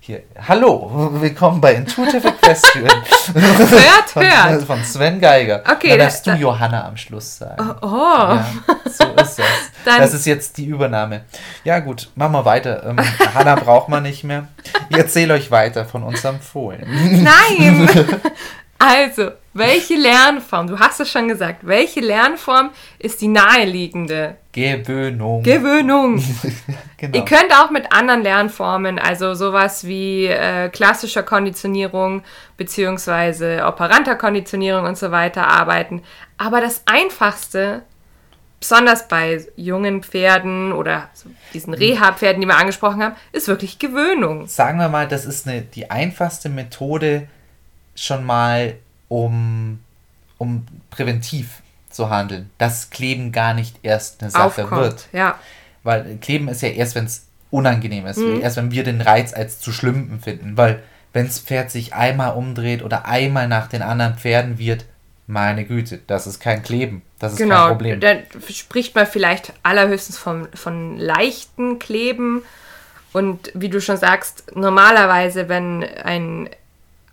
hier. 0.06 0.22
Hallo, 0.46 1.10
willkommen 1.14 1.60
bei 1.60 1.74
Intuitive 1.74 2.28
Equestrian. 2.28 3.02
hört, 3.34 4.08
von, 4.08 4.22
hört. 4.22 4.62
Von 4.62 4.84
Sven 4.84 5.20
Geiger. 5.20 5.64
Okay. 5.68 5.90
Dann 5.90 5.98
darfst 5.98 6.24
du 6.28 6.30
Johanna 6.30 6.86
am 6.86 6.96
Schluss 6.96 7.38
sagen. 7.38 7.74
Oh. 7.82 7.86
oh. 7.86 7.88
Ja, 7.88 8.46
so 8.84 9.04
ist 9.04 9.38
das. 9.38 9.46
Dann 9.84 10.00
das 10.00 10.14
ist 10.14 10.24
jetzt 10.26 10.58
die 10.58 10.66
Übernahme. 10.66 11.22
Ja 11.64 11.80
gut, 11.80 12.08
machen 12.14 12.32
wir 12.32 12.44
weiter. 12.44 12.84
Ähm, 12.86 12.98
Hanna 13.34 13.56
braucht 13.56 13.88
man 13.88 14.04
nicht 14.04 14.22
mehr. 14.22 14.46
Ich 14.90 14.96
erzähle 14.96 15.34
euch 15.34 15.50
weiter 15.50 15.84
von 15.84 16.04
unserem 16.04 16.38
Fohlen. 16.38 16.86
Nein! 17.24 17.88
Also, 18.78 19.30
welche 19.54 19.94
Lernform, 19.94 20.66
du 20.66 20.78
hast 20.78 21.00
es 21.00 21.10
schon 21.10 21.28
gesagt, 21.28 21.66
welche 21.66 22.00
Lernform 22.00 22.70
ist 22.98 23.22
die 23.22 23.28
naheliegende? 23.28 24.36
Gewöhnung. 24.52 25.42
Gewöhnung. 25.42 26.22
genau. 26.98 27.18
Ihr 27.18 27.24
könnt 27.24 27.52
auch 27.54 27.70
mit 27.70 27.90
anderen 27.90 28.22
Lernformen, 28.22 28.98
also 28.98 29.34
sowas 29.34 29.86
wie 29.86 30.26
äh, 30.26 30.68
klassischer 30.68 31.22
Konditionierung 31.22 32.22
beziehungsweise 32.58 33.64
operanter 33.64 34.16
Konditionierung 34.16 34.84
und 34.84 34.98
so 34.98 35.10
weiter 35.10 35.46
arbeiten. 35.46 36.02
Aber 36.36 36.60
das 36.60 36.82
Einfachste, 36.84 37.82
besonders 38.60 39.08
bei 39.08 39.42
jungen 39.56 40.02
Pferden 40.02 40.72
oder 40.72 41.08
so 41.14 41.30
diesen 41.54 41.72
Reha-Pferden, 41.72 42.42
die 42.42 42.46
wir 42.46 42.58
angesprochen 42.58 43.02
haben, 43.02 43.16
ist 43.32 43.48
wirklich 43.48 43.78
Gewöhnung. 43.78 44.46
Sagen 44.48 44.78
wir 44.78 44.88
mal, 44.88 45.08
das 45.08 45.24
ist 45.24 45.48
eine, 45.48 45.62
die 45.62 45.90
einfachste 45.90 46.50
Methode, 46.50 47.28
schon 47.96 48.24
mal, 48.24 48.74
um, 49.08 49.80
um 50.38 50.66
präventiv 50.90 51.62
zu 51.90 52.10
handeln, 52.10 52.50
dass 52.58 52.90
Kleben 52.90 53.32
gar 53.32 53.54
nicht 53.54 53.78
erst 53.82 54.22
eine 54.22 54.30
Sache 54.30 54.64
Aufkommt, 54.64 54.82
wird. 54.82 55.08
Ja. 55.12 55.38
Weil 55.82 56.18
Kleben 56.20 56.48
ist 56.48 56.62
ja 56.62 56.68
erst, 56.68 56.94
wenn 56.94 57.06
es 57.06 57.26
unangenehm 57.50 58.06
ist, 58.06 58.18
mhm. 58.18 58.40
erst 58.40 58.56
wenn 58.56 58.70
wir 58.70 58.84
den 58.84 59.00
Reiz 59.00 59.32
als 59.32 59.60
zu 59.60 59.72
schlimm 59.72 60.10
empfinden, 60.10 60.56
weil 60.56 60.82
wenn 61.12 61.26
das 61.26 61.38
Pferd 61.38 61.70
sich 61.70 61.94
einmal 61.94 62.34
umdreht 62.34 62.82
oder 62.82 63.06
einmal 63.06 63.48
nach 63.48 63.68
den 63.68 63.82
anderen 63.82 64.16
Pferden 64.16 64.58
wird, 64.58 64.84
meine 65.26 65.64
Güte, 65.64 66.00
das 66.06 66.26
ist 66.26 66.40
kein 66.40 66.62
Kleben, 66.62 67.02
das 67.18 67.32
ist 67.32 67.38
genau, 67.38 67.62
kein 67.62 67.68
Problem. 67.68 68.00
Dann 68.00 68.18
spricht 68.50 68.94
man 68.94 69.06
vielleicht 69.06 69.52
allerhöchstens 69.62 70.18
von, 70.18 70.48
von 70.54 70.98
leichten 70.98 71.78
Kleben. 71.78 72.42
Und 73.12 73.50
wie 73.54 73.70
du 73.70 73.80
schon 73.80 73.96
sagst, 73.96 74.54
normalerweise, 74.54 75.48
wenn 75.48 75.82
ein 75.82 76.50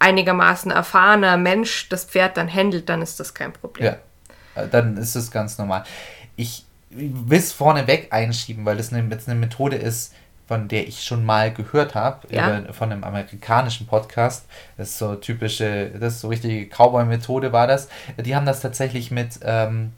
einigermaßen 0.03 0.69
erfahrener 0.69 1.37
Mensch 1.37 1.87
das 1.89 2.05
Pferd 2.05 2.37
dann 2.37 2.53
handelt, 2.53 2.89
dann 2.89 3.01
ist 3.01 3.19
das 3.19 3.33
kein 3.33 3.53
Problem. 3.53 3.95
Ja, 4.55 4.65
dann 4.65 4.97
ist 4.97 5.15
es 5.15 5.31
ganz 5.31 5.57
normal. 5.57 5.83
Ich 6.35 6.65
will 6.89 7.39
es 7.39 7.53
vorneweg 7.53 8.11
einschieben, 8.11 8.65
weil 8.65 8.77
das 8.77 8.93
eine, 8.93 9.09
jetzt 9.09 9.27
eine 9.27 9.39
Methode 9.39 9.77
ist, 9.77 10.13
von 10.47 10.67
der 10.67 10.87
ich 10.87 11.03
schon 11.03 11.25
mal 11.25 11.53
gehört 11.53 11.95
habe, 11.95 12.27
ja. 12.29 12.61
von 12.73 12.91
einem 12.91 13.03
amerikanischen 13.03 13.87
Podcast. 13.87 14.45
Das 14.77 14.89
ist 14.89 14.97
so 14.97 15.15
typische, 15.15 15.89
das 15.91 16.15
ist 16.15 16.21
so 16.21 16.27
richtige 16.27 16.67
Cowboy-Methode 16.67 17.53
war 17.53 17.65
das. 17.65 17.87
Die 18.17 18.35
haben 18.35 18.45
das 18.45 18.59
tatsächlich 18.59 19.09
mit 19.09 19.39
ähm, 19.41 19.93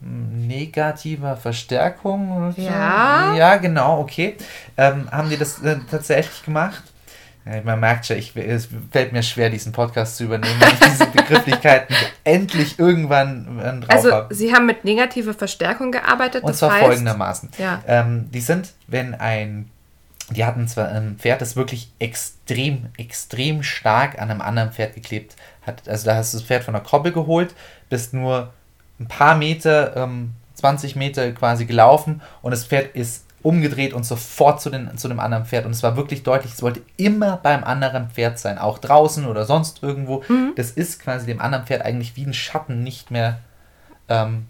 negativer 0.00 1.36
Verstärkung. 1.36 2.52
Ja. 2.56 3.34
Ja, 3.36 3.56
genau, 3.56 4.00
okay. 4.00 4.36
Ähm, 4.76 5.08
haben 5.12 5.30
die 5.30 5.38
das 5.38 5.62
äh, 5.62 5.76
tatsächlich 5.88 6.44
gemacht. 6.44 6.82
Ja, 7.44 7.60
man 7.62 7.80
merkt 7.80 8.06
schon, 8.06 8.18
ich, 8.18 8.36
es 8.36 8.68
fällt 8.90 9.12
mir 9.12 9.22
schwer, 9.22 9.50
diesen 9.50 9.72
Podcast 9.72 10.16
zu 10.16 10.24
übernehmen, 10.24 10.60
wenn 10.60 10.68
ich 10.68 10.78
diese 10.78 11.06
Begrifflichkeiten 11.06 11.94
endlich 12.24 12.78
irgendwann 12.78 13.58
äh, 13.58 13.80
drauf 13.80 13.90
also, 13.90 14.12
habe. 14.12 14.34
Sie 14.34 14.54
haben 14.54 14.66
mit 14.66 14.84
negativer 14.84 15.34
Verstärkung 15.34 15.90
gearbeitet. 15.90 16.44
Und 16.44 16.54
zwar 16.54 16.72
heißt, 16.74 16.84
folgendermaßen. 16.84 17.50
Ja. 17.58 17.82
Ähm, 17.86 18.30
die 18.30 18.40
sind, 18.40 18.74
wenn 18.86 19.14
ein, 19.14 19.70
die 20.30 20.44
hatten 20.44 20.68
zwar 20.68 20.88
ein 20.88 21.16
Pferd, 21.18 21.40
das 21.40 21.56
wirklich 21.56 21.90
extrem, 21.98 22.86
extrem 22.96 23.64
stark 23.64 24.20
an 24.20 24.30
einem 24.30 24.40
anderen 24.40 24.70
Pferd 24.70 24.94
geklebt 24.94 25.34
hat. 25.66 25.88
Also 25.88 26.06
da 26.06 26.14
hast 26.14 26.32
du 26.32 26.38
das 26.38 26.46
Pferd 26.46 26.62
von 26.62 26.74
der 26.74 26.82
Koppel 26.82 27.10
geholt, 27.10 27.54
bist 27.88 28.14
nur 28.14 28.52
ein 29.00 29.08
paar 29.08 29.34
Meter, 29.34 29.96
ähm, 29.96 30.32
20 30.54 30.94
Meter 30.94 31.32
quasi 31.32 31.64
gelaufen 31.64 32.22
und 32.40 32.52
das 32.52 32.64
Pferd 32.64 32.94
ist 32.94 33.24
umgedreht 33.42 33.92
und 33.92 34.04
sofort 34.04 34.60
zu, 34.60 34.70
den, 34.70 34.96
zu 34.96 35.08
dem 35.08 35.20
anderen 35.20 35.44
Pferd. 35.44 35.66
Und 35.66 35.72
es 35.72 35.82
war 35.82 35.96
wirklich 35.96 36.22
deutlich, 36.22 36.52
es 36.52 36.62
wollte 36.62 36.80
immer 36.96 37.38
beim 37.38 37.64
anderen 37.64 38.10
Pferd 38.10 38.38
sein, 38.38 38.58
auch 38.58 38.78
draußen 38.78 39.26
oder 39.26 39.44
sonst 39.44 39.82
irgendwo. 39.82 40.22
Mhm. 40.28 40.52
Das 40.56 40.70
ist 40.70 41.00
quasi 41.00 41.26
dem 41.26 41.40
anderen 41.40 41.66
Pferd 41.66 41.82
eigentlich 41.82 42.16
wie 42.16 42.24
ein 42.24 42.34
Schatten 42.34 42.82
nicht 42.82 43.10
mehr 43.10 43.38
ähm, 44.08 44.46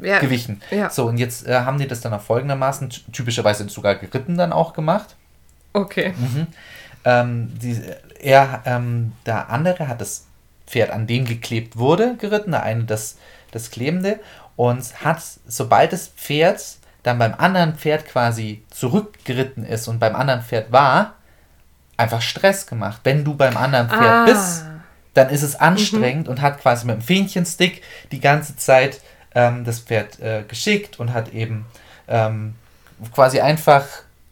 ja. 0.00 0.18
gewichen. 0.18 0.60
Ja. 0.70 0.90
So, 0.90 1.06
und 1.06 1.18
jetzt 1.18 1.46
äh, 1.46 1.60
haben 1.60 1.78
die 1.78 1.86
das 1.86 2.00
dann 2.00 2.12
auch 2.12 2.20
folgendermaßen, 2.20 2.90
typischerweise 3.12 3.68
sogar 3.68 3.94
geritten 3.94 4.36
dann 4.36 4.52
auch 4.52 4.72
gemacht. 4.72 5.16
Okay. 5.72 6.14
Mhm. 6.18 6.46
Ähm, 7.04 7.58
die, 7.60 7.80
er, 8.20 8.62
ähm, 8.64 9.12
der 9.24 9.50
andere 9.50 9.88
hat 9.88 10.00
das 10.00 10.26
Pferd, 10.66 10.90
an 10.90 11.06
dem 11.06 11.24
geklebt 11.24 11.76
wurde, 11.76 12.16
geritten, 12.18 12.50
der 12.50 12.64
eine 12.64 12.84
das, 12.84 13.16
das 13.52 13.70
Klebende, 13.70 14.18
und 14.56 15.04
hat, 15.04 15.22
sobald 15.46 15.92
das 15.92 16.08
Pferd 16.08 16.75
dann 17.06 17.18
beim 17.18 17.34
anderen 17.38 17.74
Pferd 17.76 18.06
quasi 18.06 18.64
zurückgeritten 18.70 19.64
ist 19.64 19.86
und 19.86 20.00
beim 20.00 20.16
anderen 20.16 20.42
Pferd 20.42 20.72
war, 20.72 21.14
einfach 21.96 22.20
Stress 22.20 22.66
gemacht. 22.66 23.00
Wenn 23.04 23.24
du 23.24 23.34
beim 23.34 23.56
anderen 23.56 23.88
Pferd 23.88 24.02
ah. 24.02 24.24
bist, 24.24 24.64
dann 25.14 25.30
ist 25.30 25.42
es 25.42 25.54
anstrengend 25.54 26.26
mhm. 26.26 26.32
und 26.32 26.42
hat 26.42 26.60
quasi 26.60 26.84
mit 26.84 26.96
dem 26.96 27.02
Fähnchenstick 27.02 27.82
die 28.10 28.18
ganze 28.18 28.56
Zeit 28.56 29.00
ähm, 29.36 29.64
das 29.64 29.78
Pferd 29.78 30.18
äh, 30.18 30.42
geschickt 30.48 30.98
und 30.98 31.14
hat 31.14 31.32
eben 31.32 31.66
ähm, 32.08 32.56
quasi 33.14 33.40
einfach 33.40 33.86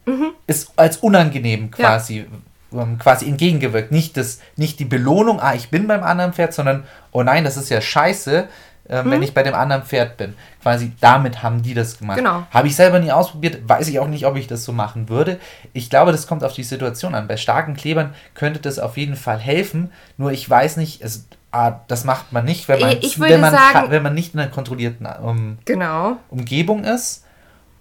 mhm. 0.05 0.33
ist 0.49 0.73
als 0.75 0.97
unangenehm 0.97 1.71
quasi 1.71 2.27
ja. 2.73 2.83
ähm, 2.83 2.99
quasi 2.99 3.29
entgegengewirkt. 3.29 3.93
Nicht, 3.93 4.17
das, 4.17 4.41
nicht 4.57 4.81
die 4.81 4.85
Belohnung, 4.85 5.39
ah, 5.39 5.55
ich 5.55 5.71
bin 5.71 5.87
beim 5.87 6.03
anderen 6.03 6.33
Pferd, 6.33 6.53
sondern, 6.53 6.83
oh 7.13 7.23
nein, 7.23 7.45
das 7.45 7.57
ist 7.57 7.71
ja 7.71 7.81
scheiße, 7.81 8.49
äh, 8.89 9.03
mhm. 9.03 9.11
wenn 9.11 9.23
ich 9.23 9.33
bei 9.33 9.43
dem 9.43 9.55
anderen 9.55 9.83
Pferd 9.83 10.17
bin. 10.17 10.35
Quasi 10.63 10.93
damit 11.01 11.43
haben 11.43 11.63
die 11.63 11.75
das 11.75 11.99
gemacht. 11.99 12.19
Genau. 12.19 12.47
Habe 12.51 12.69
ich 12.69 12.77
selber 12.77 12.99
nie 12.99 13.13
ausprobiert, 13.13 13.67
weiß 13.67 13.89
ich 13.89 13.99
auch 13.99 14.09
nicht, 14.09 14.27
ob 14.27 14.37
ich 14.37 14.47
das 14.47 14.65
so 14.65 14.73
machen 14.73 15.09
würde. 15.09 15.39
Ich 15.73 15.89
glaube, 15.89 16.13
das 16.13 16.27
kommt 16.27 16.45
auf 16.45 16.53
die 16.53 16.65
Situation 16.65 17.15
an. 17.15 17.27
Bei 17.27 17.37
starken 17.37 17.75
Klebern 17.75 18.15
könnte 18.35 18.61
das 18.61 18.79
auf 18.79 18.97
jeden 18.97 19.17
Fall 19.17 19.39
helfen, 19.39 19.91
nur 20.17 20.33
ich 20.33 20.49
weiß 20.49 20.77
nicht, 20.77 21.03
es, 21.03 21.27
ah, 21.51 21.81
das 21.89 22.05
macht 22.05 22.33
man 22.33 22.45
nicht, 22.45 22.69
wenn 22.69 22.81
man, 22.81 22.91
wenn 23.01 23.41
man, 23.41 23.53
sagen, 23.53 23.91
wenn 23.91 24.03
man 24.03 24.15
nicht 24.15 24.35
in 24.35 24.41
einer 24.41 24.51
kontrollierten 24.51 25.07
um, 25.07 25.59
genau. 25.65 26.17
Umgebung 26.29 26.85
ist 26.85 27.25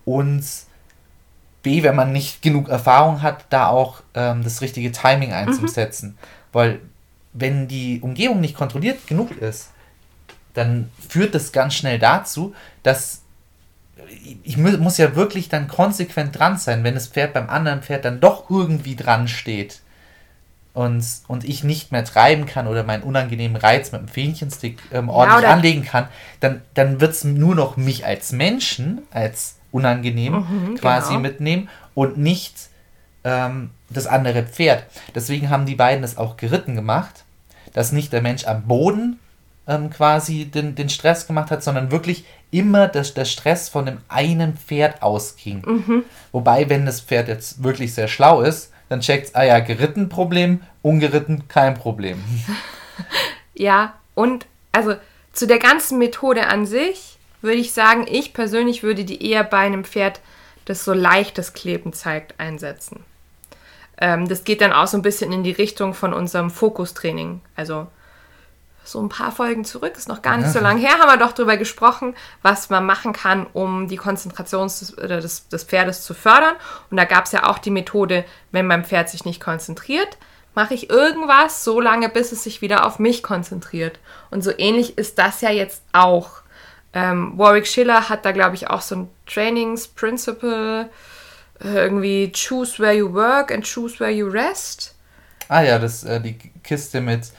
und 0.06 0.44
B, 1.64 1.84
wenn 1.84 1.96
man 1.96 2.12
nicht 2.12 2.42
genug 2.42 2.70
Erfahrung 2.70 3.22
hat, 3.22 3.46
da 3.50 3.68
auch 3.68 4.02
ähm, 4.14 4.44
das 4.44 4.62
richtige 4.62 4.92
Timing 4.92 5.32
einzusetzen. 5.32 6.10
Mhm. 6.10 6.18
Weil 6.52 6.80
wenn 7.34 7.68
die 7.68 8.00
Umgebung 8.02 8.42
nicht 8.42 8.56
kontrolliert 8.56 9.08
genug 9.08 9.32
ist, 9.38 9.73
dann 10.54 10.90
führt 11.10 11.36
das 11.36 11.52
ganz 11.52 11.74
schnell 11.74 12.00
dazu, 12.00 12.54
dass 12.84 13.22
ich 14.44 14.58
muss 14.58 14.98
ja 14.98 15.16
wirklich 15.16 15.50
dann 15.50 15.68
konsequent 15.68 16.38
dran 16.38 16.58
sein, 16.58 16.84
wenn 16.84 16.94
das 16.94 17.08
Pferd 17.08 17.34
beim 17.34 17.50
anderen 17.50 17.82
Pferd 17.82 18.06
dann 18.06 18.20
doch 18.20 18.50
irgendwie 18.50 18.96
dran 18.96 19.28
steht 19.28 19.82
und, 20.74 21.06
und 21.28 21.44
ich 21.44 21.64
nicht 21.64 21.92
mehr 21.92 22.04
treiben 22.04 22.46
kann 22.46 22.68
oder 22.68 22.84
meinen 22.84 23.04
unangenehmen 23.04 23.56
Reiz 23.56 23.92
mit 23.92 24.02
dem 24.02 24.08
Fähnchenstick 24.08 24.80
ähm, 24.92 25.10
ordentlich 25.10 25.44
ja, 25.44 25.54
anlegen 25.54 25.84
kann, 25.84 26.08
dann, 26.40 26.62
dann 26.74 27.00
wird 27.00 27.12
es 27.12 27.24
nur 27.24 27.56
noch 27.56 27.78
mich 27.78 28.06
als 28.06 28.32
Menschen, 28.32 29.02
als 29.12 29.56
unangenehm 29.72 30.34
mhm, 30.34 30.76
quasi 30.76 31.10
genau. 31.10 31.22
mitnehmen 31.22 31.70
und 31.94 32.18
nicht 32.18 32.56
ähm, 33.24 33.72
das 33.90 34.08
andere 34.08 34.44
Pferd. 34.44 34.84
Deswegen 35.14 35.50
haben 35.50 35.66
die 35.66 35.76
beiden 35.76 36.04
es 36.04 36.18
auch 36.18 36.38
geritten 36.38 36.76
gemacht, 36.76 37.24
dass 37.74 37.92
nicht 37.92 38.12
der 38.12 38.22
Mensch 38.22 38.46
am 38.46 38.64
Boden 38.64 39.20
ähm, 39.68 39.90
quasi 39.90 40.46
den, 40.46 40.76
den 40.76 40.90
Stress 40.90 41.28
gemacht 41.28 41.52
hat, 41.52 41.64
sondern 41.64 41.92
wirklich 41.92 42.26
immer 42.52 42.88
das, 42.88 43.14
der 43.14 43.26
Stress 43.26 43.70
von 43.70 43.86
dem 43.86 43.98
einen 44.10 44.58
Pferd 44.58 45.02
ausging. 45.02 45.64
Mhm. 45.66 46.04
Wobei, 46.32 46.70
wenn 46.70 46.86
das 46.86 47.02
Pferd 47.02 47.28
jetzt 47.28 47.64
wirklich 47.64 47.94
sehr 47.94 48.08
schlau 48.08 48.42
ist, 48.42 48.72
dann 48.90 49.00
checkt 49.00 49.28
es, 49.28 49.36
ah 49.36 49.44
ja, 49.44 49.60
geritten 49.60 50.10
Problem, 50.10 50.62
ungeritten 50.82 51.48
kein 51.48 51.74
Problem. 51.74 52.24
ja, 53.54 53.94
und 54.14 54.46
also 54.72 54.96
zu 55.32 55.48
der 55.48 55.60
ganzen 55.60 55.98
Methode 55.98 56.48
an 56.48 56.66
sich 56.66 57.18
würde 57.42 57.58
ich 57.58 57.74
sagen, 57.74 58.06
ich 58.08 58.34
persönlich 58.34 58.84
würde 58.84 59.04
die 59.04 59.30
eher 59.30 59.44
bei 59.44 59.60
einem 59.60 59.84
Pferd, 59.84 60.22
das 60.66 60.86
so 60.86 60.94
leichtes 60.94 61.54
Kleben 61.54 61.92
zeigt, 61.92 62.40
einsetzen. 62.40 63.04
Ähm, 63.98 64.28
das 64.28 64.44
geht 64.44 64.62
dann 64.62 64.72
auch 64.72 64.88
so 64.88 64.98
ein 64.98 65.02
bisschen 65.02 65.34
in 65.34 65.44
die 65.44 65.52
Richtung 65.52 65.94
von 65.94 66.14
unserem 66.14 66.50
Fokustraining. 66.50 67.42
Also 67.56 67.88
so 68.84 69.02
ein 69.02 69.10
paar 69.10 69.32
Folgen 69.32 69.64
zurück, 69.64 69.94
ist 69.96 70.08
noch 70.10 70.22
gar 70.22 70.38
nicht 70.38 70.48
ja. 70.48 70.52
so 70.52 70.60
lange 70.60 70.82
her, 70.82 71.00
haben 71.00 71.10
wir 71.10 71.18
doch 71.18 71.32
darüber 71.32 71.58
gesprochen, 71.58 72.16
was 72.42 72.70
man 72.70 72.86
machen 72.86 73.14
kann, 73.14 73.48
um 73.54 73.88
die 73.88 73.98
Konzentration 73.98 74.68
des, 74.68 74.96
des, 74.96 75.48
des 75.48 75.64
Pferdes 75.64 76.04
zu 76.04 76.14
fördern. 76.14 76.56
Und 76.90 76.98
da 76.98 77.06
gab 77.06 77.26
es 77.26 77.32
ja 77.32 77.50
auch 77.50 77.60
die 77.60 77.72
Methode, 77.72 78.26
wenn 78.52 78.68
mein 78.68 78.84
Pferd 78.84 79.10
sich 79.10 79.26
nicht 79.26 79.42
konzentriert, 79.42 80.18
mache 80.54 80.74
ich 80.74 80.90
irgendwas 80.90 81.64
so 81.64 81.80
lange, 81.80 82.10
bis 82.10 82.32
es 82.32 82.44
sich 82.44 82.62
wieder 82.62 82.86
auf 82.86 83.00
mich 83.00 83.24
konzentriert. 83.24 84.00
Und 84.30 84.44
so 84.44 84.52
ähnlich 84.58 84.98
ist 84.98 85.18
das 85.18 85.42
ja 85.42 85.50
jetzt 85.50 85.82
auch. 85.94 86.44
Ähm, 86.94 87.34
Warwick 87.38 87.66
Schiller 87.66 88.10
hat 88.10 88.26
da, 88.26 88.32
glaube 88.32 88.56
ich, 88.56 88.70
auch 88.70 88.82
so 88.82 88.96
ein 88.96 89.10
Trainingsprinciple, 89.26 90.90
äh, 91.64 91.68
irgendwie 91.68 92.32
choose 92.32 92.78
where 92.78 92.94
you 92.94 93.14
work 93.14 93.52
and 93.52 93.66
choose 93.66 94.00
where 94.00 94.12
you 94.12 94.28
rest. 94.28 94.94
Ah 95.48 95.62
ja, 95.62 95.80
das 95.80 96.04
äh, 96.04 96.22
die 96.22 96.38
Kiste 96.64 97.02
mit 97.02 97.32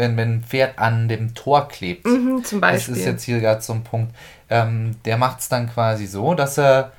wenn, 0.00 0.16
wenn 0.16 0.36
ein 0.36 0.42
Pferd 0.42 0.78
an 0.78 1.08
dem 1.08 1.34
Tor 1.34 1.68
klebt. 1.68 2.06
Mhm, 2.06 2.42
zum 2.44 2.60
Beispiel. 2.60 2.94
Das 2.94 3.00
ist 3.00 3.06
jetzt 3.06 3.22
hier 3.22 3.40
gerade 3.40 3.60
so 3.60 3.72
ein 3.72 3.84
Punkt. 3.84 4.14
Ähm, 4.48 4.96
der 5.04 5.16
macht 5.16 5.40
es 5.40 5.48
dann 5.48 5.70
quasi 5.70 6.06
so, 6.06 6.34
dass 6.34 6.58
er, 6.58 6.92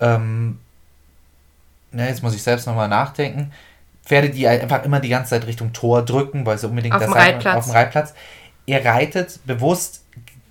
ähm, 0.00 0.58
na, 1.92 2.06
jetzt 2.06 2.22
muss 2.22 2.34
ich 2.34 2.42
selbst 2.42 2.66
nochmal 2.66 2.88
nachdenken, 2.88 3.52
Pferde, 4.04 4.30
die 4.30 4.46
einfach 4.46 4.84
immer 4.84 5.00
die 5.00 5.08
ganze 5.08 5.30
Zeit 5.30 5.46
Richtung 5.46 5.72
Tor 5.72 6.02
drücken, 6.02 6.46
weil 6.46 6.58
sie 6.58 6.68
unbedingt 6.68 6.94
auf 6.94 7.00
das 7.00 7.10
dem 7.10 7.18
Reitplatz. 7.18 7.56
auf 7.56 7.64
dem 7.64 7.72
Reitplatz. 7.72 8.14
Er 8.66 8.84
reitet 8.84 9.40
bewusst 9.46 10.04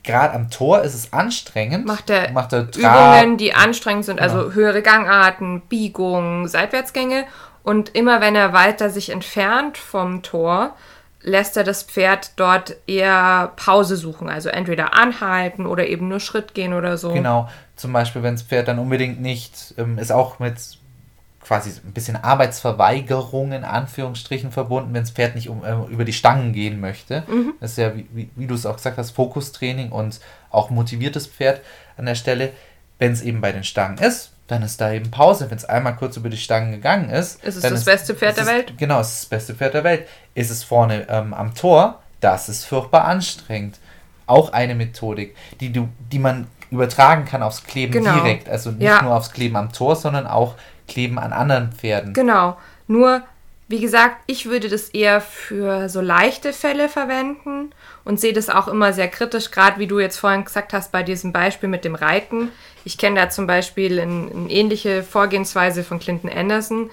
gerade 0.04 0.34
am 0.34 0.50
Tor 0.50 0.82
ist 0.82 0.94
es 0.94 1.13
anstrengend. 1.13 1.86
Macht 1.86 2.10
er, 2.10 2.32
macht 2.32 2.54
er 2.54 2.68
Übungen, 2.76 3.38
die 3.38 3.54
anstrengend 3.54 4.06
sind, 4.06 4.20
also 4.20 4.36
genau. 4.36 4.48
also 4.48 4.56
höhere 4.56 4.82
Gangarten, 4.82 5.62
Biegungen, 5.62 6.48
Seitwärtsgänge. 6.48 7.26
Und 7.63 7.96
immer 7.96 8.20
wenn 8.20 8.36
er 8.36 8.52
weiter 8.52 8.89
sich 8.89 9.10
entfernt 9.10 9.78
vom 9.78 10.22
Tor, 10.22 10.76
lässt 11.24 11.58
er 11.58 11.64
das 11.64 11.84
Pferd 11.84 12.32
dort 12.36 12.76
eher 12.86 13.54
Pause 13.56 13.96
suchen. 13.96 14.30
Also 14.30 14.50
entweder 14.50 14.94
anhalten 14.94 15.66
oder 15.66 15.88
eben 15.88 16.10
nur 16.10 16.20
Schritt 16.20 16.54
gehen 16.54 16.74
oder 16.74 16.98
so. 16.98 17.14
Genau. 17.14 17.50
Zum 17.76 17.92
Beispiel, 17.94 18.22
wenn 18.24 18.36
das 18.36 18.44
Pferd 18.44 18.68
dann 18.68 18.80
unbedingt 18.80 19.22
nicht, 19.22 19.74
ähm, 19.78 19.98
ist 19.98 20.12
auch 20.12 20.40
mit 20.40 20.58
quasi 21.44 21.72
ein 21.86 21.92
bisschen 21.92 22.16
Arbeitsverweigerung 22.16 23.52
in 23.52 23.64
Anführungsstrichen 23.64 24.52
verbunden, 24.52 24.94
wenn 24.94 25.04
das 25.04 25.12
Pferd 25.12 25.36
nicht 25.36 25.50
um, 25.50 25.64
äh, 25.64 25.74
über 25.92 26.06
die 26.06 26.14
Stangen 26.14 26.54
gehen 26.54 26.80
möchte. 26.80 27.24
Mhm. 27.28 27.54
Das 27.60 27.72
ist 27.72 27.78
ja, 27.78 27.96
wie, 27.96 28.08
wie, 28.12 28.30
wie 28.36 28.48
du 28.48 28.56
es 28.56 28.66
auch 28.66 28.76
gesagt 28.76 28.98
hast, 28.98 29.12
Fokustraining 29.12 29.92
und 29.92 30.20
auch 30.52 30.70
motiviertes 30.70 31.28
Pferd 31.28 31.62
an 31.98 32.06
der 32.06 32.16
Stelle. 32.16 32.52
Wenn 33.00 33.12
es 33.12 33.22
eben 33.22 33.42
bei 33.42 33.52
den 33.52 33.64
Stangen 33.64 33.98
ist, 33.98 34.33
dann 34.47 34.62
ist 34.63 34.82
da 34.82 34.91
eben 34.91 35.10
Pause. 35.10 35.49
Wenn 35.49 35.58
es 35.58 35.65
einmal 35.65 35.95
kurz 35.95 36.17
über 36.17 36.29
die 36.29 36.38
Stangen 36.38 36.71
gegangen 36.71 37.10
ist. 37.10 37.43
Ist 37.43 37.56
es 37.56 37.62
das 37.62 37.71
ist, 37.71 37.86
beste 37.86 38.15
Pferd 38.15 38.38
der 38.38 38.45
Welt? 38.45 38.77
Genau, 38.77 38.99
es 38.99 39.13
ist 39.13 39.23
das 39.23 39.29
beste 39.29 39.56
Pferd 39.56 39.73
der 39.73 39.84
Welt. 39.84 40.08
Ist 40.36 40.49
es 40.49 40.63
vorne 40.63 41.08
ähm, 41.10 41.34
am 41.34 41.56
Tor, 41.56 42.01
das 42.19 42.49
ist 42.49 42.65
furchtbar 42.65 43.06
anstrengend. 43.06 43.79
Auch 44.25 44.53
eine 44.53 44.75
Methodik, 44.75 45.36
die, 45.60 45.71
du, 45.71 45.89
die 46.12 46.19
man 46.19 46.47
übertragen 46.71 47.25
kann 47.25 47.43
aufs 47.43 47.63
Kleben 47.63 47.91
genau. 47.91 48.15
direkt. 48.15 48.49
Also 48.49 48.71
nicht 48.71 48.82
ja. 48.82 49.01
nur 49.01 49.15
aufs 49.15 49.32
Kleben 49.32 49.56
am 49.56 49.71
Tor, 49.71 49.95
sondern 49.95 50.25
auch 50.27 50.56
Kleben 50.88 51.19
an 51.19 51.32
anderen 51.32 51.71
Pferden. 51.71 52.13
Genau. 52.13 52.58
Nur, 52.88 53.21
wie 53.67 53.80
gesagt, 53.80 54.17
ich 54.28 54.45
würde 54.45 54.69
das 54.69 54.89
eher 54.89 55.21
für 55.21 55.88
so 55.89 56.02
leichte 56.02 56.54
Fälle 56.54 56.89
verwenden 56.89 57.71
und 58.04 58.19
sehe 58.19 58.34
das 58.34 58.49
auch 58.49 58.67
immer 58.67 58.93
sehr 58.93 59.08
kritisch, 59.08 59.52
gerade 59.52 59.80
wie 59.80 59.88
du 59.88 59.99
jetzt 59.99 60.17
vorhin 60.17 60.43
gesagt 60.43 60.73
hast 60.73 60.91
bei 60.91 61.02
diesem 61.02 61.32
Beispiel 61.32 61.69
mit 61.69 61.86
dem 61.86 61.95
Reiten. 61.95 62.52
Ich 62.84 62.97
kenne 62.97 63.19
da 63.19 63.30
zum 63.30 63.47
Beispiel 63.47 63.99
eine 63.99 64.30
ein 64.32 64.49
ähnliche 64.49 65.04
Vorgehensweise 65.04 65.84
von 65.84 65.99
Clinton 65.99 66.30
Anderson. 66.30 66.89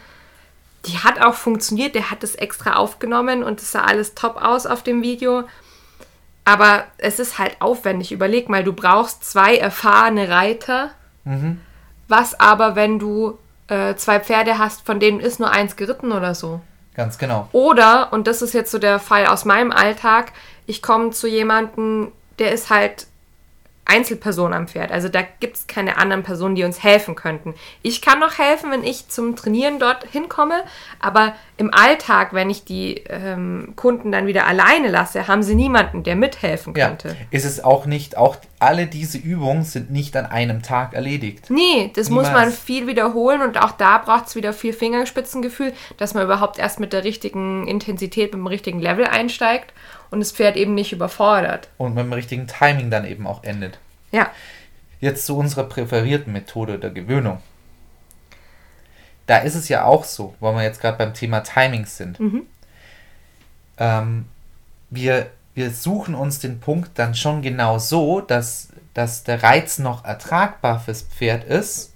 Die 0.87 0.98
hat 0.98 1.20
auch 1.20 1.35
funktioniert, 1.35 1.94
der 1.94 2.11
hat 2.11 2.22
das 2.22 2.37
extra 2.37 2.76
aufgenommen 2.76 3.42
und 3.42 3.61
es 3.61 3.72
sah 3.72 3.83
alles 3.83 4.14
top 4.14 4.37
aus 4.37 4.66
auf 4.66 4.83
dem 4.83 5.02
Video. 5.02 5.44
Aber 6.44 6.85
es 6.98 7.18
ist 7.18 7.38
halt 7.38 7.56
aufwendig. 7.61 8.12
Überleg 8.12 8.48
mal, 8.48 8.64
du 8.64 8.72
brauchst 8.72 9.24
zwei 9.24 9.56
erfahrene 9.56 10.28
Reiter. 10.28 10.90
Mhm. 11.24 11.61
Was 12.09 12.38
aber, 12.38 12.76
wenn 12.76 12.98
du 12.98 13.38
äh, 13.70 13.94
zwei 13.96 14.20
Pferde 14.20 14.59
hast, 14.59 14.85
von 14.85 15.00
denen 15.00 15.20
ist 15.20 15.40
nur 15.40 15.50
eins 15.50 15.76
geritten 15.76 16.12
oder 16.12 16.35
so? 16.35 16.61
Ganz 16.94 17.18
genau. 17.18 17.48
Oder, 17.52 18.12
und 18.12 18.26
das 18.26 18.42
ist 18.42 18.52
jetzt 18.52 18.70
so 18.70 18.78
der 18.78 18.98
Fall 18.98 19.26
aus 19.26 19.44
meinem 19.44 19.72
Alltag, 19.72 20.33
ich 20.66 20.83
komme 20.83 21.11
zu 21.11 21.26
jemandem, 21.26 22.12
der 22.38 22.52
ist 22.52 22.70
halt 22.70 23.06
Einzelperson 23.90 24.53
am 24.53 24.68
Pferd. 24.68 24.92
Also 24.92 25.09
da 25.09 25.20
gibt 25.40 25.57
es 25.57 25.66
keine 25.66 25.98
anderen 25.98 26.22
Personen, 26.22 26.55
die 26.55 26.62
uns 26.62 26.83
helfen 26.83 27.16
könnten. 27.16 27.55
Ich 27.83 28.00
kann 28.00 28.20
noch 28.20 28.38
helfen, 28.38 28.70
wenn 28.70 28.85
ich 28.85 29.09
zum 29.09 29.35
Trainieren 29.35 29.81
dort 29.81 30.05
hinkomme, 30.05 30.62
aber 31.00 31.35
im 31.57 31.74
Alltag, 31.74 32.33
wenn 32.33 32.48
ich 32.50 32.64
die 32.64 33.03
ähm, 33.09 33.72
Kunden 33.74 34.12
dann 34.12 34.26
wieder 34.26 34.46
alleine 34.46 34.88
lasse, 34.88 35.26
haben 35.26 35.42
sie 35.42 35.57
niemanden, 35.57 36.05
der 36.05 36.14
mithelfen 36.14 36.72
könnte. 36.72 37.09
Ja, 37.09 37.14
ist 37.31 37.44
es 37.44 37.62
auch 37.62 37.85
nicht, 37.85 38.16
auch 38.16 38.37
alle 38.61 38.87
diese 38.87 39.18
Übungen 39.18 39.64
sind 39.64 39.90
nicht 39.90 40.16
an 40.16 40.26
einem 40.26 40.62
Tag 40.62 40.94
erledigt. 40.94 41.50
Nee, 41.50 41.90
das 41.94 42.09
Niemals. 42.09 42.29
muss 42.29 42.35
man 42.35 42.53
viel 42.53 42.87
wiederholen 42.87 43.42
und 43.42 43.61
auch 43.61 43.72
da 43.72 43.98
braucht 43.98 44.29
es 44.29 44.37
wieder 44.37 44.53
viel 44.53 44.72
Fingerspitzengefühl, 44.72 45.72
dass 45.96 46.14
man 46.14 46.24
überhaupt 46.24 46.59
erst 46.59 46.79
mit 46.79 46.92
der 46.92 47.03
richtigen 47.03 47.66
Intensität, 47.66 48.33
mit 48.33 48.40
dem 48.40 48.46
richtigen 48.46 48.81
Level 48.81 49.07
einsteigt 49.07 49.72
und 50.11 50.20
das 50.20 50.33
Pferd 50.33 50.57
eben 50.57 50.75
nicht 50.75 50.92
überfordert. 50.92 51.68
Und 51.79 51.94
mit 51.94 52.05
dem 52.05 52.12
richtigen 52.12 52.46
Timing 52.46 52.90
dann 52.90 53.05
eben 53.05 53.27
auch 53.27 53.44
endet. 53.44 53.79
Ja. 54.12 54.31
Jetzt 55.01 55.27
zu 55.27 55.37
unserer 55.37 55.64
präferierten 55.64 56.33
Methode 56.33 56.79
der 56.79 56.90
Gewöhnung. 56.90 57.40
Da 59.27 59.38
ist 59.38 59.55
es 59.55 59.68
ja 59.68 59.85
auch 59.85 60.05
so, 60.05 60.35
weil 60.40 60.55
wir 60.57 60.62
jetzt 60.62 60.81
gerade 60.81 60.99
beim 60.99 61.14
Thema 61.14 61.40
Timings 61.40 61.96
sind. 61.96 62.18
Mhm. 62.18 62.42
Ähm, 63.79 64.27
wir, 64.91 65.30
wir 65.55 65.70
suchen 65.70 66.14
uns 66.14 66.41
den 66.41 66.61
Punkt 66.61 66.99
dann 66.99 67.14
schon 67.14 67.41
genau 67.41 67.78
so, 67.78 68.20
dass, 68.20 68.68
dass 68.93 69.22
der 69.22 69.43
Reiz 69.43 69.78
noch 69.78 70.05
ertragbar 70.05 70.80
fürs 70.80 71.03
Pferd 71.03 71.45
ist 71.45 71.95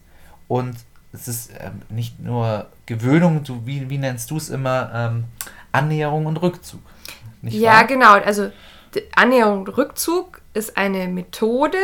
und 0.49 0.77
es 1.13 1.29
ist 1.29 1.51
ähm, 1.59 1.83
nicht 1.89 2.21
nur 2.21 2.69
Gewöhnung, 2.87 3.45
du, 3.45 3.67
wie, 3.67 3.89
wie 3.91 3.99
nennst 3.99 4.31
du 4.31 4.37
es 4.37 4.49
immer, 4.49 4.91
ähm, 4.95 5.25
Annäherung 5.73 6.27
und 6.27 6.37
Rückzug. 6.37 6.81
Nicht 7.45 7.55
ja, 7.55 7.73
wahr? 7.73 7.85
genau. 7.85 8.13
Also 8.13 8.51
Annäherung 9.15 9.61
und 9.61 9.77
Rückzug 9.77 10.41
ist 10.55 10.77
eine 10.77 11.09
Methode, 11.09 11.79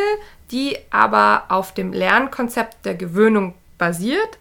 die 0.51 0.77
aber 0.91 1.45
auf 1.49 1.75
dem 1.75 1.93
Lernkonzept 1.93 2.85
der 2.85 2.95
Gewöhnung 2.95 3.55
basiert. 3.79 4.39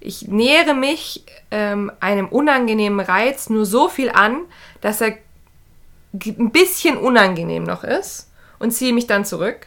ich 0.00 0.28
nähere 0.28 0.74
mich 0.74 1.24
ähm, 1.50 1.92
einem 2.00 2.28
unangenehmen 2.28 3.00
Reiz 3.00 3.48
nur 3.48 3.64
so 3.64 3.88
viel 3.88 4.10
an, 4.10 4.40
dass 4.80 5.00
er 5.00 5.16
ein 6.12 6.50
bisschen 6.50 6.96
unangenehm 6.96 7.64
noch 7.64 7.84
ist 7.84 8.30
und 8.58 8.72
ziehe 8.72 8.92
mich 8.92 9.06
dann 9.06 9.24
zurück. 9.24 9.66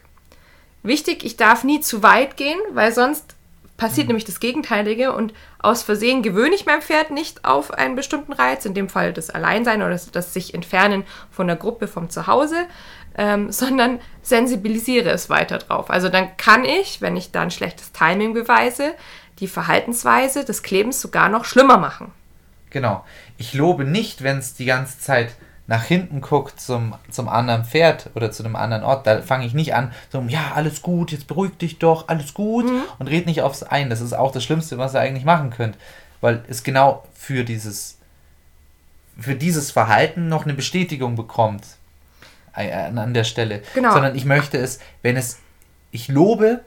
Wichtig, 0.83 1.23
ich 1.23 1.37
darf 1.37 1.63
nie 1.63 1.79
zu 1.79 2.03
weit 2.03 2.37
gehen, 2.37 2.59
weil 2.73 2.91
sonst 2.93 3.34
passiert 3.77 4.07
mhm. 4.07 4.09
nämlich 4.09 4.25
das 4.25 4.39
Gegenteilige 4.39 5.13
und 5.13 5.33
aus 5.59 5.83
Versehen 5.83 6.23
gewöhne 6.23 6.55
ich 6.55 6.65
mein 6.65 6.81
Pferd 6.81 7.11
nicht 7.11 7.45
auf 7.45 7.71
einen 7.71 7.95
bestimmten 7.95 8.33
Reiz, 8.33 8.65
in 8.65 8.73
dem 8.73 8.89
Fall 8.89 9.13
das 9.13 9.29
Alleinsein 9.29 9.81
oder 9.81 9.91
das, 9.91 10.11
das 10.11 10.33
sich 10.33 10.53
entfernen 10.53 11.03
von 11.31 11.47
der 11.47 11.55
Gruppe 11.55 11.87
vom 11.87 12.09
Zuhause, 12.09 12.65
ähm, 13.17 13.51
sondern 13.51 13.99
sensibilisiere 14.21 15.09
es 15.09 15.29
weiter 15.29 15.57
drauf. 15.57 15.89
Also 15.89 16.09
dann 16.09 16.37
kann 16.37 16.65
ich, 16.65 17.01
wenn 17.01 17.17
ich 17.17 17.31
da 17.31 17.41
ein 17.41 17.51
schlechtes 17.51 17.91
Timing 17.91 18.33
beweise, 18.33 18.93
die 19.39 19.47
Verhaltensweise 19.47 20.45
des 20.45 20.63
Klebens 20.63 21.01
sogar 21.01 21.27
noch 21.27 21.45
schlimmer 21.45 21.77
machen. 21.77 22.11
Genau. 22.69 23.05
Ich 23.37 23.53
lobe 23.53 23.83
nicht, 23.83 24.23
wenn 24.23 24.37
es 24.37 24.53
die 24.53 24.65
ganze 24.65 24.99
Zeit 24.99 25.35
nach 25.67 25.83
hinten 25.83 26.21
guckt 26.21 26.59
zum, 26.59 26.95
zum 27.09 27.27
anderen 27.27 27.65
Pferd 27.65 28.09
oder 28.13 28.31
zu 28.31 28.43
einem 28.43 28.55
anderen 28.55 28.83
Ort, 28.83 29.07
da 29.07 29.21
fange 29.21 29.45
ich 29.45 29.53
nicht 29.53 29.73
an, 29.73 29.91
so, 30.11 30.21
ja, 30.27 30.51
alles 30.53 30.81
gut, 30.81 31.11
jetzt 31.11 31.27
beruhig 31.27 31.57
dich 31.57 31.79
doch, 31.79 32.07
alles 32.07 32.33
gut 32.33 32.65
mhm. 32.65 32.83
und 32.99 33.07
red 33.07 33.25
nicht 33.25 33.41
aufs 33.41 33.63
ein. 33.63 33.89
Das 33.89 34.01
ist 34.01 34.13
auch 34.13 34.31
das 34.31 34.43
Schlimmste, 34.43 34.77
was 34.77 34.93
ihr 34.93 34.99
eigentlich 34.99 35.25
machen 35.25 35.49
könnt, 35.49 35.77
weil 36.21 36.43
es 36.47 36.63
genau 36.63 37.03
für 37.13 37.43
dieses, 37.43 37.97
für 39.19 39.35
dieses 39.35 39.71
Verhalten 39.71 40.27
noch 40.27 40.43
eine 40.43 40.53
Bestätigung 40.53 41.15
bekommt 41.15 41.63
an 42.53 43.13
der 43.13 43.25
Stelle. 43.25 43.63
Genau. 43.73 43.91
Sondern 43.91 44.15
ich 44.15 44.23
möchte 44.23 44.57
es, 44.57 44.79
wenn 45.01 45.17
es, 45.17 45.39
ich 45.91 46.07
lobe 46.07 46.61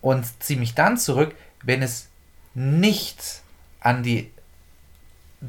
und 0.00 0.24
ziehe 0.42 0.58
mich 0.58 0.74
dann 0.74 0.96
zurück, 0.96 1.34
wenn 1.62 1.82
es 1.82 2.08
nicht 2.54 3.42
an 3.80 4.02
die 4.02 4.30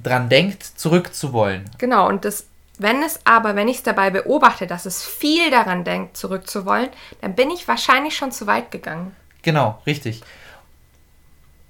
dran 0.03 0.27
denkt, 0.27 0.63
zurückzuwollen. 0.63 1.69
Genau, 1.77 2.09
und 2.09 2.25
das, 2.25 2.47
wenn 2.79 3.03
es 3.03 3.19
aber, 3.23 3.55
wenn 3.55 3.67
ich 3.67 3.77
es 3.77 3.83
dabei 3.83 4.09
beobachte, 4.09 4.67
dass 4.67 4.85
es 4.85 5.03
viel 5.03 5.49
daran 5.51 5.83
denkt, 5.83 6.17
zurückzuwollen, 6.17 6.89
dann 7.21 7.35
bin 7.35 7.49
ich 7.51 7.67
wahrscheinlich 7.67 8.15
schon 8.15 8.31
zu 8.31 8.47
weit 8.47 8.71
gegangen. 8.71 9.15
Genau, 9.41 9.81
richtig. 9.85 10.21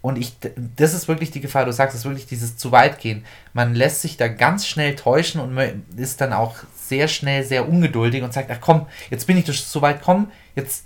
Und 0.06 0.20
ich, 0.20 0.34
das 0.76 0.94
ist 0.94 1.08
wirklich 1.08 1.32
die 1.32 1.42
Gefahr, 1.42 1.66
du 1.66 1.74
sagst, 1.74 1.96
es 1.96 2.02
ist 2.02 2.06
wirklich 2.06 2.28
dieses 2.28 2.58
zu 2.58 2.72
weit 2.72 3.00
gehen. 3.00 3.26
Man 3.54 3.74
lässt 3.74 4.04
sich 4.04 4.18
da 4.18 4.28
ganz 4.28 4.68
schnell 4.68 4.96
täuschen 4.96 5.42
und 5.42 5.58
ist 5.98 6.22
dann 6.22 6.32
auch 6.32 6.58
sehr 6.78 7.08
schnell 7.08 7.44
sehr 7.44 7.68
ungeduldig 7.68 8.22
und 8.22 8.32
sagt, 8.32 8.52
ach 8.52 8.62
komm, 8.62 8.86
jetzt 9.10 9.26
bin 9.26 9.36
ich 9.36 9.46
zu 9.46 9.82
weit, 9.82 10.04
komm, 10.04 10.32
jetzt, 10.56 10.86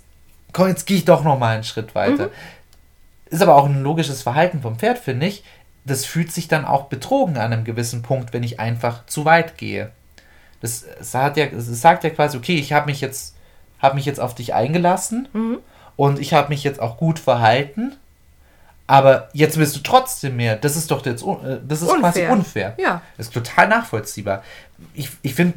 komm, 0.52 0.68
jetzt 0.68 0.86
gehe 0.86 0.96
ich 0.96 1.04
doch 1.04 1.22
noch 1.22 1.38
mal 1.38 1.54
einen 1.54 1.64
Schritt 1.64 1.94
weiter. 1.94 2.28
Mhm. 2.28 2.32
Ist 3.26 3.42
aber 3.42 3.56
auch 3.56 3.66
ein 3.66 3.82
logisches 3.82 4.22
Verhalten 4.22 4.62
vom 4.62 4.78
Pferd, 4.78 4.98
finde 4.98 5.26
ich. 5.26 5.44
Das 5.84 6.06
fühlt 6.06 6.32
sich 6.32 6.48
dann 6.48 6.64
auch 6.64 6.86
betrogen 6.86 7.36
an 7.36 7.52
einem 7.52 7.64
gewissen 7.64 8.00
Punkt, 8.00 8.32
wenn 8.32 8.42
ich 8.42 8.58
einfach 8.58 9.04
zu 9.04 9.26
weit 9.26 9.58
gehe. 9.58 9.92
Das, 10.60 10.84
sagt, 11.00 11.36
ja, 11.36 11.46
das 11.46 11.66
sagt 11.66 12.04
ja 12.04 12.10
quasi, 12.10 12.36
okay, 12.36 12.56
ich 12.56 12.72
habe 12.72 12.86
mich, 12.86 13.00
jetzt, 13.00 13.34
hab 13.80 13.94
mich 13.94 14.04
jetzt 14.04 14.20
auf 14.20 14.34
dich 14.34 14.54
eingelassen 14.54 15.28
mhm. 15.32 15.58
und 15.96 16.18
ich 16.18 16.34
habe 16.34 16.50
mich 16.50 16.64
jetzt 16.64 16.80
auch 16.80 16.96
gut 16.98 17.18
verhalten, 17.18 17.96
aber 18.86 19.28
jetzt 19.32 19.56
willst 19.56 19.76
du 19.76 19.80
trotzdem 19.80 20.36
mehr. 20.36 20.56
Das 20.56 20.76
ist 20.76 20.90
doch 20.90 21.04
jetzt 21.06 21.22
äh, 21.22 21.58
das 21.66 21.82
ist 21.82 21.88
unfair. 21.88 22.00
quasi 22.00 22.26
unfair. 22.26 22.74
Ja. 22.78 23.02
Das 23.16 23.28
ist 23.28 23.34
total 23.34 23.68
nachvollziehbar. 23.68 24.42
Ich, 24.94 25.10
ich 25.22 25.34
finde, 25.34 25.54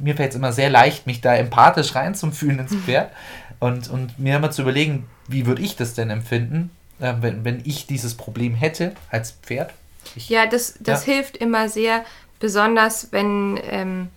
mir 0.00 0.16
fällt 0.16 0.30
es 0.30 0.36
immer 0.36 0.52
sehr 0.52 0.70
leicht, 0.70 1.06
mich 1.06 1.20
da 1.20 1.34
empathisch 1.34 1.94
reinzufühlen 1.94 2.60
ins 2.60 2.74
Pferd 2.84 3.10
und, 3.58 3.90
und 3.90 4.18
mir 4.18 4.36
immer 4.36 4.50
zu 4.50 4.62
überlegen, 4.62 5.08
wie 5.28 5.46
würde 5.46 5.62
ich 5.62 5.76
das 5.76 5.94
denn 5.94 6.10
empfinden? 6.10 6.70
äh, 7.02 7.14
wenn, 7.20 7.44
wenn 7.44 7.60
ich 7.64 7.86
dieses 7.86 8.14
Problem 8.14 8.54
hätte 8.54 8.94
als 9.10 9.32
Pferd. 9.32 9.72
Ich, 10.14 10.28
ja, 10.28 10.46
das, 10.46 10.74
das 10.80 11.06
ja. 11.06 11.14
hilft 11.14 11.36
immer 11.36 11.68
sehr, 11.68 12.04
besonders 12.40 13.08
wenn, 13.12 13.60
ähm, 13.64 14.08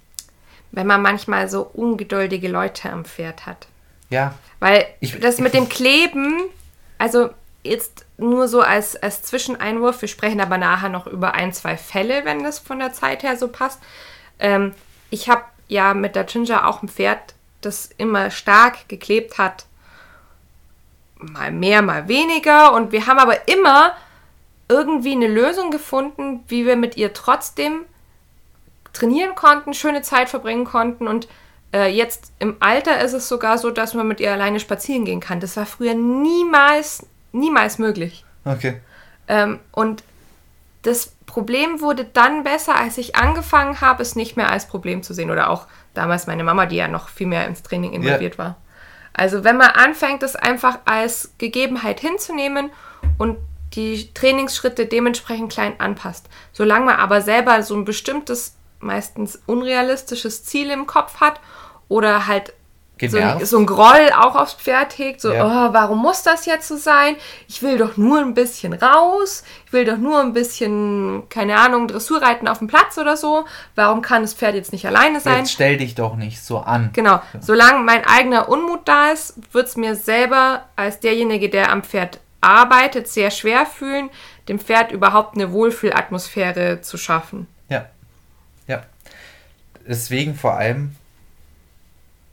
wenn 0.76 0.88
man 0.88 1.02
manchmal 1.02 1.50
so 1.50 1.64
ungeduldige 1.74 2.48
Leute 2.48 2.92
am 2.92 3.06
Pferd 3.06 3.46
hat. 3.46 3.68
Ja. 4.10 4.36
Weil 4.60 4.86
ich, 5.00 5.20
das 5.20 5.40
mit 5.40 5.54
dem 5.54 5.70
Kleben, 5.70 6.42
also 6.98 7.30
jetzt 7.64 8.06
nur 8.18 8.48
so 8.48 8.62
als, 8.62 8.96
als 8.96 9.24
Zwischeneinwurf, 9.24 10.02
wir 10.02 10.08
sprechen 10.08 10.40
aber 10.40 10.58
nachher 10.58 10.90
noch 10.90 11.08
über 11.08 11.34
ein, 11.34 11.54
zwei 11.54 11.78
Fälle, 11.78 12.26
wenn 12.26 12.44
das 12.44 12.60
von 12.60 12.80
der 12.80 12.94
Zeit 12.94 13.24
her 13.24 13.38
so 13.38 13.48
passt. 13.48 13.82
Ähm, 14.38 14.74
ich 15.10 15.30
habe 15.30 15.44
ja 15.68 15.94
mit 15.94 16.16
der 16.16 16.26
Ginger 16.26 16.68
auch 16.68 16.84
ein 16.84 16.90
Pferd, 16.90 17.34
das 17.62 17.90
immer 17.98 18.30
stark 18.30 18.88
geklebt 18.88 19.40
hat 19.40 19.66
mal 21.32 21.52
mehr, 21.52 21.82
mal 21.82 22.08
weniger. 22.08 22.74
Und 22.74 22.92
wir 22.92 23.08
haben 23.08 23.20
aber 23.20 23.48
immer 23.48 23.94
irgendwie 24.68 25.14
eine 25.14 25.28
Lösung 25.28 25.72
gefunden, 25.72 26.44
wie 26.48 26.66
wir 26.66 26.76
mit 26.76 26.98
ihr 26.98 27.14
trotzdem 27.14 27.82
trainieren 28.96 29.36
konnten, 29.36 29.74
schöne 29.74 30.02
Zeit 30.02 30.30
verbringen 30.30 30.66
konnten. 30.66 31.08
Und 31.08 31.28
äh, 31.74 31.88
jetzt 31.88 32.32
im 32.40 32.58
Alter 32.60 33.02
ist 33.02 33.14
es 33.14 33.28
sogar 33.28 33.58
so, 33.58 33.72
dass 33.72 33.94
man 33.94 34.08
mit 34.08 34.20
ihr 34.20 34.32
alleine 34.32 34.60
spazieren 34.60 35.06
gehen 35.06 35.20
kann. 35.20 35.40
Das 35.40 35.58
war 35.58 35.66
früher 35.66 35.94
niemals, 35.94 37.06
niemals 37.32 37.78
möglich. 37.78 38.26
Okay. 38.46 38.80
Ähm, 39.28 39.60
und 39.72 40.04
das 40.84 41.14
Problem 41.26 41.82
wurde 41.82 42.06
dann 42.06 42.44
besser, 42.44 42.76
als 42.76 42.98
ich 42.98 43.16
angefangen 43.16 43.82
habe, 43.82 44.02
es 44.02 44.16
nicht 44.16 44.38
mehr 44.38 44.50
als 44.50 44.68
Problem 44.68 45.04
zu 45.04 45.14
sehen. 45.14 45.32
Oder 45.32 45.50
auch 45.50 45.68
damals 45.94 46.28
meine 46.28 46.44
Mama, 46.44 46.66
die 46.66 46.78
ja 46.78 46.88
noch 46.88 47.10
viel 47.10 47.28
mehr 47.28 47.48
ins 47.48 47.64
Training 47.64 47.94
involviert 47.94 48.36
ja. 48.36 48.40
war. 48.40 48.56
Also 49.14 49.44
wenn 49.44 49.58
man 49.58 49.70
anfängt, 49.70 50.24
es 50.24 50.36
einfach 50.36 50.80
als 50.86 51.34
Gegebenheit 51.38 52.00
hinzunehmen 52.00 52.70
und 53.18 53.38
die 53.74 54.14
Trainingsschritte 54.14 54.86
dementsprechend 54.86 55.52
klein 55.52 55.80
anpasst. 55.80 56.30
Solange 56.54 56.86
man 56.86 56.96
aber 56.96 57.22
selber 57.22 57.62
so 57.64 57.76
ein 57.76 57.86
bestimmtes, 57.86 58.56
meistens 58.86 59.42
unrealistisches 59.46 60.46
Ziel 60.46 60.70
im 60.70 60.88
Kopf 60.88 61.20
hat 61.20 61.42
oder 61.90 62.28
halt 62.28 62.54
so 63.02 63.18
ein, 63.18 63.46
so 63.46 63.58
ein, 63.58 63.66
Groll 63.66 64.10
auch 64.18 64.36
aufs 64.36 64.54
Pferd 64.54 64.98
hegt, 64.98 65.20
so, 65.20 65.34
ja. 65.34 65.46
oh, 65.46 65.74
warum 65.74 66.02
muss 66.02 66.24
das 66.24 66.46
jetzt 66.46 66.68
so 66.68 66.78
sein? 66.78 67.18
Ich 67.48 67.62
will 67.62 67.78
doch 67.78 67.98
nur 67.98 68.20
ein 68.20 68.34
bisschen 68.34 68.74
raus, 68.74 69.44
ich 69.66 69.74
will 69.74 69.84
doch 69.84 69.98
nur 69.98 70.22
ein 70.22 70.32
bisschen, 70.32 71.24
keine 71.30 71.58
Ahnung, 71.58 71.90
Dressurreiten 71.90 72.48
auf 72.48 72.60
dem 72.60 72.68
Platz 72.68 72.98
oder 72.98 73.18
so. 73.18 73.44
Warum 73.76 74.02
kann 74.02 74.22
das 74.22 74.34
Pferd 74.34 74.56
jetzt 74.56 74.72
nicht 74.72 74.88
alleine 74.88 75.20
sein? 75.20 75.40
Jetzt 75.40 75.52
stell 75.52 75.78
dich 75.78 75.96
doch 75.96 76.16
nicht 76.16 76.42
so 76.42 76.60
an. 76.60 76.92
Genau, 76.94 77.22
solange 77.42 77.84
mein 77.84 78.06
eigener 78.06 78.48
Unmut 78.48 78.88
da 78.88 79.12
ist, 79.12 79.36
wird 79.52 79.68
es 79.68 79.76
mir 79.76 79.96
selber 79.96 80.64
als 80.78 81.02
derjenige, 81.02 81.50
der 81.50 81.72
am 81.72 81.84
Pferd 81.84 82.22
arbeitet, 82.40 83.08
sehr 83.08 83.32
schwer 83.32 83.66
fühlen, 83.66 84.10
dem 84.48 84.60
Pferd 84.60 84.92
überhaupt 84.92 85.36
eine 85.36 85.52
Wohlfühlatmosphäre 85.52 86.82
zu 86.82 86.98
schaffen. 86.98 87.48
Ja, 87.68 87.78
ja. 87.78 87.86
Deswegen 89.88 90.36
vor 90.36 90.56
allem 90.56 90.96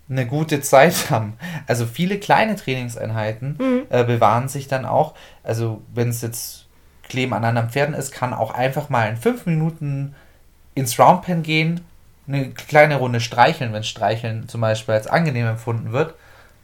eine 0.09 0.27
gute 0.27 0.61
Zeit 0.61 0.95
haben. 1.11 1.35
Also 1.67 1.87
viele 1.87 2.19
kleine 2.19 2.57
Trainingseinheiten 2.57 3.57
mhm. 3.59 3.83
äh, 3.91 4.05
bewahren 4.05 4.49
sich 4.49 4.69
dann 4.69 4.85
auch. 4.85 5.15
Also 5.43 5.83
wenn 5.95 6.09
es 6.09 6.23
jetzt 6.23 6.67
Kleben 7.09 7.35
an 7.35 7.45
anderen 7.45 7.71
Pferden 7.71 7.95
ist, 7.95 8.13
kann 8.13 8.33
auch 8.33 8.53
einfach 8.53 8.89
mal 8.89 9.09
in 9.09 9.17
fünf 9.17 9.47
Minuten 9.47 10.15
ins 10.75 10.99
Roundpen 10.99 11.43
gehen, 11.43 11.81
eine 12.27 12.51
kleine 12.51 12.97
Runde 12.97 13.21
streicheln, 13.21 13.73
wenn 13.73 13.85
Streicheln 13.85 14.49
zum 14.49 14.61
Beispiel 14.61 14.95
als 14.95 15.07
angenehm 15.07 15.47
empfunden 15.47 15.93
wird, 15.93 16.15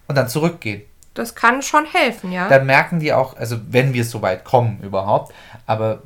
und 0.07 0.15
dann 0.15 0.29
zurückgehen. 0.29 0.83
Das 1.15 1.35
kann 1.35 1.63
schon 1.63 1.85
helfen, 1.85 2.33
ja. 2.33 2.49
Dann 2.49 2.65
merken 2.65 3.01
die 3.01 3.13
auch, 3.13 3.37
also 3.37 3.59
wenn 3.69 3.93
wir 3.93 4.05
so 4.05 4.23
weit 4.23 4.45
kommen 4.45 4.81
überhaupt, 4.83 5.35
aber 5.67 6.03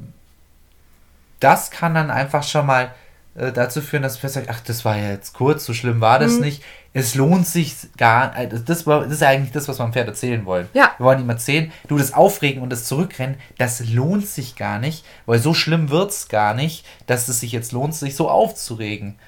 das 1.39 1.71
kann 1.71 1.95
dann 1.95 2.11
einfach 2.11 2.43
schon 2.43 2.67
mal 2.67 2.93
äh, 3.35 3.53
dazu 3.53 3.81
führen, 3.81 4.03
dass 4.03 4.19
Pferd 4.19 4.33
sagt, 4.33 4.49
ach, 4.51 4.61
das 4.61 4.85
war 4.85 4.97
ja 4.97 5.11
jetzt 5.11 5.35
kurz, 5.35 5.65
so 5.65 5.75
schlimm 5.75 6.01
war 6.01 6.19
das 6.19 6.35
mhm. 6.35 6.41
nicht 6.41 6.63
es 6.95 7.15
lohnt 7.15 7.47
sich 7.47 7.75
gar 7.97 8.37
äh, 8.37 8.49
das, 8.49 8.65
das 8.65 8.83
ist 9.11 9.23
eigentlich 9.23 9.53
das, 9.53 9.69
was 9.69 9.79
wir 9.79 9.85
am 9.85 9.93
Pferd 9.93 10.09
erzählen 10.09 10.45
wollen. 10.45 10.69
Ja. 10.75 10.93
Wir 10.99 11.07
wollen 11.07 11.21
ihm 11.21 11.31
erzählen, 11.31 11.73
du 11.89 11.99
das 11.99 12.13
Aufregen 12.13 12.63
und 12.63 12.71
das 12.71 12.85
Zurückrennen, 12.85 13.37
das 13.59 13.89
lohnt 13.89 14.27
sich 14.27 14.57
gar 14.57 14.79
nicht, 14.79 15.05
weil 15.27 15.39
so 15.39 15.55
schlimm 15.55 15.91
wird 15.91 16.11
es 16.11 16.29
gar 16.29 16.55
nicht, 16.55 16.85
dass 17.07 17.29
es 17.29 17.41
sich 17.41 17.53
jetzt 17.53 17.73
lohnt, 17.73 17.95
sich 17.95 18.17
so 18.17 18.29
aufzuregen. 18.29 19.19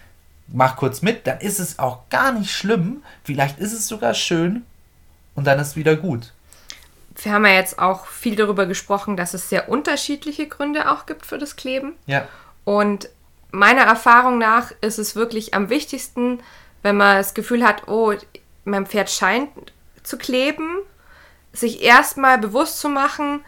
Mach 0.49 0.77
kurz 0.77 1.01
mit, 1.01 1.27
dann 1.27 1.41
ist 1.41 1.59
es 1.59 1.79
auch 1.79 2.09
gar 2.11 2.33
nicht 2.33 2.51
schlimm, 2.51 3.03
vielleicht 3.25 3.59
ist 3.59 3.73
es 3.73 3.89
sogar 3.89 4.13
schön 4.13 4.63
und 5.35 5.47
dann 5.47 5.59
ist 5.59 5.77
wieder 5.77 5.97
gut. 5.97 6.33
Wir 7.23 7.33
haben 7.33 7.47
ja 7.47 7.53
jetzt 7.53 7.79
auch 7.79 8.07
viel 8.07 8.37
darüber 8.37 8.67
gesprochen, 8.67 9.17
dass 9.17 9.35
es 9.35 9.49
sehr 9.49 9.69
unterschiedliche 9.69 10.49
Gründe 10.49 10.91
auch 10.91 11.07
gibt 11.07 11.25
für 11.25 11.39
das 11.39 11.57
Kleben. 11.57 11.93
Ja. 12.07 12.27
Und 12.65 13.09
meiner 13.55 13.83
Erfahrung 13.83 14.39
nach 14.39 14.73
ist 14.81 14.99
es 14.99 15.17
wirklich 15.17 15.55
am 15.55 15.71
wichtigsten, 15.71 16.41
wenn 16.83 16.97
man 16.97 17.17
das 17.17 17.35
Gefühl 17.35 17.65
hat, 17.65 17.89
oh, 17.89 18.13
mein 18.65 18.87
Pferd 18.87 19.11
scheint 19.11 19.51
zu 20.03 20.19
kleben, 20.19 20.79
sich 21.53 21.83
erstmal 21.83 22.39
bewusst 22.39 22.81
zu 22.81 22.89
machen, 22.89 23.45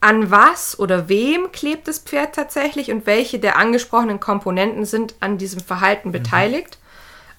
an 0.00 0.30
was 0.30 0.78
oder 0.78 1.08
wem 1.08 1.52
klebt 1.52 1.86
das 1.86 2.00
Pferd 2.00 2.34
tatsächlich 2.34 2.90
und 2.90 3.06
welche 3.06 3.38
der 3.38 3.56
angesprochenen 3.56 4.20
Komponenten 4.20 4.84
sind 4.84 5.14
an 5.20 5.38
diesem 5.38 5.60
Verhalten 5.60 6.08
mhm. 6.08 6.12
beteiligt. 6.12 6.78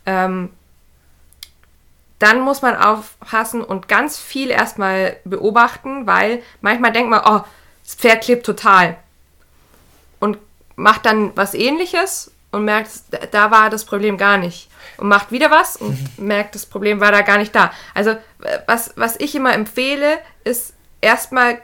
Ähm, 0.06 0.50
dann 2.20 2.40
muss 2.40 2.62
man 2.62 2.78
aufpassen 2.78 3.62
und 3.62 3.90
ganz 3.90 4.18
viel 4.18 4.50
erstmal 4.50 5.18
beobachten, 5.26 6.08
weil 6.08 6.42
manchmal 6.62 6.94
denkt 6.94 7.10
man, 7.10 7.22
oh, 7.26 7.42
Das 7.84 7.96
Pferd 7.96 8.24
klebt 8.24 8.46
total 8.46 8.98
macht 10.76 11.06
dann 11.06 11.32
was 11.36 11.54
ähnliches 11.54 12.32
und 12.52 12.66
merkt, 12.66 12.92
da 13.32 13.52
war 13.52 13.70
das 13.70 13.86
Problem 13.86 14.18
gar 14.18 14.38
nicht. 14.38 14.70
Und 14.98 15.08
macht 15.08 15.32
wieder 15.32 15.50
was 15.50 15.76
und 15.76 16.00
mhm. 16.18 16.28
merkt, 16.28 16.56
das 16.56 16.66
Problem 16.66 17.00
war 17.00 17.12
da 17.12 17.22
gar 17.22 17.38
nicht 17.38 17.56
da. 17.56 17.72
Also, 17.94 18.16
was, 18.68 18.94
was 18.96 19.20
ich 19.20 19.34
immer 19.34 19.54
empfehle, 19.54 20.20
ist 20.44 20.74
erstmal 21.02 21.60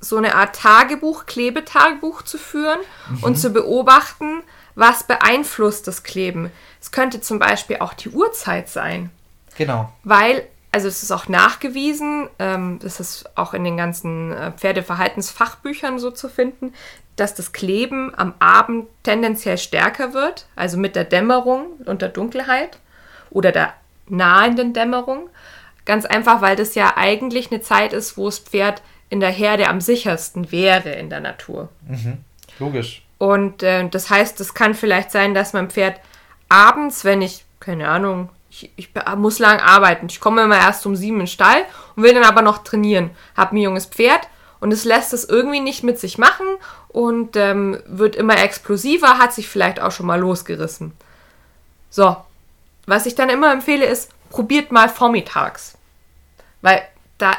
so 0.00 0.16
eine 0.16 0.36
Art 0.36 0.54
Tagebuch, 0.54 1.26
Klebetagebuch 1.26 2.22
zu 2.22 2.38
führen 2.38 2.78
mhm. 3.10 3.24
und 3.24 3.36
zu 3.36 3.50
beobachten, 3.50 4.42
was 4.74 5.02
beeinflusst 5.02 5.88
das 5.88 6.04
Kleben. 6.04 6.52
Es 6.80 6.92
könnte 6.92 7.20
zum 7.20 7.40
Beispiel 7.40 7.78
auch 7.80 7.94
die 7.94 8.10
Uhrzeit 8.10 8.68
sein. 8.68 9.10
Genau. 9.56 9.92
Weil, 10.04 10.46
also 10.78 10.86
es 10.86 11.02
ist 11.02 11.10
auch 11.10 11.26
nachgewiesen, 11.26 12.28
ähm, 12.38 12.78
das 12.80 13.00
ist 13.00 13.36
auch 13.36 13.52
in 13.52 13.64
den 13.64 13.76
ganzen 13.76 14.32
äh, 14.32 14.52
Pferdeverhaltensfachbüchern 14.52 15.98
so 15.98 16.12
zu 16.12 16.28
finden, 16.28 16.72
dass 17.16 17.34
das 17.34 17.52
Kleben 17.52 18.14
am 18.16 18.32
Abend 18.38 18.86
tendenziell 19.02 19.58
stärker 19.58 20.14
wird, 20.14 20.46
also 20.54 20.78
mit 20.78 20.94
der 20.94 21.02
Dämmerung 21.02 21.66
und 21.84 22.00
der 22.00 22.10
Dunkelheit 22.10 22.78
oder 23.30 23.50
der 23.50 23.74
nahenden 24.06 24.72
Dämmerung. 24.72 25.28
Ganz 25.84 26.04
einfach, 26.04 26.42
weil 26.42 26.54
das 26.54 26.76
ja 26.76 26.92
eigentlich 26.96 27.50
eine 27.50 27.60
Zeit 27.60 27.92
ist, 27.92 28.16
wo 28.16 28.26
das 28.26 28.38
Pferd 28.38 28.80
in 29.10 29.18
der 29.18 29.30
Herde 29.30 29.66
am 29.66 29.80
sichersten 29.80 30.52
wäre 30.52 30.90
in 30.90 31.10
der 31.10 31.18
Natur. 31.18 31.70
Mhm. 31.88 32.18
Logisch. 32.60 33.02
Und 33.18 33.64
äh, 33.64 33.88
das 33.88 34.10
heißt, 34.10 34.40
es 34.40 34.54
kann 34.54 34.74
vielleicht 34.74 35.10
sein, 35.10 35.34
dass 35.34 35.54
mein 35.54 35.70
Pferd 35.70 35.98
abends, 36.48 37.04
wenn 37.04 37.20
ich, 37.20 37.44
keine 37.58 37.88
Ahnung, 37.88 38.28
ich, 38.62 38.72
ich, 38.76 38.90
muss 39.16 39.38
lang 39.38 39.60
arbeiten, 39.60 40.06
ich 40.08 40.20
komme 40.20 40.42
immer 40.42 40.58
erst 40.58 40.84
um 40.86 40.96
sieben 40.96 41.16
in 41.16 41.20
den 41.22 41.26
Stall 41.28 41.64
und 41.96 42.02
will 42.02 42.14
dann 42.14 42.24
aber 42.24 42.42
noch 42.42 42.58
trainieren, 42.58 43.10
habe 43.36 43.56
ein 43.56 43.62
junges 43.62 43.86
Pferd 43.86 44.28
und 44.60 44.72
es 44.72 44.84
lässt 44.84 45.12
es 45.12 45.24
irgendwie 45.24 45.60
nicht 45.60 45.84
mit 45.84 45.98
sich 45.98 46.18
machen 46.18 46.46
und 46.88 47.36
ähm, 47.36 47.80
wird 47.86 48.16
immer 48.16 48.38
explosiver, 48.38 49.18
hat 49.18 49.32
sich 49.32 49.48
vielleicht 49.48 49.80
auch 49.80 49.92
schon 49.92 50.06
mal 50.06 50.18
losgerissen. 50.18 50.92
So, 51.90 52.16
was 52.86 53.06
ich 53.06 53.14
dann 53.14 53.28
immer 53.28 53.52
empfehle 53.52 53.86
ist, 53.86 54.10
probiert 54.30 54.72
mal 54.72 54.88
vormittags, 54.88 55.76
weil 56.60 56.82
da 57.18 57.32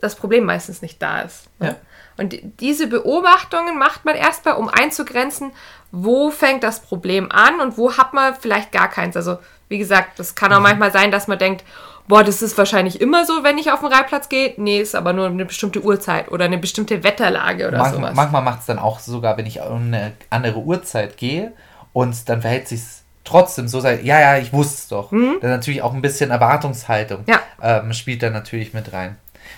das 0.00 0.14
Problem 0.14 0.44
meistens 0.44 0.82
nicht 0.82 1.02
da 1.02 1.22
ist. 1.22 1.48
Ne? 1.58 1.68
Ja. 1.68 1.76
Und 2.16 2.36
diese 2.60 2.86
Beobachtungen 2.86 3.78
macht 3.78 4.04
man 4.04 4.14
erstmal, 4.14 4.56
um 4.56 4.68
einzugrenzen, 4.68 5.52
wo 5.90 6.30
fängt 6.30 6.62
das 6.62 6.80
Problem 6.80 7.32
an 7.32 7.60
und 7.60 7.78
wo 7.78 7.96
hat 7.96 8.12
man 8.12 8.34
vielleicht 8.34 8.72
gar 8.72 8.88
keins. 8.88 9.16
Also, 9.16 9.38
wie 9.70 9.78
gesagt, 9.78 10.18
das 10.18 10.34
kann 10.34 10.52
auch 10.52 10.58
mhm. 10.58 10.64
manchmal 10.64 10.92
sein, 10.92 11.10
dass 11.10 11.28
man 11.28 11.38
denkt, 11.38 11.64
boah, 12.08 12.24
das 12.24 12.42
ist 12.42 12.58
wahrscheinlich 12.58 13.00
immer 13.00 13.24
so, 13.24 13.44
wenn 13.44 13.56
ich 13.56 13.70
auf 13.70 13.80
den 13.80 13.88
Reitplatz 13.88 14.28
gehe. 14.28 14.52
Nee, 14.56 14.80
ist 14.80 14.96
aber 14.96 15.12
nur 15.12 15.26
eine 15.26 15.46
bestimmte 15.46 15.80
Uhrzeit 15.82 16.30
oder 16.30 16.44
eine 16.44 16.58
bestimmte 16.58 17.04
Wetterlage 17.04 17.68
oder 17.68 17.78
Manch, 17.78 17.94
sowas. 17.94 18.14
Manchmal 18.14 18.42
macht 18.42 18.60
es 18.60 18.66
dann 18.66 18.80
auch 18.80 18.98
sogar, 18.98 19.38
wenn 19.38 19.46
ich 19.46 19.60
um 19.60 19.86
eine 19.86 20.12
andere 20.28 20.58
Uhrzeit 20.58 21.16
gehe 21.16 21.52
und 21.92 22.28
dann 22.28 22.42
verhält 22.42 22.68
sich 22.68 22.82
trotzdem 23.24 23.68
so 23.68 23.78
sein, 23.78 24.04
ja, 24.04 24.18
ja, 24.18 24.38
ich 24.38 24.52
wusste 24.52 24.74
es 24.74 24.88
doch. 24.88 25.12
Mhm. 25.12 25.38
Dann 25.40 25.50
natürlich 25.50 25.82
auch 25.82 25.94
ein 25.94 26.02
bisschen 26.02 26.32
Erwartungshaltung 26.32 27.24
ja. 27.28 27.40
ähm, 27.62 27.92
spielt 27.92 28.24
da 28.24 28.30
natürlich 28.30 28.74
mit 28.74 28.92
rein. 28.92 29.16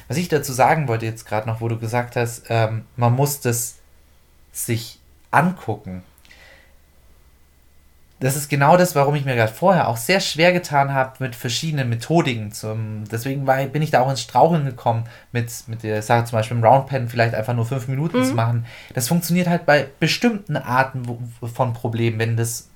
Was 0.09 0.19
ich 0.19 0.29
dazu 0.29 0.53
sagen 0.53 0.89
wollte 0.89 1.07
jetzt 1.07 1.27
gerade 1.27 1.49
noch, 1.49 1.63
wo 1.63 1.69
du 1.69 1.79
gesagt 1.79 2.17
hast, 2.17 2.45
ähm, 2.51 2.85
man 2.97 3.15
muss 3.15 3.41
das 3.41 3.77
sich 4.53 5.01
angucken. 5.31 6.03
Das 8.23 8.37
ist 8.37 8.49
genau 8.49 8.77
das, 8.77 8.95
warum 8.95 9.17
ich 9.17 9.25
mir 9.25 9.35
gerade 9.35 9.53
vorher 9.53 9.89
auch 9.89 9.97
sehr 9.97 10.21
schwer 10.21 10.53
getan 10.53 10.95
habe 10.95 11.15
mit 11.19 11.35
verschiedenen 11.35 11.89
Methodiken. 11.89 12.53
Zum, 12.53 13.03
deswegen 13.11 13.49
war, 13.49 13.65
bin 13.65 13.83
ich 13.83 13.91
da 13.91 14.01
auch 14.01 14.09
ins 14.09 14.23
Straucheln 14.23 14.65
gekommen, 14.65 15.05
mit, 15.33 15.51
mit 15.67 15.83
der 15.83 16.03
Sache 16.03 16.27
zum 16.27 16.39
Beispiel 16.39 16.57
im 16.57 16.63
Roundpen 16.63 17.09
vielleicht 17.09 17.35
einfach 17.35 17.55
nur 17.55 17.67
fünf 17.67 17.89
Minuten 17.89 18.21
mhm. 18.21 18.25
zu 18.25 18.35
machen. 18.35 18.67
Das 18.95 19.09
funktioniert 19.09 19.49
halt 19.49 19.67
bei 19.67 19.89
bestimmten 19.99 20.57
Arten 20.57 21.03
von 21.53 21.73
Problemen, 21.73 22.21
wenn 22.21 22.37
das 22.37 22.69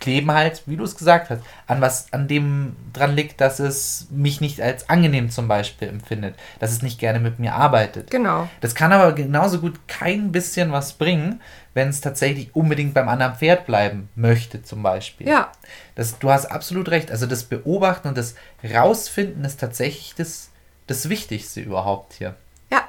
kleben 0.00 0.32
halt, 0.32 0.62
wie 0.66 0.76
du 0.76 0.84
es 0.84 0.96
gesagt 0.96 1.30
hast, 1.30 1.42
an 1.66 1.80
was, 1.80 2.12
an 2.12 2.26
dem 2.26 2.74
dran 2.92 3.14
liegt, 3.14 3.40
dass 3.40 3.60
es 3.60 4.08
mich 4.10 4.40
nicht 4.40 4.60
als 4.60 4.88
angenehm 4.88 5.30
zum 5.30 5.46
Beispiel 5.46 5.88
empfindet, 5.88 6.34
dass 6.58 6.72
es 6.72 6.82
nicht 6.82 6.98
gerne 6.98 7.20
mit 7.20 7.38
mir 7.38 7.54
arbeitet. 7.54 8.10
Genau. 8.10 8.48
Das 8.60 8.74
kann 8.74 8.92
aber 8.92 9.12
genauso 9.12 9.60
gut 9.60 9.78
kein 9.86 10.32
bisschen 10.32 10.72
was 10.72 10.94
bringen, 10.94 11.40
wenn 11.74 11.88
es 11.88 12.00
tatsächlich 12.00 12.54
unbedingt 12.56 12.94
beim 12.94 13.08
anderen 13.08 13.34
Pferd 13.34 13.66
bleiben 13.66 14.08
möchte, 14.16 14.62
zum 14.62 14.82
Beispiel. 14.82 15.28
Ja. 15.28 15.52
Das, 15.94 16.18
du 16.18 16.30
hast 16.30 16.46
absolut 16.46 16.88
recht. 16.90 17.10
Also 17.10 17.26
das 17.26 17.44
Beobachten 17.44 18.08
und 18.08 18.18
das 18.18 18.34
Rausfinden 18.64 19.44
ist 19.44 19.60
tatsächlich 19.60 20.14
das, 20.16 20.50
das 20.86 21.08
Wichtigste 21.08 21.60
überhaupt 21.60 22.14
hier. 22.14 22.34
Ja. 22.72 22.82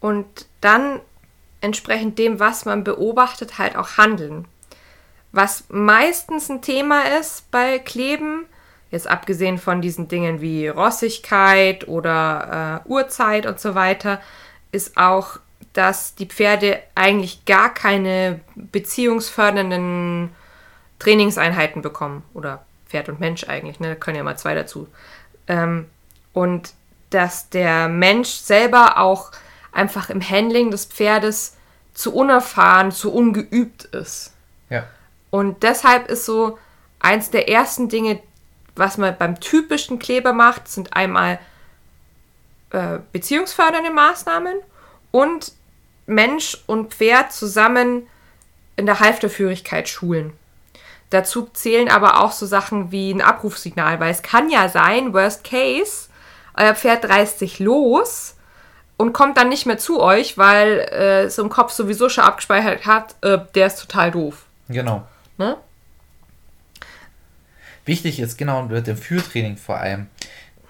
Und 0.00 0.46
dann 0.60 1.00
entsprechend 1.60 2.18
dem, 2.18 2.40
was 2.40 2.64
man 2.64 2.84
beobachtet, 2.84 3.58
halt 3.58 3.76
auch 3.76 3.98
handeln. 3.98 4.46
Was 5.32 5.64
meistens 5.68 6.48
ein 6.48 6.62
Thema 6.62 7.02
ist 7.20 7.50
bei 7.50 7.78
Kleben, 7.78 8.46
jetzt 8.90 9.06
abgesehen 9.06 9.58
von 9.58 9.80
diesen 9.80 10.08
Dingen 10.08 10.40
wie 10.40 10.68
Rossigkeit 10.68 11.86
oder 11.86 12.82
äh, 12.84 12.88
Uhrzeit 12.88 13.46
und 13.46 13.60
so 13.60 13.74
weiter, 13.74 14.20
ist 14.72 14.96
auch, 14.96 15.38
dass 15.72 16.16
die 16.16 16.26
Pferde 16.26 16.80
eigentlich 16.94 17.44
gar 17.44 17.72
keine 17.72 18.40
beziehungsfördernden 18.56 20.30
Trainingseinheiten 20.98 21.82
bekommen. 21.82 22.24
Oder 22.34 22.64
Pferd 22.88 23.08
und 23.08 23.20
Mensch 23.20 23.44
eigentlich, 23.44 23.78
ne? 23.78 23.90
Da 23.90 23.94
können 23.94 24.16
ja 24.16 24.24
mal 24.24 24.36
zwei 24.36 24.54
dazu. 24.54 24.88
Ähm, 25.46 25.86
und 26.32 26.74
dass 27.10 27.48
der 27.50 27.88
Mensch 27.88 28.30
selber 28.30 28.98
auch 28.98 29.30
einfach 29.72 30.10
im 30.10 30.20
Handling 30.20 30.70
des 30.70 30.84
Pferdes 30.86 31.56
zu 31.94 32.14
unerfahren, 32.14 32.90
zu 32.90 33.12
ungeübt 33.12 33.84
ist. 33.84 34.32
Ja. 34.68 34.84
Und 35.30 35.62
deshalb 35.62 36.08
ist 36.08 36.24
so 36.24 36.58
eins 36.98 37.30
der 37.30 37.48
ersten 37.48 37.88
Dinge, 37.88 38.20
was 38.76 38.98
man 38.98 39.16
beim 39.16 39.40
typischen 39.40 39.98
Kleber 39.98 40.32
macht, 40.32 40.68
sind 40.68 40.94
einmal 40.94 41.38
äh, 42.70 42.98
beziehungsfördernde 43.12 43.90
Maßnahmen 43.90 44.56
und 45.10 45.52
Mensch 46.06 46.58
und 46.66 46.94
Pferd 46.94 47.32
zusammen 47.32 48.06
in 48.76 48.86
der 48.86 49.00
Halfterführigkeit 49.00 49.88
schulen. 49.88 50.32
Dazu 51.10 51.48
zählen 51.52 51.88
aber 51.88 52.20
auch 52.20 52.32
so 52.32 52.46
Sachen 52.46 52.92
wie 52.92 53.12
ein 53.12 53.20
Abrufsignal, 53.20 53.98
weil 53.98 54.12
es 54.12 54.22
kann 54.22 54.48
ja 54.48 54.68
sein, 54.68 55.12
worst 55.12 55.42
case, 55.42 56.08
euer 56.54 56.74
Pferd 56.74 57.08
reißt 57.08 57.38
sich 57.38 57.58
los 57.58 58.36
und 58.96 59.12
kommt 59.12 59.36
dann 59.36 59.48
nicht 59.48 59.66
mehr 59.66 59.78
zu 59.78 60.00
euch, 60.00 60.38
weil 60.38 60.88
äh, 60.92 61.22
es 61.22 61.38
im 61.38 61.48
Kopf 61.48 61.72
sowieso 61.72 62.08
schon 62.08 62.24
abgespeichert 62.24 62.86
hat, 62.86 63.16
äh, 63.22 63.38
der 63.54 63.66
ist 63.66 63.80
total 63.80 64.10
doof. 64.12 64.44
Genau. 64.68 65.06
Ne? 65.40 65.56
Wichtig 67.86 68.20
ist 68.20 68.36
genau 68.36 68.64
mit 68.64 68.86
dem 68.86 68.98
Führtraining 68.98 69.56
vor 69.56 69.78
allem, 69.78 70.08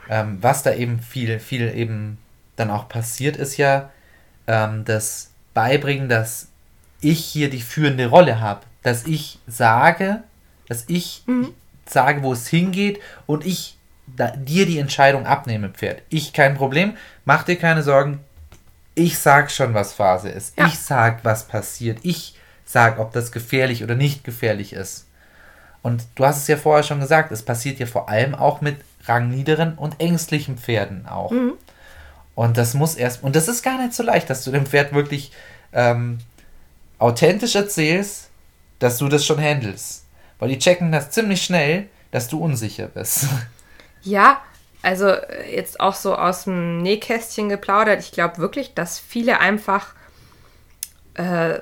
ähm, 0.09 0.39
was 0.41 0.63
da 0.63 0.73
eben 0.73 1.01
viel, 1.01 1.41
viel 1.41 1.75
eben 1.75 2.19
dann 2.55 2.71
auch 2.71 2.89
passiert, 2.89 3.37
ist 3.37 3.57
ja 3.57 3.91
ähm, 4.47 4.85
das 4.85 5.33
Beibringen, 5.55 6.09
dass 6.09 6.47
ich 7.01 7.25
hier 7.25 7.51
die 7.51 7.63
führende 7.63 8.07
Rolle 8.07 8.39
habe, 8.39 8.61
dass 8.83 9.09
ich 9.09 9.41
sage, 9.49 10.23
dass 10.69 10.85
ich 10.87 11.25
mhm. 11.27 11.53
sage, 11.85 12.23
wo 12.23 12.33
es 12.33 12.47
hingeht 12.47 13.01
und 13.27 13.45
ich 13.45 13.77
da, 14.07 14.29
dir 14.29 14.67
die 14.67 14.79
Entscheidung 14.79 15.27
abnehme, 15.27 15.71
Pferd. 15.71 16.03
Ich 16.11 16.33
kein 16.33 16.55
Problem, 16.55 16.97
mach 17.25 17.43
dir 17.43 17.57
keine 17.57 17.83
Sorgen. 17.83 18.21
Ich 18.95 19.19
sag 19.19 19.51
schon, 19.51 19.75
was 19.75 19.95
Phase 19.95 20.29
ist. 20.29 20.57
Ja. 20.57 20.69
Ich 20.69 20.79
sag, 20.79 21.25
was 21.25 21.49
passiert. 21.49 21.99
Ich 22.03 22.37
sage, 22.71 23.01
ob 23.01 23.13
das 23.13 23.33
gefährlich 23.33 23.83
oder 23.83 23.95
nicht 23.95 24.25
gefährlich 24.25 24.73
ist. 24.73 25.07
Und 25.83 26.05
du 26.15 26.25
hast 26.25 26.39
es 26.39 26.49
ja 26.49 26.57
vorher 26.57 26.83
schon 26.83 27.01
gesagt, 27.01 27.33
es 27.33 27.43
passiert 27.43 27.79
ja 27.79 27.87
vor 27.87 28.09
allem 28.09 28.35
auch 28.35 28.61
mit 28.61 28.77
rangniederen 29.07 29.75
und 29.75 29.99
ängstlichen 29.99 30.59
Pferden 30.59 31.07
auch. 31.07 31.31
Mhm. 31.31 31.55
Und 32.35 32.57
das 32.57 32.75
muss 32.75 32.95
erst, 32.95 33.23
und 33.23 33.35
das 33.35 33.49
ist 33.49 33.63
gar 33.63 33.79
nicht 33.79 33.95
so 33.95 34.03
leicht, 34.03 34.31
dass 34.31 34.45
du 34.45 34.51
dem 34.51 34.67
Pferd 34.67 34.93
wirklich 34.93 35.33
ähm, 35.73 36.19
authentisch 36.99 37.55
erzählst, 37.55 38.29
dass 38.79 38.99
du 38.99 39.09
das 39.09 39.25
schon 39.25 39.41
handelst. 39.41 40.05
Weil 40.39 40.51
die 40.51 40.59
checken 40.59 40.93
das 40.93 41.11
ziemlich 41.11 41.43
schnell, 41.43 41.89
dass 42.11 42.29
du 42.29 42.39
unsicher 42.39 42.87
bist. 42.87 43.27
Ja, 44.03 44.41
also 44.81 45.09
äh, 45.09 45.55
jetzt 45.55 45.79
auch 45.79 45.95
so 45.95 46.17
aus 46.17 46.45
dem 46.45 46.79
Nähkästchen 46.79 47.51
geplaudert. 47.51 48.01
Ich 48.01 48.13
glaube 48.13 48.39
wirklich, 48.39 48.73
dass 48.73 48.99
viele 48.99 49.39
einfach 49.39 49.93
äh, 51.13 51.59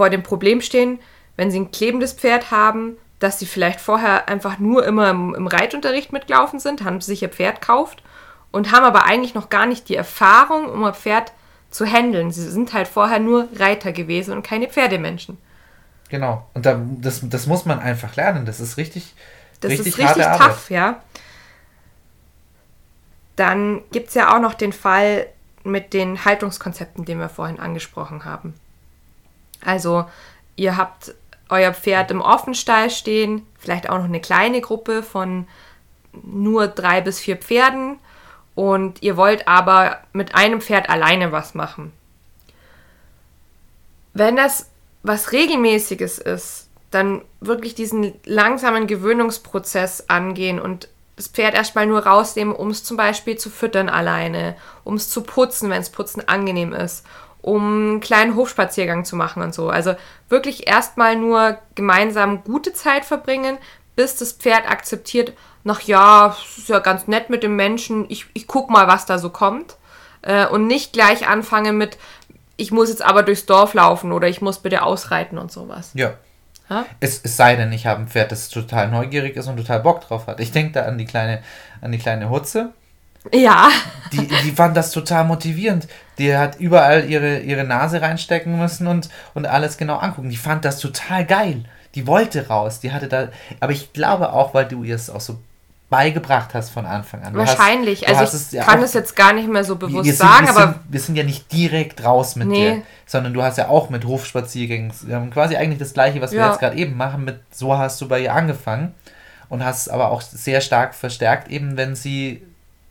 vor 0.00 0.08
dem 0.08 0.22
Problem 0.22 0.62
stehen, 0.62 0.98
wenn 1.36 1.50
sie 1.50 1.60
ein 1.60 1.72
klebendes 1.72 2.14
Pferd 2.14 2.50
haben, 2.50 2.96
dass 3.18 3.38
sie 3.38 3.44
vielleicht 3.44 3.82
vorher 3.82 4.30
einfach 4.30 4.58
nur 4.58 4.86
immer 4.86 5.10
im, 5.10 5.34
im 5.34 5.46
Reitunterricht 5.46 6.10
mitgelaufen 6.10 6.58
sind, 6.58 6.84
haben 6.84 7.02
sich 7.02 7.20
ihr 7.20 7.28
Pferd 7.28 7.60
kauft 7.60 8.02
und 8.50 8.72
haben 8.72 8.84
aber 8.84 9.04
eigentlich 9.04 9.34
noch 9.34 9.50
gar 9.50 9.66
nicht 9.66 9.90
die 9.90 9.96
Erfahrung, 9.96 10.70
um 10.70 10.84
ein 10.84 10.94
Pferd 10.94 11.34
zu 11.70 11.84
handeln. 11.84 12.30
Sie 12.30 12.48
sind 12.48 12.72
halt 12.72 12.88
vorher 12.88 13.18
nur 13.18 13.46
Reiter 13.56 13.92
gewesen 13.92 14.32
und 14.32 14.42
keine 14.42 14.68
Pferdemenschen. 14.68 15.36
Genau. 16.08 16.48
Und 16.54 16.64
da, 16.64 16.80
das, 16.82 17.20
das 17.28 17.46
muss 17.46 17.66
man 17.66 17.78
einfach 17.78 18.16
lernen. 18.16 18.46
Das 18.46 18.58
ist 18.58 18.78
richtig, 18.78 19.14
das 19.60 19.72
richtig, 19.72 19.88
ist 19.88 19.98
richtig 19.98 20.24
tough, 20.24 20.70
ja. 20.70 21.02
Dann 23.36 23.82
gibt 23.92 24.08
es 24.08 24.14
ja 24.14 24.34
auch 24.34 24.40
noch 24.40 24.54
den 24.54 24.72
Fall, 24.72 25.26
mit 25.62 25.92
den 25.92 26.24
Haltungskonzepten, 26.24 27.04
die 27.04 27.16
wir 27.16 27.28
vorhin 27.28 27.60
angesprochen 27.60 28.24
haben. 28.24 28.54
Also 29.64 30.06
ihr 30.56 30.76
habt 30.76 31.14
euer 31.48 31.72
Pferd 31.74 32.10
im 32.10 32.20
Offenstall 32.20 32.90
stehen, 32.90 33.46
vielleicht 33.58 33.88
auch 33.90 33.98
noch 33.98 34.04
eine 34.04 34.20
kleine 34.20 34.60
Gruppe 34.60 35.02
von 35.02 35.46
nur 36.22 36.68
drei 36.68 37.00
bis 37.00 37.20
vier 37.20 37.36
Pferden 37.36 37.98
und 38.54 39.02
ihr 39.02 39.16
wollt 39.16 39.48
aber 39.48 39.98
mit 40.12 40.34
einem 40.34 40.60
Pferd 40.60 40.88
alleine 40.88 41.32
was 41.32 41.54
machen. 41.54 41.92
Wenn 44.12 44.36
das 44.36 44.70
was 45.02 45.32
regelmäßiges 45.32 46.18
ist, 46.18 46.68
dann 46.90 47.22
wirklich 47.40 47.74
diesen 47.74 48.12
langsamen 48.24 48.86
Gewöhnungsprozess 48.86 50.08
angehen 50.08 50.60
und 50.60 50.88
das 51.16 51.28
Pferd 51.28 51.54
erstmal 51.54 51.86
nur 51.86 52.06
rausnehmen, 52.06 52.54
um 52.54 52.70
es 52.70 52.82
zum 52.82 52.96
Beispiel 52.96 53.36
zu 53.36 53.50
füttern 53.50 53.88
alleine, 53.88 54.56
um 54.84 54.94
es 54.94 55.08
zu 55.08 55.22
putzen, 55.22 55.70
wenn 55.70 55.80
es 55.80 55.90
Putzen 55.90 56.26
angenehm 56.26 56.72
ist, 56.72 57.06
um 57.42 57.90
einen 57.90 58.00
kleinen 58.00 58.36
Hofspaziergang 58.36 59.04
zu 59.04 59.16
machen 59.16 59.42
und 59.42 59.54
so. 59.54 59.70
Also 59.70 59.94
wirklich 60.28 60.66
erstmal 60.66 61.16
nur 61.16 61.58
gemeinsam 61.74 62.44
gute 62.44 62.72
Zeit 62.72 63.04
verbringen, 63.04 63.58
bis 63.96 64.16
das 64.16 64.32
Pferd 64.32 64.70
akzeptiert, 64.70 65.32
nach 65.62 65.82
ja, 65.82 66.36
ist 66.56 66.68
ja 66.68 66.78
ganz 66.78 67.06
nett 67.06 67.28
mit 67.28 67.42
dem 67.42 67.56
Menschen, 67.56 68.06
ich, 68.08 68.26
ich 68.32 68.46
guck 68.46 68.70
mal, 68.70 68.88
was 68.88 69.06
da 69.06 69.18
so 69.18 69.30
kommt. 69.30 69.76
Äh, 70.22 70.46
und 70.46 70.66
nicht 70.66 70.92
gleich 70.92 71.28
anfangen 71.28 71.76
mit, 71.76 71.98
ich 72.56 72.72
muss 72.72 72.88
jetzt 72.88 73.02
aber 73.02 73.22
durchs 73.22 73.46
Dorf 73.46 73.74
laufen 73.74 74.12
oder 74.12 74.28
ich 74.28 74.40
muss 74.40 74.58
bitte 74.58 74.82
ausreiten 74.82 75.38
und 75.38 75.50
sowas. 75.52 75.90
Ja. 75.94 76.14
Es, 77.00 77.20
es 77.24 77.36
sei 77.36 77.56
denn, 77.56 77.72
ich 77.72 77.86
habe 77.86 78.02
ein 78.02 78.08
Pferd, 78.08 78.30
das 78.30 78.48
total 78.48 78.88
neugierig 78.88 79.36
ist 79.36 79.48
und 79.48 79.56
total 79.56 79.80
Bock 79.80 80.02
drauf 80.02 80.28
hat. 80.28 80.38
Ich 80.38 80.52
denke 80.52 80.72
da 80.72 80.82
an 80.84 80.98
die 80.98 81.04
kleine, 81.04 81.42
an 81.80 81.90
die 81.90 81.98
kleine 81.98 82.30
Hutze. 82.30 82.72
Ja. 83.32 83.70
Die, 84.12 84.26
die 84.26 84.50
fand 84.50 84.76
das 84.76 84.90
total 84.90 85.24
motivierend. 85.24 85.86
Die 86.18 86.36
hat 86.36 86.58
überall 86.58 87.08
ihre, 87.08 87.38
ihre 87.40 87.64
Nase 87.64 88.02
reinstecken 88.02 88.58
müssen 88.58 88.86
und, 88.86 89.08
und 89.34 89.46
alles 89.46 89.76
genau 89.76 89.98
angucken. 89.98 90.30
Die 90.30 90.36
fand 90.36 90.64
das 90.64 90.78
total 90.78 91.24
geil. 91.24 91.64
Die 91.94 92.06
wollte 92.06 92.48
raus. 92.48 92.80
Die 92.80 92.92
hatte 92.92 93.08
da. 93.08 93.28
Aber 93.60 93.72
ich 93.72 93.92
glaube 93.92 94.32
auch, 94.32 94.52
weil 94.52 94.66
du 94.66 94.82
ihr 94.82 94.94
es 94.94 95.10
auch 95.10 95.20
so 95.20 95.38
beigebracht 95.90 96.54
hast 96.54 96.70
von 96.70 96.86
Anfang 96.86 97.22
an. 97.24 97.34
Wahrscheinlich. 97.34 98.06
Hast, 98.06 98.16
also 98.16 98.36
ich 98.36 98.52
ja 98.52 98.64
kann 98.64 98.80
es 98.80 98.94
jetzt 98.94 99.16
gar 99.16 99.32
nicht 99.32 99.48
mehr 99.48 99.64
so 99.64 99.74
bewusst 99.74 100.06
sind, 100.06 100.16
sagen, 100.16 100.46
wir 100.46 100.50
aber... 100.50 100.72
Sind, 100.72 100.76
wir 100.88 101.00
sind 101.00 101.16
ja 101.16 101.24
nicht 101.24 101.52
direkt 101.52 102.04
raus 102.04 102.36
mit 102.36 102.48
nee. 102.48 102.74
dir, 102.74 102.82
sondern 103.06 103.34
du 103.34 103.42
hast 103.42 103.58
ja 103.58 103.68
auch 103.68 103.90
mit 103.90 104.04
Hofspaziergängen, 104.04 104.92
wir 105.02 105.16
haben 105.16 105.30
quasi 105.30 105.56
eigentlich 105.56 105.80
das 105.80 105.92
gleiche, 105.92 106.20
was 106.20 106.30
wir 106.30 106.46
jetzt 106.46 106.60
gerade 106.60 106.76
eben 106.76 106.96
machen, 106.96 107.24
mit 107.24 107.40
so 107.50 107.76
hast 107.76 108.00
du 108.00 108.06
bei 108.06 108.20
ihr 108.20 108.32
angefangen 108.32 108.94
und 109.48 109.64
hast 109.64 109.88
aber 109.88 110.12
auch 110.12 110.22
sehr 110.22 110.60
stark 110.60 110.94
verstärkt, 110.94 111.48
eben 111.48 111.76
wenn 111.76 111.96
sie 111.96 112.46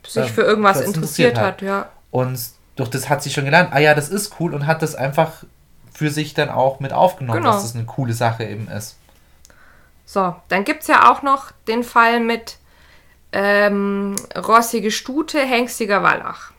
sich 0.05 0.31
für 0.31 0.41
irgendwas 0.41 0.77
interessiert, 0.77 0.95
interessiert 0.95 1.37
hat. 1.37 1.45
hat, 1.45 1.61
ja. 1.61 1.89
Und 2.11 2.39
durch 2.75 2.89
das 2.89 3.09
hat 3.09 3.21
sie 3.23 3.29
schon 3.29 3.45
gelernt, 3.45 3.69
ah 3.71 3.79
ja, 3.79 3.93
das 3.93 4.09
ist 4.09 4.35
cool 4.39 4.53
und 4.53 4.65
hat 4.65 4.81
das 4.81 4.95
einfach 4.95 5.43
für 5.93 6.09
sich 6.09 6.33
dann 6.33 6.49
auch 6.49 6.79
mit 6.79 6.93
aufgenommen, 6.93 7.41
genau. 7.41 7.53
dass 7.53 7.63
das 7.63 7.75
eine 7.75 7.85
coole 7.85 8.13
Sache 8.13 8.45
eben 8.45 8.69
ist. 8.69 8.95
So, 10.05 10.35
dann 10.47 10.63
gibt 10.63 10.81
es 10.81 10.87
ja 10.87 11.11
auch 11.11 11.21
noch 11.21 11.51
den 11.67 11.83
Fall 11.83 12.19
mit 12.19 12.57
ähm, 13.31 14.15
rossige 14.35 14.91
Stute, 14.91 15.39
hengstiger 15.39 16.01
Wallach. 16.01 16.51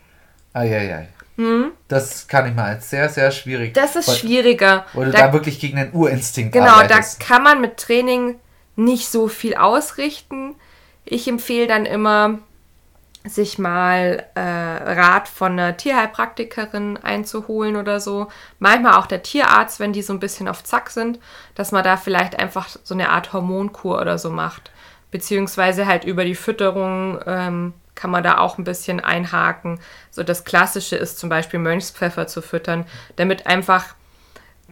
Eieiei. 0.52 1.08
Hm? 1.36 1.72
Das 1.88 2.28
kann 2.28 2.46
ich 2.46 2.54
mal 2.54 2.66
als 2.66 2.90
sehr, 2.90 3.08
sehr 3.08 3.30
schwierig. 3.30 3.72
Das 3.72 3.96
ist 3.96 4.08
weil, 4.08 4.16
schwieriger. 4.16 4.84
Weil 4.92 5.06
du 5.06 5.12
da, 5.12 5.28
da, 5.28 5.32
wirklich 5.32 5.58
gegen 5.58 5.78
den 5.78 5.92
Urinstinkt 5.92 6.52
Genau, 6.52 6.66
arbeitest. 6.66 7.20
da 7.20 7.24
kann 7.24 7.42
man 7.42 7.60
mit 7.60 7.78
Training 7.78 8.38
nicht 8.76 9.08
so 9.08 9.26
viel 9.26 9.54
ausrichten. 9.54 10.54
Ich 11.04 11.26
empfehle 11.26 11.66
dann 11.66 11.86
immer, 11.86 12.38
sich 13.24 13.58
mal 13.58 14.24
äh, 14.34 14.40
Rat 14.40 15.28
von 15.28 15.52
einer 15.52 15.76
Tierheilpraktikerin 15.76 16.96
einzuholen 16.96 17.76
oder 17.76 18.00
so. 18.00 18.28
Manchmal 18.58 18.94
auch 18.94 19.06
der 19.06 19.22
Tierarzt, 19.22 19.78
wenn 19.78 19.92
die 19.92 20.02
so 20.02 20.12
ein 20.12 20.20
bisschen 20.20 20.48
auf 20.48 20.64
Zack 20.64 20.90
sind, 20.90 21.18
dass 21.54 21.70
man 21.70 21.84
da 21.84 21.96
vielleicht 21.96 22.38
einfach 22.38 22.68
so 22.82 22.94
eine 22.94 23.10
Art 23.10 23.32
Hormonkur 23.32 24.00
oder 24.00 24.16
so 24.18 24.30
macht 24.30 24.70
beziehungsweise 25.10 25.86
halt 25.86 26.04
über 26.04 26.24
die 26.24 26.34
Fütterung 26.34 27.20
ähm, 27.26 27.74
kann 27.94 28.10
man 28.10 28.22
da 28.22 28.38
auch 28.38 28.58
ein 28.58 28.64
bisschen 28.64 29.00
einhaken. 29.00 29.80
So 30.10 30.22
das 30.22 30.44
Klassische 30.44 30.96
ist 30.96 31.18
zum 31.18 31.28
Beispiel 31.28 31.60
Mönchspfeffer 31.60 32.26
zu 32.26 32.40
füttern, 32.40 32.86
damit 33.16 33.46
einfach 33.46 33.94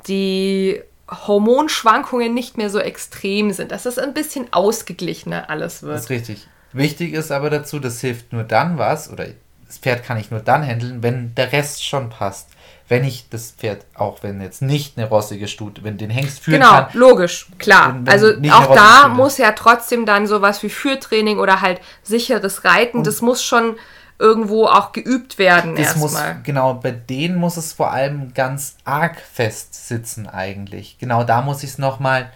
die 0.06 0.80
Hormonschwankungen 1.10 2.32
nicht 2.32 2.56
mehr 2.56 2.70
so 2.70 2.78
extrem 2.78 3.50
sind, 3.52 3.72
dass 3.72 3.86
es 3.86 3.98
ein 3.98 4.14
bisschen 4.14 4.52
ausgeglichener 4.52 5.50
alles 5.50 5.82
wird. 5.82 5.94
Das 5.94 6.04
ist 6.04 6.10
richtig. 6.10 6.48
Wichtig 6.72 7.14
ist 7.14 7.32
aber 7.32 7.50
dazu, 7.50 7.78
das 7.78 8.00
hilft 8.00 8.32
nur 8.32 8.44
dann 8.44 8.78
was, 8.78 9.10
oder 9.10 9.26
das 9.66 9.78
Pferd 9.78 10.04
kann 10.04 10.18
ich 10.18 10.30
nur 10.30 10.40
dann 10.40 10.66
handeln, 10.66 11.02
wenn 11.02 11.34
der 11.34 11.52
Rest 11.52 11.84
schon 11.84 12.10
passt 12.10 12.48
wenn 12.88 13.04
ich 13.04 13.28
das 13.28 13.50
Pferd, 13.50 13.84
auch 13.94 14.22
wenn 14.22 14.40
jetzt 14.40 14.62
nicht 14.62 14.96
eine 14.96 15.08
rossige 15.08 15.46
Stute, 15.46 15.84
wenn 15.84 15.98
den 15.98 16.08
Hengst 16.08 16.40
führen 16.40 16.60
genau, 16.60 16.72
kann. 16.72 16.88
Genau, 16.92 17.08
logisch, 17.08 17.46
klar. 17.58 17.94
Wenn, 17.94 18.06
wenn 18.06 18.12
also 18.12 18.28
auch 18.54 18.74
da 18.74 19.00
Stute. 19.00 19.14
muss 19.14 19.38
ja 19.38 19.52
trotzdem 19.52 20.06
dann 20.06 20.26
sowas 20.26 20.62
wie 20.62 20.70
Führtraining 20.70 21.38
oder 21.38 21.60
halt 21.60 21.80
sicheres 22.02 22.64
Reiten, 22.64 22.98
Und 22.98 23.06
das 23.06 23.20
muss 23.20 23.42
schon 23.42 23.76
irgendwo 24.18 24.66
auch 24.66 24.92
geübt 24.92 25.38
werden 25.38 25.76
erstmal. 25.76 26.40
Genau, 26.42 26.74
bei 26.74 26.90
denen 26.90 27.36
muss 27.36 27.56
es 27.56 27.72
vor 27.72 27.92
allem 27.92 28.32
ganz 28.34 28.76
arg 28.84 29.16
fest 29.20 29.86
sitzen 29.86 30.26
eigentlich. 30.26 30.96
Genau, 30.98 31.24
da 31.24 31.42
muss 31.42 31.62
ich 31.62 31.70
es 31.70 31.78
nochmal 31.78 32.32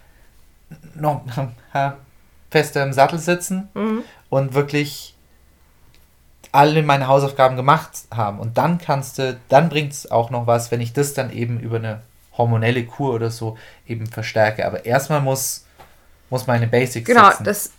noch, 0.94 1.22
fester 2.50 2.82
im 2.82 2.92
Sattel 2.92 3.18
sitzen 3.18 3.70
mhm. 3.72 4.04
Und 4.32 4.54
wirklich 4.54 5.14
alle 6.52 6.82
meine 6.82 7.06
Hausaufgaben 7.06 7.54
gemacht 7.54 7.90
haben. 8.10 8.40
Und 8.40 8.56
dann 8.56 8.78
kannst 8.78 9.18
du, 9.18 9.38
dann 9.50 9.68
bringt 9.68 9.92
es 9.92 10.10
auch 10.10 10.30
noch 10.30 10.46
was, 10.46 10.70
wenn 10.70 10.80
ich 10.80 10.94
das 10.94 11.12
dann 11.12 11.30
eben 11.30 11.60
über 11.60 11.76
eine 11.76 12.00
hormonelle 12.38 12.86
Kur 12.86 13.12
oder 13.12 13.30
so 13.30 13.58
eben 13.86 14.06
verstärke. 14.06 14.64
Aber 14.66 14.86
erstmal 14.86 15.20
muss, 15.20 15.66
muss 16.30 16.46
meine 16.46 16.66
Basics 16.66 17.06
Genau, 17.06 17.28
sitzen. 17.28 17.44
das 17.44 17.72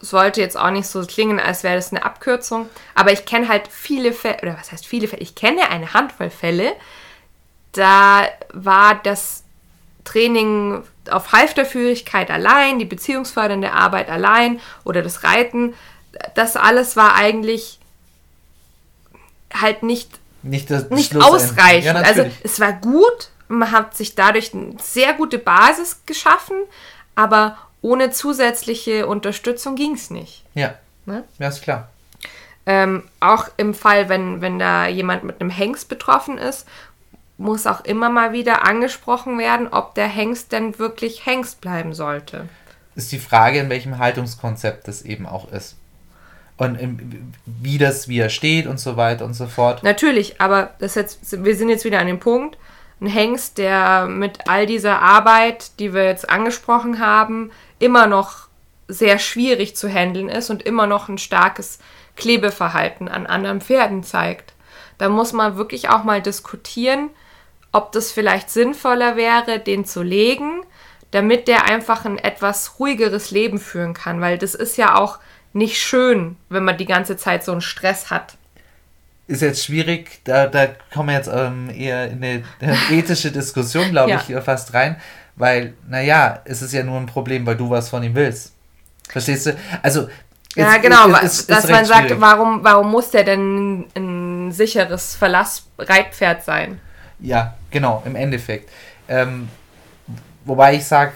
sollte 0.00 0.40
jetzt 0.40 0.58
auch 0.58 0.72
nicht 0.72 0.88
so 0.88 1.06
klingen, 1.06 1.38
als 1.38 1.62
wäre 1.62 1.76
das 1.76 1.92
eine 1.92 2.04
Abkürzung. 2.04 2.68
Aber 2.96 3.12
ich 3.12 3.24
kenne 3.24 3.46
halt 3.46 3.68
viele 3.68 4.12
Fälle, 4.12 4.38
oder 4.42 4.56
was 4.58 4.72
heißt 4.72 4.84
viele 4.84 5.06
Fälle? 5.06 5.22
Ich 5.22 5.36
kenne 5.36 5.70
eine 5.70 5.94
Handvoll 5.94 6.30
Fälle, 6.30 6.72
da 7.70 8.24
war 8.52 8.96
das 8.96 9.44
Training 10.02 10.82
auf 11.10 11.32
Halfterführigkeit 11.32 12.30
allein, 12.30 12.78
die 12.78 12.84
beziehungsfördernde 12.84 13.72
Arbeit 13.72 14.08
allein 14.08 14.60
oder 14.84 15.02
das 15.02 15.24
Reiten, 15.24 15.74
das 16.34 16.56
alles 16.56 16.96
war 16.96 17.14
eigentlich 17.14 17.78
halt 19.52 19.82
nicht, 19.82 20.10
nicht, 20.42 20.70
nicht 20.90 21.16
ausreichend. 21.16 21.84
Ja, 21.84 21.94
also 21.94 22.24
es 22.42 22.60
war 22.60 22.72
gut, 22.72 23.30
man 23.48 23.70
hat 23.70 23.96
sich 23.96 24.14
dadurch 24.14 24.54
eine 24.54 24.76
sehr 24.80 25.14
gute 25.14 25.38
Basis 25.38 26.00
geschaffen, 26.06 26.56
aber 27.14 27.58
ohne 27.80 28.10
zusätzliche 28.10 29.06
Unterstützung 29.06 29.76
ging 29.76 29.94
es 29.94 30.10
nicht. 30.10 30.44
Ja. 30.54 30.74
Ne? 31.04 31.24
Ja, 31.38 31.48
ist 31.48 31.62
klar. 31.62 31.88
Ähm, 32.64 33.02
auch 33.18 33.48
im 33.56 33.74
Fall, 33.74 34.08
wenn, 34.08 34.40
wenn 34.40 34.58
da 34.58 34.86
jemand 34.86 35.24
mit 35.24 35.40
einem 35.40 35.50
Hengst 35.50 35.88
betroffen 35.88 36.38
ist, 36.38 36.66
muss 37.36 37.66
auch 37.66 37.84
immer 37.84 38.08
mal 38.08 38.32
wieder 38.32 38.64
angesprochen 38.64 39.36
werden, 39.38 39.66
ob 39.66 39.96
der 39.96 40.06
Hengst 40.06 40.52
denn 40.52 40.78
wirklich 40.78 41.26
Hengst 41.26 41.60
bleiben 41.60 41.92
sollte. 41.92 42.48
Ist 42.94 43.10
die 43.10 43.18
Frage, 43.18 43.58
in 43.58 43.68
welchem 43.68 43.98
Haltungskonzept 43.98 44.86
das 44.86 45.02
eben 45.02 45.26
auch 45.26 45.50
ist 45.50 45.76
und 46.62 47.32
wie 47.44 47.78
das, 47.78 48.08
wie 48.08 48.18
er 48.18 48.30
steht 48.30 48.66
und 48.66 48.80
so 48.80 48.96
weiter 48.96 49.24
und 49.24 49.34
so 49.34 49.46
fort. 49.46 49.82
Natürlich, 49.82 50.40
aber 50.40 50.70
das 50.78 50.94
jetzt, 50.94 51.44
wir 51.44 51.56
sind 51.56 51.68
jetzt 51.68 51.84
wieder 51.84 52.00
an 52.00 52.06
dem 52.06 52.20
Punkt, 52.20 52.56
ein 53.00 53.06
Hengst, 53.06 53.58
der 53.58 54.06
mit 54.06 54.48
all 54.48 54.66
dieser 54.66 55.00
Arbeit, 55.00 55.78
die 55.80 55.92
wir 55.92 56.04
jetzt 56.04 56.30
angesprochen 56.30 57.00
haben, 57.00 57.50
immer 57.78 58.06
noch 58.06 58.48
sehr 58.88 59.18
schwierig 59.18 59.74
zu 59.76 59.88
handeln 59.88 60.28
ist 60.28 60.50
und 60.50 60.62
immer 60.62 60.86
noch 60.86 61.08
ein 61.08 61.18
starkes 61.18 61.78
Klebeverhalten 62.16 63.08
an 63.08 63.26
anderen 63.26 63.60
Pferden 63.60 64.04
zeigt. 64.04 64.54
Da 64.98 65.08
muss 65.08 65.32
man 65.32 65.56
wirklich 65.56 65.88
auch 65.88 66.04
mal 66.04 66.22
diskutieren, 66.22 67.10
ob 67.72 67.92
das 67.92 68.12
vielleicht 68.12 68.50
sinnvoller 68.50 69.16
wäre, 69.16 69.58
den 69.58 69.84
zu 69.84 70.02
legen, 70.02 70.62
damit 71.10 71.48
der 71.48 71.64
einfach 71.64 72.04
ein 72.04 72.18
etwas 72.18 72.78
ruhigeres 72.78 73.30
Leben 73.30 73.58
führen 73.58 73.94
kann, 73.94 74.20
weil 74.20 74.38
das 74.38 74.54
ist 74.54 74.76
ja 74.76 74.94
auch 74.96 75.18
nicht 75.52 75.80
schön, 75.80 76.36
wenn 76.48 76.64
man 76.64 76.76
die 76.76 76.86
ganze 76.86 77.16
Zeit 77.16 77.44
so 77.44 77.52
einen 77.52 77.60
Stress 77.60 78.10
hat. 78.10 78.36
Ist 79.26 79.42
jetzt 79.42 79.64
schwierig, 79.64 80.20
da, 80.24 80.46
da 80.46 80.68
kommen 80.92 81.08
wir 81.08 81.16
jetzt 81.16 81.30
ähm, 81.32 81.70
eher 81.70 82.10
in 82.10 82.22
eine, 82.22 82.42
eine 82.60 82.76
ethische 82.90 83.30
Diskussion, 83.30 83.90
glaube 83.90 84.10
ja. 84.10 84.22
ich, 84.26 84.34
fast 84.44 84.74
rein, 84.74 84.96
weil, 85.36 85.74
naja, 85.88 86.40
es 86.44 86.62
ist 86.62 86.72
ja 86.72 86.82
nur 86.82 86.98
ein 86.98 87.06
Problem, 87.06 87.46
weil 87.46 87.56
du 87.56 87.70
was 87.70 87.88
von 87.88 88.02
ihm 88.02 88.14
willst. 88.14 88.52
Verstehst 89.08 89.46
du? 89.46 89.56
Also, 89.82 90.08
ja, 90.54 90.76
genau, 90.78 91.08
ist, 91.16 91.40
ist, 91.40 91.50
dass 91.50 91.68
man 91.68 91.84
sagt, 91.84 92.20
warum, 92.20 92.62
warum 92.62 92.90
muss 92.90 93.10
der 93.10 93.24
denn 93.24 93.86
ein 93.96 94.52
sicheres 94.52 95.14
Verlass-Reitpferd 95.14 96.44
sein? 96.44 96.80
Ja, 97.20 97.54
genau, 97.70 98.02
im 98.04 98.16
Endeffekt. 98.16 98.68
Ähm, 99.08 99.48
wobei 100.44 100.74
ich 100.74 100.84
sage, 100.84 101.12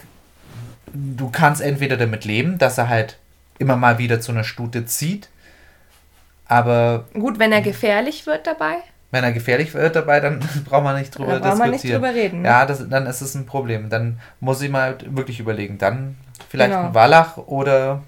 du 0.92 1.30
kannst 1.30 1.60
entweder 1.60 1.96
damit 1.96 2.24
leben, 2.24 2.58
dass 2.58 2.78
er 2.78 2.88
halt 2.88 3.18
immer 3.58 3.76
mal 3.76 3.98
wieder 3.98 4.20
zu 4.20 4.32
einer 4.32 4.44
Stute 4.44 4.86
zieht. 4.86 5.28
Aber. 6.46 7.06
Gut, 7.14 7.38
wenn 7.38 7.52
er 7.52 7.60
gefährlich 7.62 8.26
wird 8.26 8.46
dabei? 8.46 8.76
Wenn 9.10 9.24
er 9.24 9.32
gefährlich 9.32 9.72
wird 9.74 9.96
dabei, 9.96 10.20
dann 10.20 10.40
braucht 10.64 10.84
man 10.84 10.96
nicht 10.98 11.16
drüber 11.16 11.38
Da 11.38 11.48
braucht 11.48 11.58
man 11.58 11.72
diskutieren. 11.72 12.02
nicht 12.02 12.10
drüber 12.12 12.20
reden, 12.22 12.42
ne? 12.42 12.48
Ja, 12.48 12.66
das, 12.66 12.88
dann 12.88 13.06
ist 13.06 13.20
es 13.20 13.34
ein 13.34 13.46
Problem. 13.46 13.88
Dann 13.90 14.20
muss 14.40 14.60
ich 14.62 14.70
mal 14.70 14.96
wirklich 15.06 15.40
überlegen. 15.40 15.78
Dann 15.78 16.16
vielleicht 16.48 16.72
Genau. 16.72 16.88
ein 16.88 16.94
Wallach 16.94 17.36
oder 17.38 18.02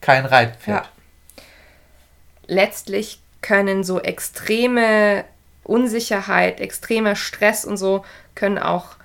kein 0.00 0.24
Reitpferd. 0.26 0.84
Ja. 0.84 1.42
Letztlich 2.46 3.20
können 3.42 3.84
so 3.84 4.00
extreme 4.00 5.24
Unsicherheit, 5.64 6.60
extremer 6.60 7.14
Stress 7.16 7.64
und 7.64 7.76
so 7.76 8.04
können 8.34 8.58
auch 8.58 8.96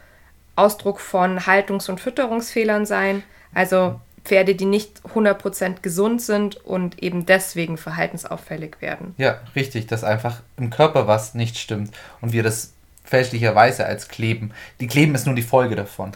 Ausdruck 0.56 1.00
von 1.00 1.46
Haltungs- 1.46 1.90
und 1.90 2.00
Fütterungsfehlern 2.00 2.86
sein. 2.86 3.24
Also 3.54 4.00
Pferde, 4.26 4.56
die 4.56 4.66
nicht 4.66 5.02
100% 5.14 5.82
gesund 5.82 6.22
sind 6.22 6.58
und 6.66 7.02
eben 7.02 7.26
deswegen 7.26 7.78
verhaltensauffällig 7.78 8.82
werden. 8.82 9.16
Ja, 9.18 9.40
richtig, 9.56 9.88
dass 9.88 10.04
einfach 10.04 10.42
im 10.58 10.70
Körper 10.70 11.08
was 11.08 11.34
nicht 11.34 11.58
stimmt 11.58 11.92
und 12.22 12.34
wir 12.34 12.44
das 12.44 12.74
fälschlicherweise 13.04 13.86
als 13.86 14.08
Kleben. 14.08 14.52
Die 14.80 14.88
Kleben 14.88 15.16
ist 15.16 15.26
nur 15.26 15.36
die 15.36 15.44
Folge 15.44 15.76
davon. 15.76 16.12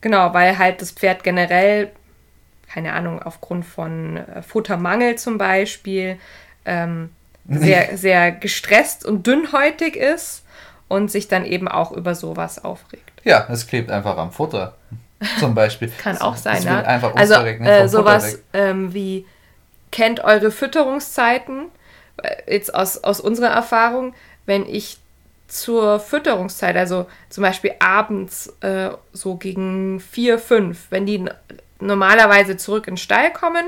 Genau, 0.00 0.34
weil 0.34 0.58
halt 0.58 0.82
das 0.82 0.90
Pferd 0.92 1.24
generell, 1.24 1.90
keine 2.70 2.92
Ahnung, 2.92 3.22
aufgrund 3.22 3.64
von 3.64 4.18
äh, 4.18 4.42
Futtermangel 4.42 5.16
zum 5.16 5.38
Beispiel, 5.38 6.18
ähm, 6.66 7.10
sehr, 7.46 7.98
sehr 7.98 8.32
gestresst 8.32 9.04
und 9.04 9.26
dünnhäutig 9.26 9.96
ist 9.96 10.44
und 10.88 11.10
sich 11.10 11.28
dann 11.28 11.44
eben 11.44 11.68
auch 11.68 11.92
über 11.92 12.14
sowas 12.14 12.64
aufregt. 12.64 13.22
Ja, 13.24 13.46
es 13.50 13.66
klebt 13.66 13.90
einfach 13.90 14.16
am 14.16 14.32
Futter. 14.32 14.76
Zum 15.38 15.54
Beispiel. 15.54 15.90
Kann 15.98 16.18
auch 16.18 16.36
sein, 16.36 16.58
Es 16.58 16.64
will 16.64 16.72
ne? 16.72 16.86
einfach 16.86 17.14
Also 17.14 17.34
äh, 17.34 17.88
sowas 17.88 18.42
ähm, 18.52 18.92
wie 18.94 19.26
kennt 19.90 20.22
eure 20.24 20.50
Fütterungszeiten. 20.50 21.66
Jetzt 22.46 22.74
aus, 22.74 23.02
aus 23.02 23.20
unserer 23.20 23.48
Erfahrung, 23.48 24.14
wenn 24.46 24.66
ich 24.66 24.98
zur 25.48 26.00
Fütterungszeit, 26.00 26.76
also 26.76 27.06
zum 27.28 27.42
Beispiel 27.42 27.74
abends 27.78 28.52
äh, 28.60 28.90
so 29.12 29.36
gegen 29.36 30.00
vier, 30.00 30.38
fünf, 30.38 30.86
wenn 30.90 31.06
die 31.06 31.24
normalerweise 31.80 32.56
zurück 32.56 32.88
in 32.88 32.94
den 32.94 32.98
Stall 32.98 33.32
kommen, 33.32 33.66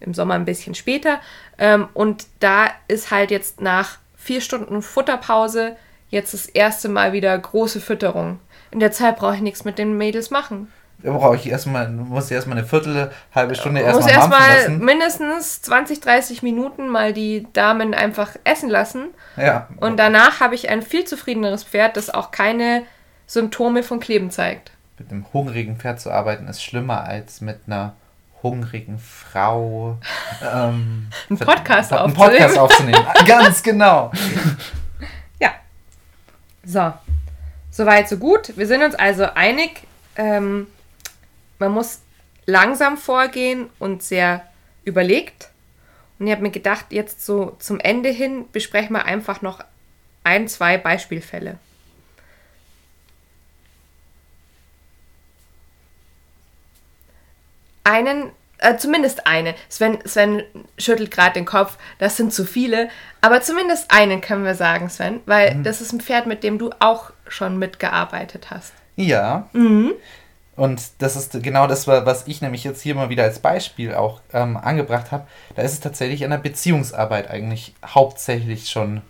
im 0.00 0.14
Sommer 0.14 0.34
ein 0.34 0.44
bisschen 0.44 0.74
später, 0.74 1.20
ähm, 1.58 1.88
und 1.94 2.26
da 2.40 2.66
ist 2.88 3.10
halt 3.10 3.30
jetzt 3.30 3.60
nach 3.60 3.98
vier 4.16 4.40
Stunden 4.40 4.82
Futterpause 4.82 5.76
jetzt 6.10 6.34
das 6.34 6.46
erste 6.46 6.88
Mal 6.88 7.12
wieder 7.12 7.36
große 7.36 7.80
Fütterung. 7.80 8.40
In 8.70 8.80
der 8.80 8.92
Zeit 8.92 9.16
brauche 9.16 9.36
ich 9.36 9.40
nichts 9.40 9.64
mit 9.64 9.78
den 9.78 9.96
Mädels 9.96 10.30
machen. 10.30 10.72
Da 11.02 11.12
brauche 11.12 11.36
ich 11.36 11.48
erstmal, 11.48 11.88
muss 11.88 12.26
ich 12.26 12.32
erstmal 12.32 12.58
eine 12.58 12.66
Viertel, 12.66 13.10
halbe 13.34 13.54
Stunde 13.54 13.82
muss 13.82 14.06
erstmal 14.06 14.28
mampfen 14.28 14.40
erstmal 14.40 14.56
lassen. 14.56 14.84
mindestens 14.84 15.62
20, 15.62 16.00
30 16.00 16.42
Minuten 16.42 16.88
mal 16.88 17.12
die 17.12 17.46
Damen 17.52 17.94
einfach 17.94 18.30
essen 18.44 18.70
lassen. 18.70 19.08
Ja. 19.36 19.68
Und 19.76 19.98
danach 19.98 20.40
habe 20.40 20.54
ich 20.54 20.68
ein 20.70 20.82
viel 20.82 21.04
zufriedeneres 21.04 21.64
Pferd, 21.64 21.96
das 21.96 22.10
auch 22.10 22.30
keine 22.30 22.82
Symptome 23.26 23.82
von 23.82 24.00
Kleben 24.00 24.30
zeigt. 24.30 24.70
Mit 24.98 25.10
einem 25.10 25.26
hungrigen 25.32 25.76
Pferd 25.76 26.00
zu 26.00 26.10
arbeiten 26.10 26.48
ist 26.48 26.62
schlimmer 26.62 27.04
als 27.04 27.40
mit 27.42 27.60
einer 27.66 27.94
hungrigen 28.42 28.98
Frau. 28.98 29.98
Ähm, 30.42 31.08
Einen 31.28 31.38
Podcast 31.38 31.92
einen 31.92 32.02
aufzunehmen. 32.02 32.14
Podcast 32.30 32.58
aufzunehmen. 32.58 33.04
Ganz 33.26 33.62
genau. 33.62 34.10
Ja. 35.38 35.50
So. 36.64 36.92
Soweit, 37.70 38.08
so 38.08 38.16
gut. 38.16 38.56
Wir 38.56 38.66
sind 38.66 38.82
uns 38.82 38.94
also 38.94 39.24
einig, 39.34 39.82
ähm, 40.16 40.66
man 41.58 41.72
muss 41.72 42.00
langsam 42.46 42.96
vorgehen 42.96 43.68
und 43.78 44.02
sehr 44.02 44.46
überlegt. 44.84 45.50
Und 46.18 46.26
ich 46.26 46.32
habe 46.32 46.42
mir 46.42 46.50
gedacht, 46.50 46.86
jetzt 46.90 47.24
so 47.24 47.56
zum 47.58 47.78
Ende 47.80 48.08
hin 48.08 48.46
besprechen 48.52 48.94
wir 48.94 49.04
einfach 49.04 49.42
noch 49.42 49.60
ein, 50.24 50.48
zwei 50.48 50.78
Beispielfälle. 50.78 51.58
Einen, 57.84 58.32
äh, 58.58 58.76
zumindest 58.76 59.26
einen. 59.26 59.54
Sven, 59.68 59.98
Sven 60.04 60.42
schüttelt 60.78 61.10
gerade 61.10 61.34
den 61.34 61.44
Kopf, 61.44 61.76
das 61.98 62.16
sind 62.16 62.32
zu 62.32 62.44
viele. 62.44 62.88
Aber 63.20 63.42
zumindest 63.42 63.90
einen 63.90 64.20
können 64.20 64.44
wir 64.44 64.56
sagen, 64.56 64.88
Sven, 64.88 65.20
weil 65.26 65.62
das 65.62 65.80
ist 65.80 65.92
ein 65.92 66.00
Pferd, 66.00 66.26
mit 66.26 66.42
dem 66.42 66.58
du 66.58 66.70
auch 66.80 67.12
schon 67.28 67.58
mitgearbeitet 67.58 68.50
hast. 68.50 68.72
Ja. 68.96 69.48
Und 70.56 70.82
das 70.98 71.16
ist 71.16 71.42
genau 71.42 71.66
das, 71.66 71.86
wa- 71.86 72.06
was 72.06 72.26
ich 72.26 72.40
nämlich 72.40 72.64
jetzt 72.64 72.80
hier 72.80 72.94
mal 72.94 73.10
wieder 73.10 73.24
als 73.24 73.40
Beispiel 73.40 73.94
auch 73.94 74.20
ähm, 74.32 74.56
angebracht 74.56 75.10
habe. 75.12 75.26
Da 75.54 75.62
ist 75.62 75.72
es 75.72 75.80
tatsächlich 75.80 76.24
an 76.24 76.30
der 76.30 76.38
Beziehungsarbeit 76.38 77.28
eigentlich 77.30 77.74
hauptsächlich 77.84 78.70
schon 78.70 79.02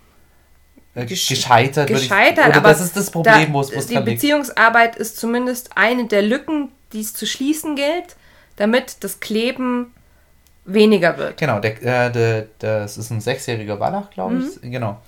äh, 0.97 1.03
Gesch- 1.03 1.29
gescheitert. 1.29 1.87
gescheitert, 1.89 2.39
ich, 2.47 2.51
oder 2.51 2.57
aber 2.57 2.69
das 2.71 2.81
ist 2.81 2.97
das 2.97 3.11
Problem, 3.13 3.47
da, 3.49 3.53
wo 3.53 3.61
es 3.61 3.71
Die 3.87 3.95
liegt. 3.95 4.05
Beziehungsarbeit 4.07 4.97
ist 4.97 5.19
zumindest 5.19 5.71
eine 5.77 6.07
der 6.07 6.23
Lücken, 6.23 6.71
die 6.93 7.01
es 7.01 7.15
zu 7.15 7.27
schließen 7.27 7.77
gilt, 7.77 8.17
damit 8.57 9.05
das 9.05 9.21
Kleben 9.21 9.93
weniger 10.65 11.17
wird. 11.17 11.37
Genau, 11.37 11.61
der, 11.61 11.81
äh, 11.83 12.11
der, 12.11 12.47
das 12.59 12.97
ist 12.99 13.11
ein 13.11 13.21
sechsjähriger 13.21 13.79
Wallach, 13.79 14.11
glaube 14.11 14.35
Mhm. 14.35 14.51
ich. 14.63 14.71
Genau. 14.73 15.01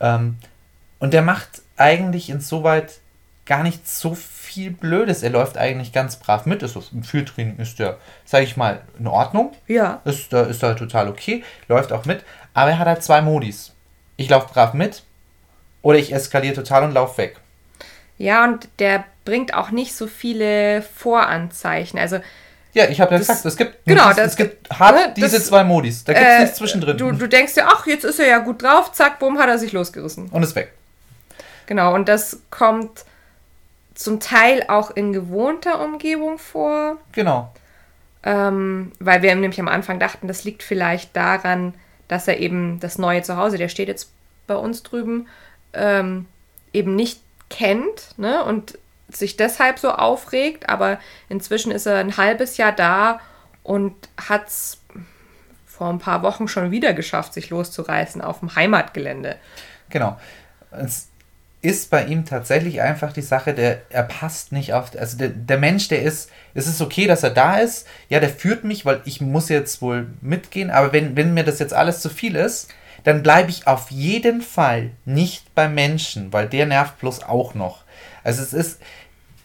Ähm, 0.00 0.36
und 0.98 1.14
der 1.14 1.22
macht 1.22 1.62
eigentlich 1.78 2.28
insoweit 2.28 2.98
gar 3.46 3.62
nicht 3.62 3.88
so 3.88 4.14
viel 4.14 4.70
Blödes. 4.72 5.22
Er 5.22 5.30
läuft 5.30 5.56
eigentlich 5.56 5.92
ganz 5.92 6.16
brav 6.16 6.46
mit. 6.46 6.62
Ist, 6.62 6.76
Im 6.92 7.02
Fühltraining 7.04 7.58
ist 7.58 7.78
der, 7.78 7.96
sage 8.24 8.44
ich 8.44 8.56
mal, 8.56 8.82
in 8.98 9.06
Ordnung. 9.06 9.52
Ja. 9.68 10.00
Ist, 10.04 10.32
da 10.32 10.42
ist 10.42 10.62
da 10.62 10.74
total 10.74 11.08
okay. 11.08 11.44
Läuft 11.68 11.92
auch 11.92 12.04
mit. 12.04 12.24
Aber 12.54 12.70
er 12.70 12.78
hat 12.78 12.86
halt 12.88 13.02
zwei 13.02 13.20
Modis. 13.22 13.72
Ich 14.16 14.28
laufe 14.28 14.52
brav 14.52 14.74
mit 14.74 15.02
oder 15.82 15.98
ich 15.98 16.12
eskaliere 16.12 16.54
total 16.54 16.84
und 16.84 16.92
laufe 16.92 17.18
weg. 17.18 17.36
Ja, 18.18 18.44
und 18.44 18.68
der 18.78 19.04
bringt 19.24 19.54
auch 19.54 19.70
nicht 19.70 19.94
so 19.94 20.06
viele 20.06 20.82
Voranzeichen. 20.82 21.98
Also 21.98 22.18
Ja, 22.72 22.86
ich 22.88 23.00
habe 23.00 23.12
ja 23.12 23.18
Das- 23.18 23.28
gesagt, 23.28 23.44
es 23.46 23.56
gibt, 23.56 23.84
genau, 23.86 24.10
es, 24.10 24.16
das- 24.16 24.26
es 24.32 24.36
gibt 24.36 24.70
hart 24.70 24.94
ne, 24.94 25.12
diese 25.16 25.36
das- 25.36 25.46
zwei 25.46 25.64
Modis. 25.64 26.04
Da 26.04 26.12
gibt 26.14 26.26
es 26.26 26.32
äh, 26.34 26.40
nichts 26.40 26.56
zwischendrin. 26.58 26.96
Du, 26.98 27.10
du 27.12 27.26
denkst 27.28 27.54
dir, 27.54 27.66
ach, 27.68 27.86
jetzt 27.86 28.04
ist 28.04 28.18
er 28.18 28.26
ja 28.26 28.38
gut 28.38 28.62
drauf, 28.62 28.92
zack, 28.92 29.18
bumm, 29.18 29.38
hat 29.38 29.48
er 29.48 29.58
sich 29.58 29.72
losgerissen. 29.72 30.28
und 30.30 30.42
ist 30.42 30.54
weg. 30.56 30.72
Genau, 31.66 31.94
und 31.94 32.08
das 32.08 32.38
kommt 32.50 33.04
zum 33.96 34.20
Teil 34.20 34.64
auch 34.68 34.90
in 34.90 35.12
gewohnter 35.12 35.80
Umgebung 35.82 36.38
vor. 36.38 36.98
Genau. 37.12 37.52
Ähm, 38.22 38.92
weil 39.00 39.22
wir 39.22 39.34
nämlich 39.34 39.58
am 39.58 39.68
Anfang 39.68 39.98
dachten, 39.98 40.28
das 40.28 40.44
liegt 40.44 40.62
vielleicht 40.62 41.16
daran, 41.16 41.74
dass 42.06 42.28
er 42.28 42.38
eben 42.38 42.78
das 42.78 42.98
neue 42.98 43.22
Zuhause, 43.22 43.58
der 43.58 43.68
steht 43.68 43.88
jetzt 43.88 44.12
bei 44.46 44.54
uns 44.54 44.82
drüben, 44.82 45.28
ähm, 45.72 46.26
eben 46.72 46.94
nicht 46.94 47.20
kennt 47.48 48.18
ne? 48.18 48.44
und 48.44 48.78
sich 49.08 49.36
deshalb 49.36 49.78
so 49.78 49.90
aufregt. 49.90 50.68
Aber 50.68 50.98
inzwischen 51.28 51.72
ist 51.72 51.86
er 51.86 51.98
ein 51.98 52.16
halbes 52.16 52.58
Jahr 52.58 52.72
da 52.72 53.20
und 53.62 53.94
hat 54.28 54.48
es 54.48 54.78
vor 55.64 55.88
ein 55.88 55.98
paar 55.98 56.22
Wochen 56.22 56.48
schon 56.48 56.70
wieder 56.70 56.92
geschafft, 56.92 57.32
sich 57.32 57.50
loszureißen 57.50 58.20
auf 58.20 58.40
dem 58.40 58.54
Heimatgelände. 58.54 59.36
Genau. 59.88 60.18
Es 60.70 61.08
ist 61.66 61.90
bei 61.90 62.04
ihm 62.04 62.24
tatsächlich 62.24 62.80
einfach 62.80 63.12
die 63.12 63.22
Sache, 63.22 63.52
der, 63.52 63.82
er 63.90 64.04
passt 64.04 64.52
nicht 64.52 64.72
auf, 64.72 64.96
also 64.96 65.18
der, 65.18 65.30
der 65.30 65.58
Mensch, 65.58 65.88
der 65.88 66.02
ist, 66.02 66.30
es 66.54 66.68
ist 66.68 66.80
okay, 66.80 67.08
dass 67.08 67.24
er 67.24 67.30
da 67.30 67.58
ist, 67.58 67.86
ja, 68.08 68.20
der 68.20 68.30
führt 68.30 68.62
mich, 68.62 68.86
weil 68.86 69.00
ich 69.04 69.20
muss 69.20 69.48
jetzt 69.48 69.82
wohl 69.82 70.06
mitgehen, 70.20 70.70
aber 70.70 70.92
wenn, 70.92 71.16
wenn 71.16 71.34
mir 71.34 71.42
das 71.42 71.58
jetzt 71.58 71.74
alles 71.74 72.00
zu 72.00 72.08
viel 72.08 72.36
ist, 72.36 72.68
dann 73.02 73.22
bleibe 73.22 73.50
ich 73.50 73.66
auf 73.66 73.90
jeden 73.90 74.42
Fall 74.42 74.90
nicht 75.04 75.54
beim 75.56 75.74
Menschen, 75.74 76.32
weil 76.32 76.48
der 76.48 76.66
nervt 76.66 77.00
bloß 77.00 77.24
auch 77.24 77.54
noch. 77.54 77.82
Also 78.22 78.42
es 78.42 78.52
ist, 78.52 78.80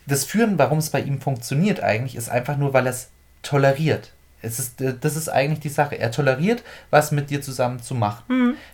das 0.05 0.23
Führen, 0.23 0.59
warum 0.59 0.77
es 0.77 0.91
bei 0.91 1.01
ihm 1.01 1.21
funktioniert 1.21 1.81
eigentlich, 1.81 2.15
ist 2.15 2.29
einfach 2.29 2.57
nur, 2.57 2.73
weil 2.73 2.85
er 2.85 2.91
es 2.91 3.09
toleriert. 3.41 4.13
Es 4.43 4.59
ist, 4.59 4.83
das 4.99 5.15
ist 5.15 5.29
eigentlich 5.29 5.59
die 5.59 5.69
Sache. 5.69 5.95
Er 5.97 6.11
toleriert, 6.11 6.63
was 6.89 7.11
mit 7.11 7.29
dir 7.29 7.41
zusammen 7.41 7.81
zu 7.81 7.93
machen. 7.95 8.23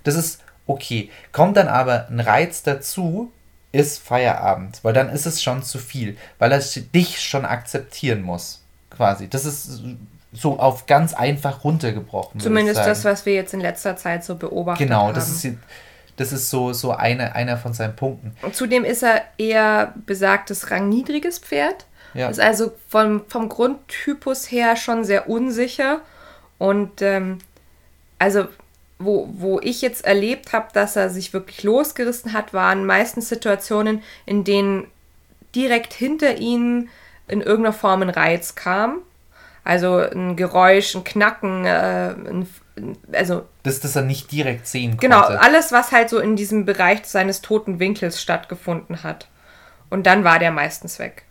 Das 0.04 0.16
ist 0.16 0.42
okay. 0.66 1.10
Kommt 1.32 1.58
dann 1.58 1.68
aber 1.68 2.08
ein 2.10 2.20
Reiz 2.20 2.64
dazu, 2.64 3.32
ist 3.78 4.00
Feierabend, 4.00 4.80
weil 4.84 4.94
dann 4.94 5.10
ist 5.10 5.26
es 5.26 5.42
schon 5.42 5.64
zu 5.64 5.78
viel, 5.80 6.18
weil 6.40 6.52
er 6.52 6.60
dich 6.94 7.22
schon 7.22 7.46
akzeptieren 7.46 8.22
muss, 8.22 8.62
quasi. 8.90 9.30
Das 9.30 9.46
ist 9.46 9.82
so 10.34 10.60
auf 10.60 10.86
ganz 10.86 11.14
einfach 11.14 11.64
runtergebrochen. 11.64 12.40
Zumindest 12.40 12.80
das, 12.80 13.06
was 13.06 13.26
wir 13.26 13.34
jetzt 13.34 13.54
in 13.54 13.60
letzter 13.62 13.96
Zeit 13.96 14.24
so 14.24 14.36
beobachtet 14.36 14.88
Genau, 14.88 15.08
haben. 15.08 15.14
das 15.16 15.30
ist, 15.30 15.44
die- 15.44 15.58
das 16.18 16.32
ist 16.34 16.50
so, 16.50 16.74
so 16.74 16.92
eine, 16.92 17.36
einer 17.36 17.58
von 17.58 17.74
seinen 17.74 17.96
Punkten. 17.96 18.36
Und 18.42 18.56
Zudem 18.56 18.84
ist 18.84 19.04
er 19.04 19.22
eher 19.38 19.94
besagtes 20.06 20.72
rangniedriges 20.72 21.38
Pferd. 21.40 21.86
Ja. 22.14 22.30
Ist 22.30 22.40
also 22.40 22.72
vom, 22.90 23.24
vom 23.28 23.50
Grundtypus 23.50 24.50
her 24.52 24.76
schon 24.76 25.04
sehr 25.04 25.30
unsicher. 25.30 26.02
Und 26.58 27.02
ähm, 27.04 27.38
also, 28.18 28.46
wo, 29.00 29.30
wo 29.32 29.60
ich 29.60 29.82
jetzt 29.82 30.06
erlebt 30.06 30.54
habe, 30.54 30.68
dass 30.74 30.96
er 30.96 31.10
sich 31.10 31.34
wirklich 31.34 31.64
losgerissen 31.64 32.34
hat, 32.34 32.54
waren 32.54 32.86
meistens 32.86 33.30
Situationen, 33.30 34.02
in 34.26 34.44
denen 34.44 34.88
direkt 35.56 35.94
hinter 35.94 36.38
ihm 36.38 36.90
in 37.28 37.42
irgendeiner 37.42 37.74
Form 37.74 38.02
ein 38.02 38.10
Reiz 38.10 38.56
kam. 38.56 39.00
Also 39.64 39.98
ein 39.98 40.36
Geräusch, 40.36 40.96
ein 40.96 41.04
Knacken, 41.04 41.66
äh, 41.66 42.12
ein, 42.12 42.48
also 43.12 43.46
dass 43.64 43.80
das 43.82 43.96
er 43.96 44.04
nicht 44.04 44.32
direkt 44.32 44.68
sehen 44.68 44.98
genau 44.98 45.24
konnte. 45.24 45.42
alles, 45.42 45.72
was 45.72 45.92
halt 45.92 46.10
so 46.10 46.20
in 46.20 46.36
diesem 46.36 46.66
Bereich 46.66 47.06
seines 47.06 47.42
toten 47.42 47.80
Winkels 47.80 48.22
stattgefunden 48.22 49.04
hat. 49.04 49.28
Und 49.90 50.06
dann 50.06 50.24
war 50.24 50.40
der 50.40 50.52
meistens 50.52 51.00
weg. 51.00 51.24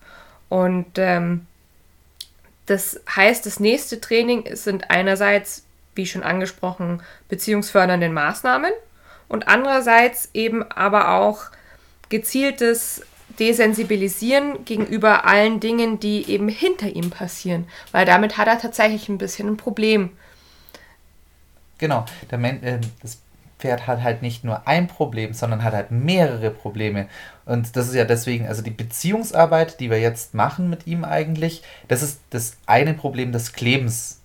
Und 0.49 0.87
ähm, 0.97 1.47
das 2.67 3.01
heißt, 3.15 3.47
das 3.47 3.61
nächste 3.61 4.01
Training 4.01 4.45
sind 4.55 4.91
einerseits, 4.91 5.66
wie 5.97 6.07
schon 6.07 6.23
angesprochen, 6.23 7.03
beziehungsfördernde 7.29 8.09
Maßnahmen 8.09 8.73
und 9.29 9.49
andererseits 9.49 10.31
eben 10.35 10.63
aber 10.71 11.17
auch 11.17 11.47
gezieltes 12.09 13.03
Desensibilisieren 13.39 14.65
gegenüber 14.65 15.27
allen 15.27 15.61
Dingen, 15.61 16.01
die 16.01 16.31
eben 16.31 16.49
hinter 16.49 16.89
ihm 16.89 17.11
passieren, 17.11 17.67
weil 17.93 18.07
damit 18.07 18.39
hat 18.39 18.49
er 18.49 18.59
tatsächlich 18.59 19.09
ein 19.09 19.19
bisschen 19.19 19.49
ein 19.49 19.57
Problem. 19.57 20.11
Genau, 21.79 22.07
äh, 22.31 22.79
das 23.03 23.19
Pferd 23.59 23.87
hat 23.87 24.03
halt 24.03 24.23
nicht 24.23 24.45
nur 24.45 24.67
ein 24.67 24.87
Problem, 24.87 25.33
sondern 25.33 25.65
hat 25.65 25.75
halt 25.75 25.91
mehrere 25.91 26.51
Probleme. 26.51 27.09
Und 27.45 27.77
das 27.77 27.89
ist 27.89 27.95
ja 27.95 28.05
deswegen, 28.05 28.47
also 28.47 28.63
die 28.63 28.71
Beziehungsarbeit, 28.71 29.81
die 29.81 29.91
wir 29.91 30.01
jetzt 30.01 30.35
machen 30.35 30.69
mit 30.69 30.87
ihm 30.87 31.05
eigentlich, 31.05 31.63
das 31.89 32.03
ist 32.03 32.21
das 32.31 32.57
eine 32.67 32.95
Problem 32.95 33.33
des 33.33 33.53
Klebens. 33.53 34.16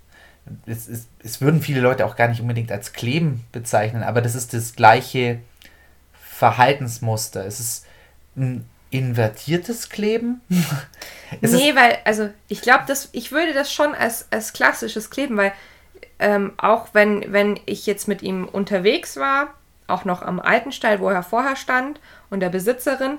Es, 0.66 0.88
es, 0.88 1.08
es 1.24 1.42
würden 1.42 1.62
viele 1.62 1.82
Leute 1.82 2.06
auch 2.06 2.16
gar 2.16 2.28
nicht 2.28 2.42
unbedingt 2.42 2.72
als 2.72 2.94
Kleben 2.94 3.46
bezeichnen, 3.52 4.04
aber 4.04 4.22
das 4.22 4.36
ist 4.36 4.54
das 4.54 4.76
gleiche 4.76 5.39
Verhaltensmuster. 6.14 7.46
Es 7.46 7.60
ist 7.60 7.86
ein 8.36 8.66
invertiertes 8.89 9.89
Kleben. 9.89 10.42
nee, 11.42 11.76
weil, 11.76 12.00
also 12.04 12.30
ich 12.48 12.62
glaube, 12.62 12.86
ich 13.12 13.32
würde 13.32 13.54
das 13.54 13.72
schon 13.72 13.96
als, 13.96 14.28
als 14.32 14.54
klassisches 14.54 15.10
Kleben, 15.10 15.38
weil 15.38 15.54
ähm, 16.20 16.54
auch 16.58 16.89
wenn, 16.94 17.32
wenn 17.32 17.60
ich 17.66 17.86
jetzt 17.86 18.08
mit 18.08 18.22
ihm 18.22 18.46
unterwegs 18.46 19.18
war, 19.18 19.54
auch 19.88 20.06
noch 20.06 20.22
am 20.22 20.39
alten 20.39 20.72
Stall, 20.72 21.00
wo 21.00 21.10
er 21.10 21.24
vorher 21.24 21.56
stand, 21.56 22.00
und 22.30 22.39
der 22.39 22.50
Besitzerin, 22.50 23.18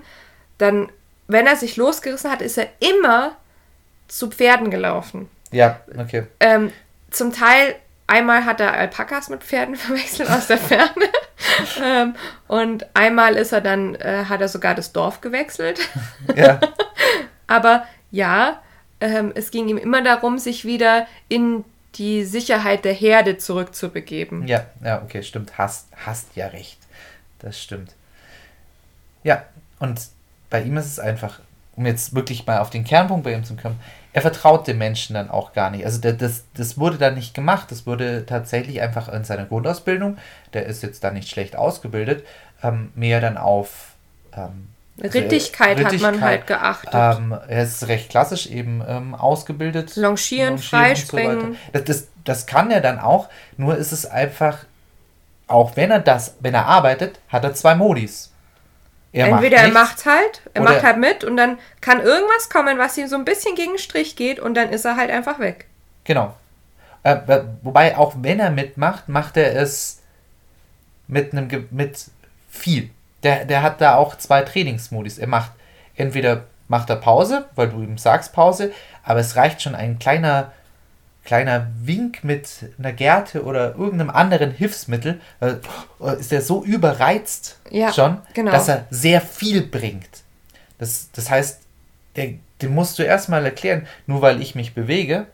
dann, 0.58 0.90
wenn 1.26 1.46
er 1.46 1.56
sich 1.56 1.76
losgerissen 1.76 2.30
hat, 2.30 2.42
ist 2.42 2.58
er 2.58 2.68
immer 2.80 3.36
zu 4.08 4.30
Pferden 4.30 4.70
gelaufen. 4.70 5.28
Ja, 5.50 5.80
okay. 5.98 6.26
Ähm, 6.40 6.72
zum 7.12 7.32
Teil, 7.32 7.76
einmal 8.06 8.44
hat 8.44 8.60
er 8.60 8.72
Alpakas 8.72 9.28
mit 9.28 9.42
Pferden 9.44 9.76
verwechselt 9.76 10.30
aus 10.30 10.46
der 10.46 10.58
Ferne. 10.58 11.08
ähm, 11.82 12.14
und 12.48 12.86
einmal 12.94 13.34
ist 13.34 13.52
er 13.52 13.60
dann, 13.60 13.94
äh, 13.96 14.24
hat 14.28 14.40
er 14.40 14.48
sogar 14.48 14.74
das 14.74 14.92
Dorf 14.92 15.20
gewechselt. 15.20 15.80
Ja. 16.36 16.60
Aber 17.46 17.86
ja, 18.10 18.62
ähm, 19.00 19.32
es 19.34 19.50
ging 19.50 19.68
ihm 19.68 19.76
immer 19.76 20.02
darum, 20.02 20.38
sich 20.38 20.64
wieder 20.64 21.06
in 21.28 21.64
die 21.96 22.24
Sicherheit 22.24 22.86
der 22.86 22.94
Herde 22.94 23.36
zurückzubegeben. 23.36 24.46
Ja, 24.46 24.64
ja, 24.82 25.02
okay, 25.02 25.22
stimmt. 25.22 25.58
Hast, 25.58 25.88
hast 26.06 26.34
ja 26.34 26.46
recht. 26.46 26.78
Das 27.40 27.60
stimmt. 27.60 27.92
Ja, 29.24 29.44
und 29.78 30.00
bei 30.48 30.62
ihm 30.62 30.76
ist 30.78 30.86
es 30.86 30.98
einfach, 30.98 31.40
um 31.76 31.86
jetzt 31.86 32.14
wirklich 32.14 32.46
mal 32.46 32.58
auf 32.58 32.70
den 32.70 32.84
Kernpunkt 32.84 33.24
bei 33.24 33.32
ihm 33.32 33.44
zu 33.44 33.56
kommen, 33.56 33.78
er 34.12 34.22
vertraut 34.22 34.66
dem 34.66 34.78
Menschen 34.78 35.14
dann 35.14 35.30
auch 35.30 35.52
gar 35.52 35.70
nicht. 35.70 35.84
Also 35.86 36.00
der, 36.00 36.12
das, 36.12 36.44
das 36.54 36.78
wurde 36.78 36.98
dann 36.98 37.14
nicht 37.14 37.34
gemacht. 37.34 37.70
Das 37.70 37.86
wurde 37.86 38.26
tatsächlich 38.26 38.82
einfach 38.82 39.08
in 39.08 39.24
seiner 39.24 39.46
Grundausbildung, 39.46 40.18
der 40.52 40.66
ist 40.66 40.82
jetzt 40.82 41.02
da 41.02 41.10
nicht 41.10 41.28
schlecht 41.28 41.56
ausgebildet, 41.56 42.24
ähm, 42.62 42.92
mehr 42.94 43.20
dann 43.20 43.38
auf 43.38 43.94
ähm, 44.36 44.68
Rittigkeit, 45.02 45.78
also, 45.78 45.88
Rittigkeit, 45.88 46.12
hat 46.12 46.20
man 46.20 46.20
halt 46.20 46.46
geachtet. 46.46 46.90
Ähm, 46.92 47.38
er 47.48 47.62
ist 47.62 47.88
recht 47.88 48.10
klassisch 48.10 48.46
eben 48.46 48.84
ähm, 48.86 49.14
ausgebildet. 49.14 49.96
Longieren, 49.96 50.50
Longieren 50.50 50.58
Freispringen. 50.58 51.40
So 51.40 51.56
das, 51.72 51.84
das, 51.84 52.08
das 52.24 52.46
kann 52.46 52.70
er 52.70 52.82
dann 52.82 52.98
auch, 52.98 53.28
nur 53.56 53.76
ist 53.76 53.92
es 53.92 54.04
einfach, 54.04 54.58
auch 55.46 55.76
wenn 55.76 55.90
er 55.90 56.00
das, 56.00 56.36
wenn 56.40 56.54
er 56.54 56.66
arbeitet, 56.66 57.18
hat 57.28 57.44
er 57.44 57.54
zwei 57.54 57.74
Modis. 57.74 58.31
Er 59.12 59.28
Entweder 59.28 59.58
macht 59.58 59.66
er 59.66 59.72
macht 59.72 60.06
halt, 60.06 60.42
er 60.54 60.62
macht 60.62 60.82
halt 60.82 60.96
mit 60.96 61.22
und 61.22 61.36
dann 61.36 61.58
kann 61.82 62.00
irgendwas 62.00 62.48
kommen, 62.48 62.78
was 62.78 62.96
ihm 62.96 63.08
so 63.08 63.16
ein 63.16 63.26
bisschen 63.26 63.54
gegen 63.54 63.72
den 63.72 63.78
Strich 63.78 64.16
geht 64.16 64.40
und 64.40 64.54
dann 64.54 64.70
ist 64.70 64.86
er 64.86 64.96
halt 64.96 65.10
einfach 65.10 65.38
weg. 65.38 65.66
Genau. 66.04 66.34
Äh, 67.02 67.42
wobei, 67.62 67.96
auch 67.96 68.14
wenn 68.18 68.40
er 68.40 68.50
mitmacht, 68.50 69.08
macht 69.08 69.36
er 69.36 69.54
es 69.54 70.00
mit 71.08 71.32
einem 71.32 71.68
mit 71.70 72.06
viel. 72.50 72.90
Der, 73.22 73.44
der 73.44 73.62
hat 73.62 73.80
da 73.80 73.96
auch 73.96 74.16
zwei 74.16 74.42
Trainingsmodis. 74.42 75.18
Er 75.18 75.26
macht 75.26 75.52
entweder 75.94 76.44
macht 76.68 76.88
er 76.88 76.96
Pause, 76.96 77.46
weil 77.54 77.68
du 77.68 77.82
ihm 77.82 77.98
sagst 77.98 78.32
Pause, 78.32 78.72
aber 79.04 79.20
es 79.20 79.36
reicht 79.36 79.60
schon 79.60 79.74
ein 79.74 79.98
kleiner 79.98 80.52
kleiner 81.24 81.68
Wink 81.82 82.24
mit 82.24 82.48
einer 82.78 82.92
Gerte 82.92 83.44
oder 83.44 83.74
irgendeinem 83.76 84.10
anderen 84.10 84.50
Hilfsmittel, 84.50 85.20
äh, 85.40 85.54
ist 86.18 86.32
er 86.32 86.42
so 86.42 86.64
überreizt 86.64 87.58
ja, 87.70 87.92
schon, 87.92 88.18
genau. 88.34 88.50
dass 88.50 88.68
er 88.68 88.86
sehr 88.90 89.20
viel 89.20 89.62
bringt. 89.62 90.22
Das, 90.78 91.10
das 91.12 91.30
heißt, 91.30 91.60
der, 92.16 92.34
den 92.60 92.74
musst 92.74 92.98
du 92.98 93.02
erstmal 93.02 93.44
erklären, 93.44 93.86
nur 94.06 94.22
weil 94.22 94.42
ich 94.42 94.54
mich 94.54 94.74
bewege 94.74 95.26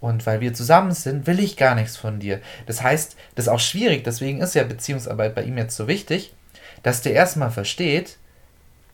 und 0.00 0.26
weil 0.26 0.40
wir 0.40 0.52
zusammen 0.52 0.92
sind, 0.92 1.26
will 1.26 1.40
ich 1.40 1.56
gar 1.56 1.74
nichts 1.74 1.96
von 1.96 2.20
dir. 2.20 2.40
Das 2.66 2.82
heißt, 2.82 3.16
das 3.34 3.46
ist 3.46 3.52
auch 3.52 3.60
schwierig, 3.60 4.04
deswegen 4.04 4.40
ist 4.42 4.54
ja 4.54 4.64
Beziehungsarbeit 4.64 5.34
bei 5.34 5.44
ihm 5.44 5.56
jetzt 5.56 5.76
so 5.76 5.88
wichtig, 5.88 6.34
dass 6.82 7.00
der 7.00 7.14
erstmal 7.14 7.50
versteht, 7.50 8.18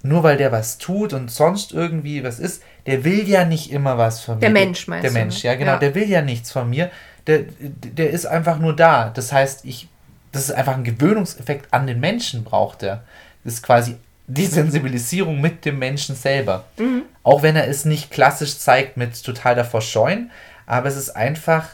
nur 0.03 0.23
weil 0.23 0.37
der 0.37 0.53
was 0.53 0.79
tut 0.79 1.13
und 1.13 1.31
sonst 1.31 1.73
irgendwie 1.73 2.25
was 2.25 2.39
ist, 2.39 2.63
der 2.87 3.05
will 3.05 3.29
ja 3.29 3.45
nicht 3.45 3.71
immer 3.71 3.99
was 3.99 4.21
von 4.21 4.37
mir. 4.37 4.41
Der 4.41 4.51
Mensch 4.51 4.89
meinst 4.89 5.05
Der 5.05 5.13
Mensch, 5.13 5.43
ja 5.43 5.55
genau, 5.55 5.73
ja. 5.73 5.79
der 5.79 5.95
will 5.95 6.09
ja 6.09 6.23
nichts 6.23 6.51
von 6.53 6.71
mir. 6.71 6.91
Der, 7.27 7.41
der 7.61 8.11
ist 8.11 8.27
einfach 8.27 8.59
nur 8.59 8.75
da. 8.75 9.11
Das 9.11 9.33
heißt, 9.33 9.65
ich, 9.65 9.89
das 10.33 10.45
ist 10.45 10.53
einfach 10.53 10.75
ein 10.75 10.85
Gewöhnungseffekt 10.85 11.73
an 11.73 11.87
den 11.87 12.01
Menschen 12.01 12.45
braucht 12.45 12.83
er. 12.83 13.05
Das 13.45 13.55
ist 13.55 13.63
quasi 13.63 13.97
die 14.27 14.47
Sensibilisierung 14.47 15.41
mit 15.41 15.65
dem 15.65 15.79
Menschen 15.79 16.15
selber. 16.15 16.65
Mhm. 16.79 17.03
Auch 17.23 17.43
wenn 17.43 17.57
er 17.57 17.69
es 17.69 17.85
nicht 17.85 18.11
klassisch 18.11 18.59
zeigt 18.59 18.97
mit 18.97 19.23
total 19.23 19.55
davor 19.55 19.83
scheuen, 19.83 20.31
aber 20.67 20.89
es 20.89 20.97
ist 20.97 21.11
einfach, 21.11 21.69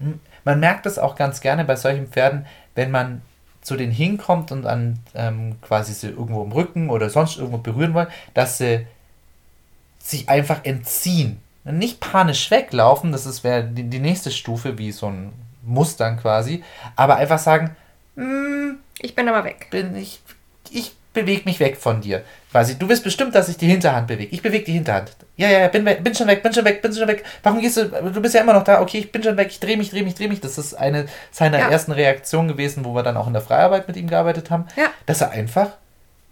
hm, 0.00 0.20
man 0.44 0.60
merkt 0.60 0.86
das 0.86 0.98
auch 0.98 1.14
ganz 1.14 1.40
gerne 1.40 1.64
bei 1.64 1.76
solchen 1.76 2.08
Pferden, 2.08 2.46
wenn 2.74 2.90
man 2.90 3.22
zu 3.64 3.76
denen 3.76 3.92
hinkommt 3.92 4.52
und 4.52 4.66
an 4.66 5.00
ähm, 5.14 5.56
quasi 5.62 5.94
sie 5.94 6.08
irgendwo 6.08 6.44
im 6.44 6.52
Rücken 6.52 6.90
oder 6.90 7.10
sonst 7.10 7.38
irgendwo 7.38 7.58
berühren 7.58 7.94
wollen, 7.94 8.08
dass 8.34 8.58
sie 8.58 8.86
sich 9.98 10.28
einfach 10.28 10.64
entziehen. 10.64 11.40
Nicht 11.64 11.98
panisch 11.98 12.50
weglaufen, 12.50 13.10
das 13.10 13.42
wäre 13.42 13.64
die, 13.64 13.84
die 13.84 14.00
nächste 14.00 14.30
Stufe, 14.30 14.76
wie 14.76 14.92
so 14.92 15.06
ein 15.06 15.32
Mustern 15.62 16.18
quasi, 16.20 16.62
aber 16.94 17.16
einfach 17.16 17.38
sagen, 17.38 17.74
mm, 18.16 18.72
ich 19.00 19.14
bin 19.14 19.28
aber 19.28 19.44
weg. 19.44 19.68
Bin 19.70 19.96
ich 19.96 20.20
bewege 21.14 21.42
mich 21.46 21.60
weg 21.60 21.76
von 21.78 22.00
dir. 22.00 22.22
Quasi, 22.50 22.78
du 22.78 22.88
willst 22.88 23.02
bestimmt, 23.02 23.34
dass 23.34 23.48
ich 23.48 23.56
die 23.56 23.66
Hinterhand 23.66 24.06
bewege. 24.06 24.32
Ich 24.34 24.42
bewege 24.42 24.64
die 24.64 24.72
Hinterhand. 24.72 25.12
Ja, 25.36 25.48
ja, 25.48 25.60
ja, 25.60 25.68
bin, 25.68 25.84
weg, 25.84 26.04
bin 26.04 26.14
schon 26.14 26.28
weg, 26.28 26.42
bin 26.42 26.52
schon 26.52 26.64
weg, 26.64 26.82
bin 26.82 26.92
schon 26.92 27.08
weg. 27.08 27.24
Warum 27.42 27.60
gehst 27.60 27.76
du? 27.76 27.86
Du 27.86 28.20
bist 28.20 28.34
ja 28.34 28.42
immer 28.42 28.52
noch 28.52 28.64
da. 28.64 28.80
Okay, 28.80 28.98
ich 28.98 29.10
bin 29.10 29.22
schon 29.22 29.36
weg, 29.36 29.48
ich 29.50 29.58
drehe 29.58 29.76
mich, 29.76 29.90
drehe 29.90 30.04
mich, 30.04 30.14
drehe 30.14 30.28
mich. 30.28 30.40
Das 30.40 30.58
ist 30.58 30.74
eine 30.74 31.06
seiner 31.32 31.58
ja. 31.58 31.70
ersten 31.70 31.92
Reaktionen 31.92 32.48
gewesen, 32.48 32.84
wo 32.84 32.94
wir 32.94 33.02
dann 33.02 33.16
auch 33.16 33.26
in 33.26 33.32
der 33.32 33.42
Freiarbeit 33.42 33.88
mit 33.88 33.96
ihm 33.96 34.08
gearbeitet 34.08 34.50
haben. 34.50 34.66
Ja. 34.76 34.88
Dass 35.06 35.20
er 35.20 35.30
einfach, 35.30 35.70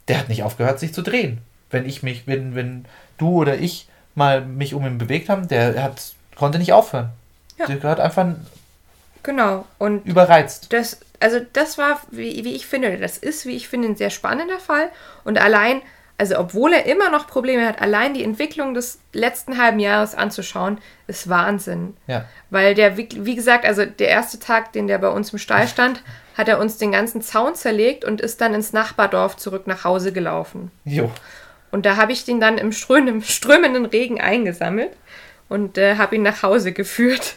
der 0.09 0.19
hat 0.19 0.29
nicht 0.29 0.43
aufgehört, 0.43 0.79
sich 0.79 0.93
zu 0.93 1.03
drehen. 1.03 1.39
Wenn 1.71 1.87
ich 1.87 2.03
mich, 2.03 2.27
wenn, 2.27 2.55
wenn 2.55 2.85
du 3.19 3.41
oder 3.41 3.57
ich 3.57 3.89
mal 4.15 4.43
mich 4.43 4.75
um 4.75 4.85
ihn 4.85 4.99
bewegt 4.99 5.29
haben, 5.29 5.49
der 5.49 5.83
hat, 5.83 6.13
konnte 6.37 6.59
nicht 6.59 6.73
aufhören. 6.73 7.09
Ja. 7.59 7.67
Der 7.67 7.83
hat 7.91 8.01
einfach 8.01 8.27
genau 9.23 9.65
und 9.79 10.05
überreizt. 10.07 10.73
Das, 10.73 10.99
also 11.23 11.41
das 11.53 11.79
war, 11.79 12.01
wie, 12.11 12.45
wie 12.45 12.55
ich 12.55 12.67
finde, 12.67 12.97
das 12.99 13.19
ist, 13.19 13.47
wie 13.47 13.57
ich 13.57 13.69
finde, 13.69 13.89
ein 13.89 13.97
sehr 13.97 14.11
spannender 14.11 14.59
Fall. 14.59 14.91
Und 15.25 15.41
allein, 15.41 15.83
also 16.19 16.39
obwohl 16.39 16.73
er 16.73 16.87
immer 16.87 17.11
noch 17.11 17.27
Probleme 17.27 17.67
hat, 17.67 17.81
allein 17.81 18.15
die 18.15 18.25
Entwicklung 18.25 18.75
des 18.75 18.99
letzten 19.13 19.59
halben 19.59 19.79
Jahres 19.79 20.15
anzuschauen, 20.15 20.79
ist 21.07 21.29
Wahnsinn. 21.29 21.97
Ja. 22.07 22.27
Weil 22.51 22.75
der, 22.75 22.97
wie, 22.97 23.09
wie 23.13 23.35
gesagt, 23.35 23.65
also 23.65 23.85
der 23.87 24.09
erste 24.09 24.39
Tag, 24.39 24.73
den 24.73 24.87
der 24.87 24.99
bei 24.99 25.09
uns 25.09 25.33
im 25.33 25.39
Stall 25.39 25.69
stand, 25.69 26.03
hat 26.37 26.49
er 26.49 26.59
uns 26.59 26.79
den 26.79 26.93
ganzen 26.93 27.23
Zaun 27.23 27.55
zerlegt 27.55 28.05
und 28.05 28.21
ist 28.21 28.41
dann 28.41 28.55
ins 28.55 28.73
Nachbardorf 28.73 29.37
zurück 29.37 29.67
nach 29.67 29.85
Hause 29.85 30.13
gelaufen. 30.13 30.71
Jo. 30.85 31.11
Und 31.71 31.87
da 31.87 31.97
habe 31.97 32.13
ich 32.13 32.25
den 32.25 32.41
dann 32.41 32.59
im 32.59 32.73
strömenden, 32.73 33.23
strömenden 33.23 33.87
Regen 33.87 34.21
eingesammelt 34.21 34.93
und 35.49 35.79
äh, 35.79 35.97
habe 35.97 36.17
ihn 36.17 36.23
nach 36.23 36.43
Hause 36.43 36.73
geführt. 36.73 37.37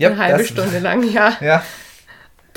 Yep, 0.00 0.12
eine 0.12 0.20
halbe 0.20 0.44
Stunde 0.44 0.78
lang, 0.80 1.02
ja. 1.02 1.36
ja. 1.40 1.62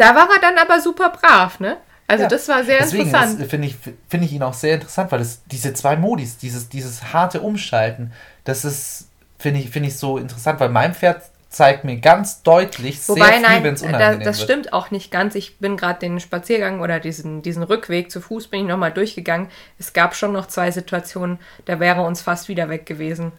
Da 0.02 0.16
war 0.16 0.28
er 0.34 0.42
dann 0.42 0.58
aber 0.58 0.82
super 0.82 1.10
brav, 1.10 1.60
ne? 1.60 1.78
Also 2.08 2.24
ja. 2.24 2.30
das 2.30 2.48
war 2.48 2.64
sehr 2.64 2.80
Deswegen 2.80 3.06
interessant. 3.06 3.46
finde 3.46 3.68
ich, 3.68 3.76
find 4.10 4.24
ich 4.24 4.34
ihn 4.34 4.42
auch 4.42 4.56
sehr 4.56 4.74
interessant, 4.74 5.12
weil 5.12 5.22
es 5.22 5.44
diese 5.46 5.74
zwei 5.76 5.96
Modis, 5.96 6.38
dieses, 6.38 6.70
dieses 6.70 7.14
harte 7.14 7.42
Umschalten, 7.42 8.12
das 8.44 8.66
ist, 8.66 9.10
finde 9.38 9.60
ich, 9.60 9.70
find 9.70 9.86
ich 9.86 9.98
so 9.98 10.18
interessant, 10.18 10.60
weil 10.60 10.70
mein 10.70 10.96
Pferd 10.96 11.22
zeigt 11.50 11.84
mir 11.84 11.98
ganz 11.98 12.42
deutlich 12.42 13.08
Wobei, 13.08 13.40
sehr 13.40 13.50
viel, 13.50 13.64
wenn 13.64 13.74
es 13.76 13.82
unangenehm 13.84 14.20
da, 14.20 14.26
das 14.26 14.40
wird. 14.40 14.50
stimmt 14.50 14.74
auch 14.74 14.90
nicht 14.90 15.12
ganz. 15.12 15.36
Ich 15.36 15.60
bin 15.60 15.78
gerade 15.78 16.00
den 16.00 16.20
Spaziergang 16.20 16.80
oder 16.80 17.00
diesen, 17.00 17.44
diesen 17.44 17.62
Rückweg 17.62 18.10
zu 18.10 18.22
Fuß 18.22 18.48
bin 18.48 18.62
ich 18.62 18.68
nochmal 18.68 18.92
durchgegangen. 18.92 19.50
Es 19.78 19.94
gab 19.94 20.16
schon 20.16 20.32
noch 20.32 20.48
zwei 20.48 20.72
Situationen, 20.72 21.38
da 21.66 21.80
wäre 21.80 22.02
uns 22.02 22.22
fast 22.22 22.48
wieder 22.48 22.70
weg 22.70 22.86
gewesen. 22.88 23.34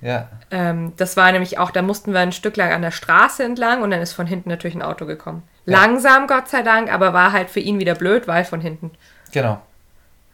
Ja. 0.00 0.28
Ähm, 0.50 0.92
das 0.96 1.16
war 1.16 1.30
nämlich 1.32 1.58
auch, 1.58 1.70
da 1.70 1.82
mussten 1.82 2.12
wir 2.12 2.20
ein 2.20 2.32
Stück 2.32 2.56
lang 2.56 2.72
an 2.72 2.82
der 2.82 2.90
Straße 2.90 3.44
entlang 3.44 3.82
und 3.82 3.90
dann 3.90 4.00
ist 4.00 4.12
von 4.12 4.26
hinten 4.26 4.48
natürlich 4.48 4.74
ein 4.74 4.82
Auto 4.82 5.06
gekommen. 5.06 5.42
Ja. 5.66 5.78
Langsam, 5.78 6.26
Gott 6.26 6.48
sei 6.48 6.62
Dank, 6.62 6.92
aber 6.92 7.12
war 7.12 7.32
halt 7.32 7.50
für 7.50 7.60
ihn 7.60 7.78
wieder 7.78 7.94
blöd, 7.94 8.26
weil 8.26 8.44
von 8.44 8.60
hinten. 8.60 8.90
Genau. 9.32 9.60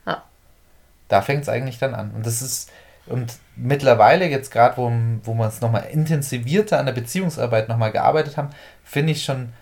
Ja. 0.07 0.23
Da 1.09 1.23
fängt 1.23 1.43
es 1.43 1.49
eigentlich 1.49 1.79
dann 1.79 1.95
an. 1.95 2.13
Und 2.15 2.27
das 2.27 2.43
ist, 2.43 2.71
und 3.07 3.35
mittlerweile, 3.57 4.27
jetzt 4.27 4.51
gerade, 4.51 4.77
wo, 4.77 4.93
wo 5.25 5.35
wir 5.35 5.47
es 5.47 5.61
nochmal 5.61 5.87
intensivierter 5.91 6.79
an 6.79 6.87
der 6.87 6.93
Beziehungsarbeit 6.93 7.69
nochmal 7.69 7.91
gearbeitet 7.91 8.37
haben, 8.37 8.51
finde 8.85 9.13
ich 9.13 9.25
schon 9.25 9.53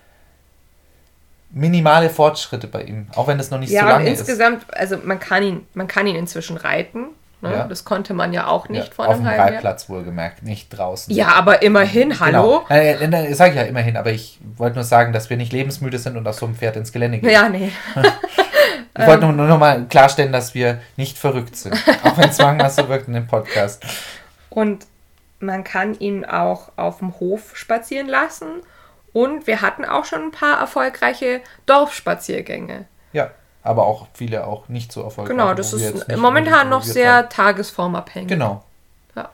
minimale 1.51 2.11
Fortschritte 2.11 2.67
bei 2.67 2.83
ihm, 2.83 3.07
auch 3.15 3.29
wenn 3.29 3.39
das 3.39 3.51
noch 3.51 3.61
nicht 3.61 3.71
ja, 3.71 3.83
so 3.83 3.87
lange 3.87 4.05
und 4.05 4.11
insgesamt, 4.11 4.67
also 4.75 4.99
man 4.99 5.21
kann 5.21 5.43
ihn, 5.43 5.67
man 5.75 5.87
kann 5.87 6.07
ihn 6.07 6.17
inzwischen 6.17 6.57
reiten. 6.57 7.07
Ne? 7.45 7.53
Ja. 7.53 7.65
Das 7.65 7.85
konnte 7.85 8.15
man 8.15 8.33
ja 8.33 8.47
auch 8.47 8.69
nicht 8.69 8.89
Ja, 8.89 8.95
vor 8.95 9.09
auf 9.09 9.17
dem 9.17 9.27
halben 9.27 9.39
Jahr. 9.39 9.53
Reitplatz 9.53 9.89
wohlgemerkt, 9.89 10.43
nicht 10.43 10.71
draußen. 10.71 11.15
Ja, 11.15 11.29
aber 11.35 11.63
immerhin, 11.63 12.19
hallo. 12.21 12.65
Genau. 12.69 12.81
Äh, 12.81 13.35
sag 13.35 13.51
ich 13.51 13.57
ja 13.57 13.63
immerhin, 13.63 13.97
aber 13.97 14.11
ich 14.11 14.39
wollte 14.57 14.77
nur 14.77 14.85
sagen, 14.85 15.13
dass 15.13 15.29
wir 15.29 15.37
nicht 15.37 15.53
lebensmüde 15.53 15.99
sind 15.99 16.17
und 16.17 16.27
auf 16.27 16.37
so 16.37 16.47
einem 16.47 16.55
Pferd 16.55 16.77
ins 16.77 16.91
Gelände 16.91 17.19
gehen. 17.19 17.31
Ja, 17.31 17.49
nee. 17.49 17.71
Ich 18.97 19.07
wollte 19.09 19.25
nur, 19.25 19.33
nur 19.33 19.49
noch 19.49 19.59
mal 19.59 19.87
klarstellen, 19.87 20.31
dass 20.31 20.55
wir 20.55 20.81
nicht 20.97 21.19
verrückt 21.19 21.57
sind. 21.57 21.75
Auch 22.05 22.17
wenn 22.17 22.29
es 22.29 22.39
manchmal 22.39 22.71
so 22.71 22.89
wirkt 22.89 23.09
in 23.09 23.15
dem 23.15 23.27
Podcast. 23.27 23.85
Und 24.51 24.87
man 25.41 25.65
kann 25.65 25.95
ihn 25.99 26.25
auch 26.25 26.71
auf 26.77 26.99
dem 27.01 27.19
Hof 27.19 27.57
spazieren 27.57 28.07
lassen. 28.07 28.63
Und 29.13 29.49
wir 29.49 29.63
hatten 29.63 29.85
auch 29.85 30.05
schon 30.05 30.23
ein 30.23 30.31
paar 30.31 30.61
erfolgreiche 30.61 31.41
Dorfspaziergänge. 31.67 32.87
Aber 33.65 33.87
auch 33.87 34.07
viele 34.15 34.47
auch 34.47 34.69
nicht 34.69 34.93
so 34.93 35.03
erfolgreich. 35.03 35.37
Genau, 35.37 35.55
das 35.55 35.73
ist 35.73 36.07
momentan 36.17 36.69
noch 36.69 36.83
sehr 36.85 37.13
waren. 37.15 37.31
tagesformabhängig. 37.31 38.29
Genau. 38.29 38.63
Ja. 39.17 39.31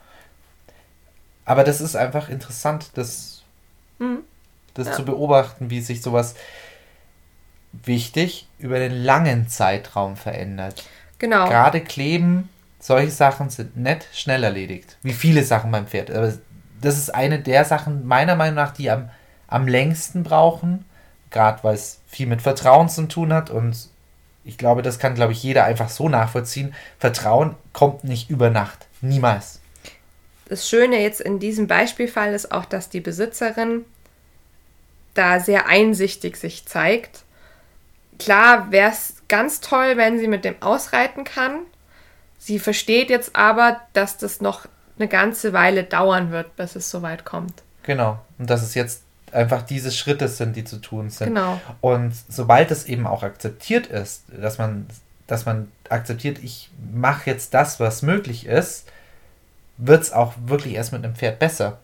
Aber 1.45 1.64
das 1.64 1.81
ist 1.83 1.97
einfach 1.97 2.28
interessant, 2.28 2.91
das, 2.95 3.43
Mhm. 3.99 4.20
das 4.74 4.87
Ja. 4.87 4.93
zu 4.95 5.05
beobachten, 5.05 5.68
wie 5.68 5.81
sich 5.83 6.01
sowas 6.01 6.37
wichtig 7.72 8.49
über 8.59 8.78
den 8.78 8.93
langen 8.93 9.49
Zeitraum 9.49 10.16
verändert. 10.16 10.85
Genau. 11.18 11.49
Gerade 11.49 11.81
kleben, 11.81 12.49
solche 12.78 13.11
Sachen 13.11 13.51
sind 13.51 13.76
nicht 13.76 14.07
schnell 14.12 14.43
erledigt. 14.45 14.97
Wie 15.03 15.12
viele 15.12 15.45
Sachen 15.45 15.70
beim 15.70 15.87
Pferd. 15.87 16.11
Aber 16.11 16.33
das 16.81 16.97
ist 16.99 17.14
eine 17.14 17.39
der 17.41 17.64
Sachen, 17.64 18.07
meiner 18.07 18.37
Meinung 18.37 18.55
nach, 18.55 18.72
die 18.72 18.91
am, 18.91 19.11
am 19.49 19.68
längsten 19.68 20.22
brauchen. 20.22 20.85
Gerade 21.31 21.62
weil 21.62 21.74
es 21.74 22.01
viel 22.07 22.26
mit 22.26 22.43
Vertrauen 22.43 22.89
zu 22.89 23.07
tun 23.07 23.33
hat. 23.33 23.51
Und 23.51 23.89
ich 24.45 24.59
glaube, 24.59 24.82
das 24.82 24.99
kann, 24.99 25.14
glaube 25.14 25.32
ich, 25.32 25.43
jeder 25.43 25.64
einfach 25.64 25.88
so 25.88 26.09
nachvollziehen. 26.09 26.74
Vertrauen 26.99 27.55
kommt 27.72 28.05
nicht 28.05 28.30
über 28.30 28.51
Nacht. 28.51 28.86
Niemals. 29.01 29.61
Das 30.49 30.68
Schöne 30.68 31.01
jetzt 31.01 31.20
in 31.20 31.38
diesem 31.38 31.66
Beispielfall 31.66 32.34
ist 32.34 32.51
auch, 32.51 32.64
dass 32.64 32.88
die 32.88 33.01
Besitzerin 33.01 33.84
da 35.14 35.41
sehr 35.41 35.66
einsichtig 35.66 36.36
sich 36.36 36.66
zeigt. 36.66 37.22
Klar 38.18 38.70
wäre 38.70 38.91
es 38.91 39.14
ganz 39.28 39.61
toll, 39.61 39.97
wenn 39.97 40.18
sie 40.18 40.28
mit 40.28 40.45
dem 40.45 40.61
ausreiten 40.61 41.24
kann. 41.24 41.61
Sie 42.38 42.59
versteht 42.59 43.11
jetzt 43.11 43.36
aber, 43.36 43.80
dass 43.93 44.18
das 44.18 44.41
noch 44.41 44.66
eine 44.99 45.09
ganze 45.09 45.53
Weile 45.53 45.84
dauern 45.84 46.30
wird, 46.30 46.57
bis 46.57 46.76
es 46.76 46.91
soweit 46.91 47.24
kommt. 47.24 47.62
Genau. 47.82 48.18
Und 48.38 48.51
dass 48.51 48.62
es 48.62 48.74
jetzt 48.74 49.03
einfach 49.33 49.62
diese 49.62 49.91
Schritte 49.91 50.28
sind, 50.28 50.57
die 50.57 50.64
zu 50.64 50.78
tun 50.78 51.11
sind. 51.11 51.28
Genau. 51.28 51.61
Und 51.81 52.12
sobald 52.28 52.70
es 52.70 52.85
eben 52.85 53.07
auch 53.07 53.22
akzeptiert 53.22 53.87
ist, 53.87 54.24
dass 54.28 54.59
man, 54.59 54.87
dass 55.26 55.47
man 55.47 55.68
akzeptiert, 55.89 56.39
ich 56.43 56.70
mache 56.93 57.31
jetzt 57.31 57.55
das, 57.55 57.81
was 57.81 58.03
möglich 58.03 58.47
ist, 58.47 58.87
wird 59.76 60.03
es 60.03 60.12
auch 60.12 60.35
wirklich 60.45 60.74
erst 60.74 60.93
mit 60.93 61.05
einem 61.05 61.14
Pferd 61.14 61.39
besser. 61.39 61.78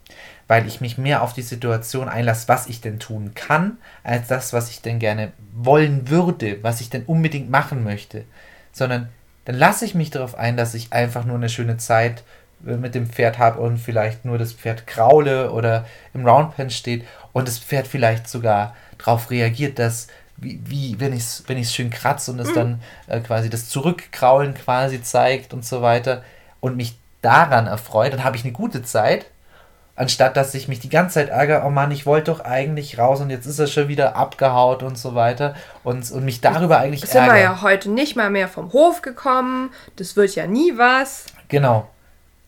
Weil 0.49 0.67
ich 0.69 0.81
mich 0.81 0.97
mehr 0.97 1.23
auf 1.23 1.33
die 1.33 1.43
Situation 1.43 2.09
einlasse, 2.09 2.47
was 2.49 2.69
ich 2.69 2.81
denn 2.81 3.01
tun 3.01 3.33
kann, 3.35 3.79
als 4.05 4.29
das, 4.29 4.53
was 4.53 4.71
ich 4.71 4.81
denn 4.81 5.01
gerne 5.01 5.33
wollen 5.53 6.09
würde, 6.09 6.63
was 6.63 6.81
ich 6.81 6.89
denn 6.89 7.05
unbedingt 7.05 7.51
machen 7.51 7.83
möchte. 7.83 8.25
Sondern 8.73 9.09
dann 9.47 9.57
lasse 9.57 9.85
ich 9.85 9.95
mich 9.95 10.11
darauf 10.11 10.37
ein, 10.37 10.57
dass 10.57 10.75
ich 10.75 10.93
einfach 10.93 11.25
nur 11.25 11.37
eine 11.37 11.49
schöne 11.49 11.79
Zeit 11.79 12.23
äh, 12.67 12.77
mit 12.77 12.95
dem 12.95 13.09
Pferd 13.09 13.39
habe 13.39 13.61
und 13.61 13.79
vielleicht 13.79 14.25
nur 14.25 14.39
das 14.39 14.53
Pferd 14.53 14.87
kraule 14.87 15.51
oder 15.51 15.87
im 16.15 16.27
Roundpen 16.27 16.71
steht 16.71 17.05
und 17.37 17.47
das 17.47 17.59
Pferd 17.59 17.87
vielleicht 17.87 18.31
sogar 18.31 18.75
darauf 18.97 19.31
reagiert, 19.31 19.79
dass 19.79 20.07
wie, 20.39 20.59
wie 20.65 20.99
wenn 20.99 21.13
ich 21.13 21.21
es 21.21 21.45
wenn 21.47 21.59
ich's 21.59 21.75
schön 21.75 21.91
kratze 21.91 22.31
und 22.31 22.39
es 22.39 22.51
dann 22.55 22.81
äh, 23.09 23.21
quasi 23.21 23.51
das 23.51 23.69
Zurückkraulen 23.69 24.55
quasi 24.55 25.03
zeigt 25.03 25.53
und 25.53 25.63
so 25.63 25.83
weiter 25.83 26.23
und 26.61 26.79
mich 26.79 26.97
daran 27.21 27.67
erfreut, 27.67 28.15
dann 28.15 28.25
habe 28.25 28.39
ich 28.39 28.45
eine 28.45 28.55
gute 28.55 28.83
Zeit, 28.83 29.27
anstatt 29.97 30.35
dass 30.39 30.55
ich 30.55 30.67
mich 30.67 30.81
die 30.81 30.89
ganze 30.89 31.17
Zeit 31.17 31.29
ärgere, 31.29 31.65
oh 31.67 31.71
Mann, 31.71 31.91
ich 31.91 32.07
wollte 32.07 32.33
doch 32.33 32.41
eigentlich 32.41 32.99
raus 32.99 33.21
und 33.21 33.29
jetzt 33.29 33.45
ist 33.45 33.59
er 33.59 33.67
schon 33.67 33.89
wieder 33.89 34.17
abgehaut 34.17 34.83
und 34.83 34.97
so 34.97 35.15
weiter 35.15 35.55
und, 35.85 36.11
und 36.11 36.25
mich 36.25 36.41
darüber 36.41 36.79
eigentlich 36.79 37.03
Sind 37.03 37.17
wir 37.17 37.33
ärgere. 37.33 37.39
ja 37.39 37.61
heute 37.61 37.91
nicht 37.91 38.17
mal 38.17 38.31
mehr 38.31 38.49
vom 38.49 38.73
Hof 38.73 39.03
gekommen. 39.03 39.75
Das 39.97 40.17
wird 40.17 40.35
ja 40.37 40.47
nie 40.47 40.79
was. 40.79 41.27
Genau. 41.49 41.87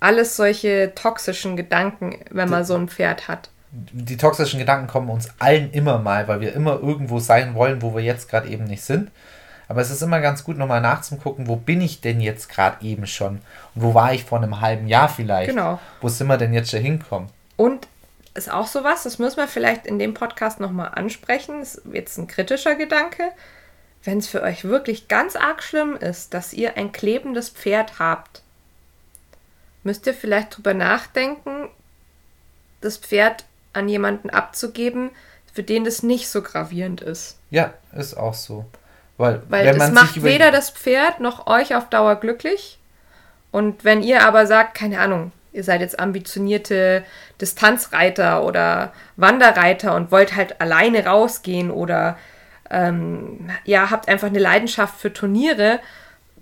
Alles 0.01 0.34
solche 0.36 0.93
toxischen 0.95 1.59
Gedanken, 1.59 2.24
wenn 2.30 2.49
man 2.49 2.64
so 2.64 2.74
ein 2.74 2.89
Pferd 2.89 3.28
hat. 3.28 3.51
Die 3.71 4.16
toxischen 4.16 4.59
Gedanken 4.59 4.87
kommen 4.87 5.11
uns 5.11 5.29
allen 5.39 5.71
immer 5.73 5.99
mal, 5.99 6.27
weil 6.27 6.41
wir 6.41 6.55
immer 6.55 6.81
irgendwo 6.81 7.19
sein 7.19 7.55
wollen, 7.55 7.83
wo 7.83 7.95
wir 7.95 8.03
jetzt 8.03 8.29
gerade 8.31 8.49
eben 8.49 8.64
nicht 8.64 8.83
sind. 8.83 9.11
Aber 9.69 9.83
es 9.83 9.91
ist 9.91 10.03
immer 10.03 10.21
ganz 10.21 10.45
gut, 10.45 10.57
nochmal 10.57 10.81
nachzugucken, 10.81 11.47
wo 11.47 11.57
bin 11.57 11.83
ich 11.83 12.01
denn 12.01 12.21
jetzt 12.21 12.49
gerade 12.49 12.85
eben 12.85 13.07
schon? 13.07 13.41
Und 13.75 13.83
wo 13.83 13.95
war 13.95 14.14
ich 14.14 14.25
vor 14.25 14.39
einem 14.39 14.62
halben 14.62 14.89
Jahr 14.89 15.11
vielleicht? 15.11 15.51
Genau. 15.51 15.79
Wo 16.01 16.09
sind 16.09 16.27
wir 16.27 16.39
denn 16.39 16.55
jetzt 16.55 16.71
schon 16.71 16.81
hinkommen? 16.81 17.29
Und 17.57 17.87
ist 18.35 18.51
auch 18.51 18.66
sowas, 18.66 19.03
das 19.03 19.19
müssen 19.19 19.37
wir 19.37 19.49
vielleicht 19.49 19.87
in 19.87 19.99
dem 19.99 20.14
Podcast 20.14 20.61
nochmal 20.61 20.93
ansprechen. 20.95 21.61
Das 21.61 21.75
ist 21.75 21.93
jetzt 21.93 22.16
ein 22.16 22.29
kritischer 22.29 22.77
Gedanke. 22.77 23.33
Wenn 24.05 24.19
es 24.19 24.29
für 24.29 24.43
euch 24.43 24.64
wirklich 24.64 25.09
ganz 25.09 25.37
arg 25.37 25.62
schlimm 25.62 25.97
ist, 25.97 26.33
dass 26.33 26.55
ihr 26.55 26.79
ein 26.79 26.93
klebendes 26.93 27.51
Pferd 27.51 27.99
habt, 27.99 28.43
müsst 29.83 30.07
ihr 30.07 30.14
vielleicht 30.14 30.57
drüber 30.57 30.73
nachdenken, 30.73 31.69
das 32.81 32.97
Pferd 32.97 33.45
an 33.73 33.89
jemanden 33.89 34.31
abzugeben, 34.31 35.11
für 35.53 35.62
den 35.62 35.85
das 35.85 36.03
nicht 36.03 36.29
so 36.29 36.43
gravierend 36.43 37.01
ist. 37.01 37.39
Ja, 37.51 37.75
ist 37.93 38.16
auch 38.16 38.35
so. 38.35 38.66
Weil, 39.16 39.43
Weil 39.49 39.66
wenn 39.66 39.79
das 39.79 39.89
man 39.89 39.95
macht 39.95 40.09
sich 40.09 40.19
über 40.19 40.29
weder 40.29 40.51
das 40.51 40.71
Pferd 40.71 41.21
noch 41.21 41.47
euch 41.47 41.75
auf 41.75 41.89
Dauer 41.89 42.16
glücklich. 42.16 42.79
Und 43.51 43.85
wenn 43.85 44.03
ihr 44.03 44.25
aber 44.25 44.47
sagt, 44.47 44.77
keine 44.77 45.01
Ahnung, 45.01 45.33
ihr 45.53 45.64
seid 45.64 45.81
jetzt 45.81 45.99
ambitionierte 45.99 47.05
Distanzreiter 47.41 48.45
oder 48.45 48.93
Wanderreiter 49.16 49.95
und 49.95 50.12
wollt 50.12 50.37
halt 50.37 50.61
alleine 50.61 51.05
rausgehen 51.05 51.71
oder 51.71 52.16
ähm, 52.71 53.51
ja, 53.64 53.91
habt 53.91 54.09
einfach 54.09 54.29
eine 54.29 54.39
Leidenschaft 54.39 55.01
für 55.01 55.12
Turniere, 55.12 55.81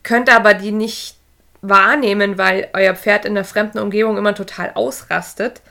könnt 0.03 0.35
aber 0.35 0.55
die 0.55 0.73
nicht 0.73 1.17
wahrnehmen, 1.63 2.39
weil 2.39 2.69
euer 2.73 2.95
Pferd 2.95 3.25
in 3.25 3.35
der 3.35 3.45
fremden 3.45 3.79
Umgebung 3.79 4.19
immer 4.19 4.35
total 4.35 4.73
ausrastet. 4.75 5.63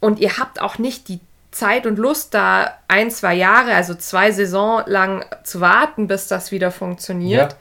Und 0.00 0.18
ihr 0.18 0.38
habt 0.38 0.60
auch 0.60 0.78
nicht 0.78 1.08
die 1.08 1.20
Zeit 1.50 1.86
und 1.86 1.98
Lust, 1.98 2.34
da 2.34 2.74
ein, 2.88 3.10
zwei 3.10 3.34
Jahre, 3.34 3.74
also 3.74 3.94
zwei 3.94 4.30
Saison 4.30 4.82
lang 4.86 5.24
zu 5.42 5.60
warten, 5.60 6.06
bis 6.06 6.28
das 6.28 6.52
wieder 6.52 6.70
funktioniert. 6.70 7.52
Ja. 7.52 7.58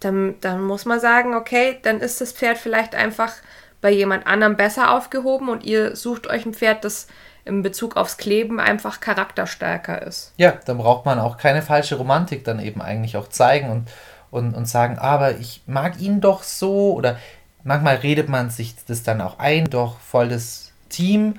Dann, 0.00 0.34
dann 0.40 0.62
muss 0.62 0.84
man 0.84 1.00
sagen, 1.00 1.34
okay, 1.34 1.78
dann 1.82 2.00
ist 2.00 2.20
das 2.20 2.32
Pferd 2.32 2.58
vielleicht 2.58 2.94
einfach 2.94 3.32
bei 3.80 3.90
jemand 3.90 4.26
anderem 4.26 4.56
besser 4.56 4.92
aufgehoben 4.92 5.48
und 5.48 5.64
ihr 5.64 5.96
sucht 5.96 6.26
euch 6.26 6.46
ein 6.46 6.54
Pferd, 6.54 6.84
das 6.84 7.08
in 7.44 7.62
Bezug 7.62 7.96
aufs 7.96 8.16
Kleben 8.16 8.58
einfach 8.60 9.00
charakterstärker 9.00 10.02
ist. 10.02 10.32
Ja, 10.36 10.52
dann 10.64 10.78
braucht 10.78 11.06
man 11.06 11.18
auch 11.18 11.36
keine 11.38 11.62
falsche 11.62 11.94
Romantik 11.94 12.44
dann 12.44 12.58
eben 12.58 12.82
eigentlich 12.82 13.16
auch 13.16 13.28
zeigen 13.28 13.70
und, 13.70 13.88
und, 14.30 14.54
und 14.54 14.66
sagen, 14.66 14.98
aber 14.98 15.36
ich 15.36 15.62
mag 15.66 16.00
ihn 16.00 16.20
doch 16.20 16.42
so 16.42 16.92
oder 16.92 17.16
manchmal 17.62 17.96
redet 17.96 18.28
man 18.28 18.50
sich 18.50 18.74
das 18.86 19.02
dann 19.02 19.20
auch 19.20 19.38
ein, 19.38 19.70
doch 19.70 19.98
voll 20.00 20.28
das 20.28 20.72
Team, 20.88 21.38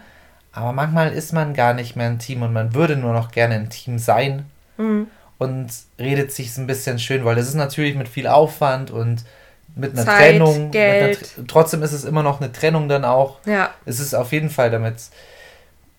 aber 0.58 0.74
manchmal 0.74 1.12
ist 1.12 1.34
man 1.34 1.54
gar 1.54 1.74
nicht 1.76 1.96
mehr 1.96 2.08
ein 2.08 2.18
Team 2.18 2.42
und 2.42 2.52
man 2.52 2.74
würde 2.74 2.96
nur 2.96 3.14
noch 3.14 3.32
gerne 3.32 3.56
ein 3.56 3.70
Team 3.70 4.00
sein 4.00 4.46
und 5.38 5.68
redet 6.00 6.32
sich 6.32 6.58
ein 6.58 6.66
bisschen 6.66 6.98
schön, 6.98 7.24
weil 7.26 7.36
das 7.36 7.48
ist 7.48 7.54
natürlich 7.54 7.96
mit 7.96 8.08
viel 8.08 8.26
Aufwand 8.28 8.90
und 8.90 9.24
mit 9.76 9.94
einer 9.94 10.06
Zeit, 10.06 10.32
Trennung. 10.32 10.72
Geld. 10.72 11.20
Mit 11.22 11.38
einer, 11.38 11.48
trotzdem 11.48 11.84
ist 11.84 11.92
es 11.92 12.06
immer 12.06 12.24
noch 12.24 12.42
eine 12.42 12.52
Trennung 12.52 12.90
dann 12.90 13.06
auch. 13.06 13.38
Ja, 13.46 13.70
Es 13.86 14.00
ist 14.00 14.16
auf 14.16 14.32
jeden 14.32 14.50
Fall 14.50 14.72
damit. 14.72 14.96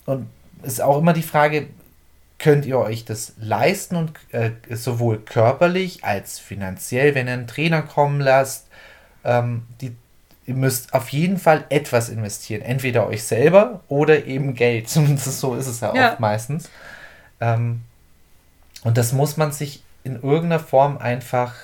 Und 0.06 0.28
es 0.62 0.74
ist 0.74 0.80
auch 0.80 0.98
immer 0.98 1.12
die 1.12 1.22
Frage, 1.22 1.68
könnt 2.40 2.66
ihr 2.66 2.78
euch 2.78 3.04
das 3.04 3.34
leisten 3.40 3.94
und 3.94 4.12
äh, 4.32 4.50
sowohl 4.70 5.18
körperlich 5.18 6.04
als 6.04 6.40
finanziell, 6.40 7.14
wenn 7.14 7.28
ihr 7.28 7.34
einen 7.34 7.46
Trainer 7.46 7.82
kommen 7.82 8.20
lasst, 8.20 8.66
ähm, 9.24 9.62
die, 9.80 9.94
ihr 10.48 10.54
müsst 10.54 10.94
auf 10.94 11.10
jeden 11.10 11.36
Fall 11.38 11.64
etwas 11.68 12.08
investieren. 12.08 12.62
Entweder 12.62 13.06
euch 13.06 13.22
selber 13.22 13.80
oder 13.88 14.24
eben 14.26 14.54
Geld. 14.54 14.88
Zumindest 14.88 15.38
so 15.40 15.54
ist 15.54 15.66
es 15.68 15.80
ja, 15.80 15.94
Ja. 15.94 16.10
oft 16.12 16.20
meistens. 16.20 16.68
Ähm, 17.40 17.82
und 18.82 18.96
das 18.98 19.12
muss 19.12 19.36
man 19.36 19.52
sich 19.52 19.82
in 20.04 20.14
irgendeiner 20.22 20.58
Form 20.60 20.98
einfach 20.98 21.54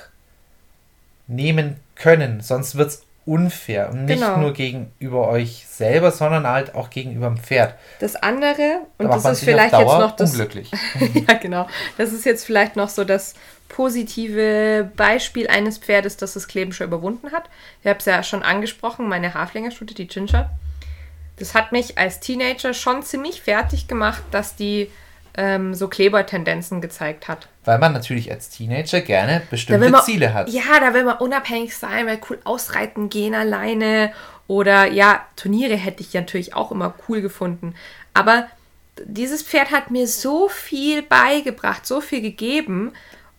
nehmen 1.26 1.76
können. 1.94 2.40
Sonst 2.40 2.76
wird 2.76 2.88
es 2.90 3.02
unfair. 3.26 3.88
Und 3.90 4.04
nicht 4.04 4.20
Genau. 4.20 4.36
nur 4.36 4.52
gegenüber 4.52 5.28
euch 5.28 5.64
selber, 5.66 6.10
sondern 6.10 6.46
halt 6.46 6.74
auch 6.74 6.90
gegenüber 6.90 7.28
dem 7.28 7.38
Pferd. 7.38 7.74
Das 8.00 8.16
andere, 8.16 8.80
und 8.98 9.06
Da 9.08 9.14
das 9.14 9.24
ist 9.38 9.44
vielleicht 9.44 9.72
jetzt 9.72 9.82
noch 9.86 10.14
das. 10.14 10.32
unglücklich. 10.32 10.70
ja, 11.28 11.34
genau. 11.34 11.66
Das 11.96 12.12
ist 12.12 12.26
jetzt 12.26 12.44
vielleicht 12.44 12.76
noch 12.76 12.90
so 12.90 13.02
das 13.04 13.32
positive 13.68 14.90
Beispiel 14.96 15.48
eines 15.48 15.78
Pferdes, 15.78 16.16
das 16.16 16.34
das 16.34 16.48
Kleben 16.48 16.72
schon 16.72 16.86
überwunden 16.86 17.32
hat. 17.32 17.44
Ich 17.82 17.88
habe 17.88 17.98
es 17.98 18.04
ja 18.04 18.22
schon 18.22 18.42
angesprochen, 18.42 19.08
meine 19.08 19.34
Haflingerstute, 19.34 19.94
die 19.94 20.06
Ginger. 20.06 20.50
Das 21.36 21.54
hat 21.54 21.72
mich 21.72 21.98
als 21.98 22.20
Teenager 22.20 22.74
schon 22.74 23.02
ziemlich 23.02 23.42
fertig 23.42 23.88
gemacht, 23.88 24.22
dass 24.30 24.54
die 24.54 24.90
ähm, 25.36 25.74
so 25.74 25.88
Klebertendenzen 25.88 26.80
gezeigt 26.80 27.26
hat. 27.26 27.48
Weil 27.64 27.78
man 27.78 27.92
natürlich 27.92 28.30
als 28.30 28.50
Teenager 28.50 29.00
gerne 29.00 29.42
bestimmte 29.50 29.88
man, 29.90 30.02
Ziele 30.02 30.32
hat. 30.32 30.48
Ja, 30.50 30.78
da 30.80 30.94
will 30.94 31.04
man 31.04 31.18
unabhängig 31.18 31.76
sein, 31.76 32.06
weil 32.06 32.20
cool 32.30 32.38
ausreiten 32.44 33.08
gehen 33.08 33.34
alleine. 33.34 34.12
Oder 34.46 34.86
ja, 34.86 35.26
Turniere 35.36 35.74
hätte 35.76 36.02
ich 36.02 36.14
natürlich 36.14 36.54
auch 36.54 36.70
immer 36.70 36.94
cool 37.08 37.20
gefunden. 37.20 37.74
Aber 38.12 38.46
dieses 39.04 39.42
Pferd 39.42 39.72
hat 39.72 39.90
mir 39.90 40.06
so 40.06 40.48
viel 40.48 41.02
beigebracht, 41.02 41.86
so 41.86 42.00
viel 42.00 42.20
gegeben. 42.20 42.92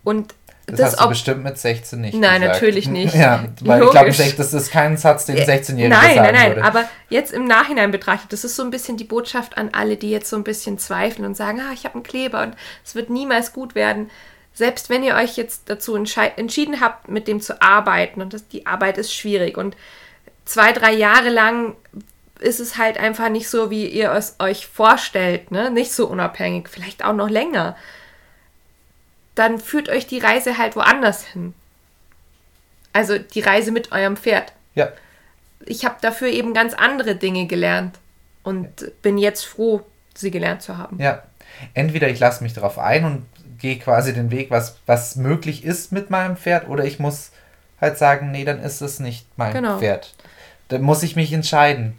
Und 0.06 0.34
Das, 0.68 0.78
das, 0.78 0.92
hast 0.94 1.04
du 1.04 1.10
bestimmt 1.10 1.44
mit 1.44 1.58
16 1.58 2.00
nicht 2.00 2.18
Nein, 2.18 2.42
gesagt. 2.42 2.54
natürlich 2.54 2.88
nicht. 3.00 3.14
Ja, 3.14 3.44
weil 3.62 3.84
ich 3.84 3.90
glaube, 3.92 4.10
Logisch. 4.12 4.36
das 4.38 4.54
ist 4.54 4.72
kein 4.72 4.96
Satz, 4.96 5.26
den 5.26 5.38
ein 5.38 5.44
16-Jähriger 5.44 5.90
Nein, 5.90 6.16
nein, 6.16 6.34
nein. 6.34 6.50
würde. 6.56 6.64
Aber 6.64 6.86
jetzt 7.10 7.34
im 7.34 7.46
Nachhinein 7.46 7.92
betrachtet, 7.92 8.32
das 8.32 8.46
ist 8.46 8.56
so 8.56 8.64
ein 8.64 8.72
bisschen 8.72 8.96
die 8.96 9.04
Botschaft 9.04 9.58
an 9.58 9.70
alle, 9.74 9.98
die 9.98 10.10
jetzt 10.10 10.30
so 10.30 10.38
ein 10.38 10.44
bisschen 10.44 10.80
zweifeln 10.80 11.26
und 11.26 11.36
sagen, 11.36 11.60
ah, 11.60 11.74
ich 11.74 11.84
habe 11.84 11.96
einen 11.96 12.04
Kleber 12.04 12.42
und 12.44 12.56
es 12.86 12.96
wird 12.96 13.10
niemals 13.10 13.52
gut 13.52 13.76
werden. 13.76 14.10
Selbst 14.54 14.90
wenn 14.90 15.04
ihr 15.04 15.16
euch 15.16 15.36
jetzt 15.36 15.64
dazu 15.66 15.96
entschieden 15.96 16.80
habt, 16.80 17.10
mit 17.10 17.28
dem 17.28 17.42
zu 17.42 17.62
arbeiten 17.62 18.22
und 18.22 18.34
das, 18.34 18.48
die 18.48 18.66
Arbeit 18.66 18.98
ist 18.98 19.14
schwierig 19.14 19.58
und 19.58 19.76
zwei, 20.46 20.72
drei 20.72 20.94
Jahre 20.94 21.30
lang 21.30 21.76
ist 22.40 22.60
es 22.60 22.78
halt 22.78 22.98
einfach 22.98 23.30
nicht 23.30 23.50
so, 23.50 23.70
wie 23.70 23.88
ihr 23.88 24.12
es 24.12 24.36
euch 24.40 24.68
vorstellt, 24.68 25.52
ne? 25.52 25.72
Nicht 25.72 25.92
so 25.94 26.08
unabhängig, 26.08 26.70
vielleicht 26.70 27.04
auch 27.04 27.14
noch 27.14 27.30
länger. 27.30 27.76
Dann 29.36 29.60
führt 29.60 29.90
euch 29.90 30.08
die 30.08 30.20
Reise 30.20 30.58
halt 30.58 30.76
woanders 30.76 31.26
hin. 31.26 31.54
Also 32.94 33.18
die 33.18 33.42
Reise 33.42 33.72
mit 33.72 33.92
eurem 33.92 34.16
Pferd 34.18 34.54
ja, 34.74 34.90
ich 35.66 35.86
habe 35.86 35.96
dafür 36.02 36.28
eben 36.28 36.54
ganz 36.54 36.74
andere 36.74 37.16
Dinge 37.16 37.48
gelernt 37.48 37.98
und 38.44 38.92
bin 39.02 39.18
jetzt 39.18 39.46
froh, 39.46 39.82
sie 40.14 40.32
gelernt 40.32 40.62
zu 40.62 40.78
haben. 40.78 41.00
ja. 41.00 41.24
Entweder 41.74 42.10
ich 42.10 42.20
lasse 42.20 42.44
mich 42.44 42.54
darauf 42.54 42.78
ein 42.78 43.06
und 43.06 43.26
gehe 43.60 43.80
quasi 43.80 44.14
den 44.14 44.30
Weg, 44.30 44.52
was, 44.52 44.76
was 44.86 45.16
möglich 45.16 45.64
ist 45.64 45.94
mit 45.94 46.10
meinem 46.10 46.36
Pferd, 46.36 46.68
oder 46.68 46.84
ich 46.84 47.00
muss 47.00 47.32
halt 47.80 47.98
sagen, 47.98 48.32
nee, 48.32 48.44
dann 48.44 48.60
ist 48.62 48.82
es 48.82 49.00
nicht 49.00 49.26
mein 49.38 49.54
Genau. 49.54 49.80
Pferd. 49.80 50.14
Dann 50.68 50.82
muss 50.82 51.02
ich 51.02 51.16
mich 51.16 51.32
entscheiden. 51.32 51.98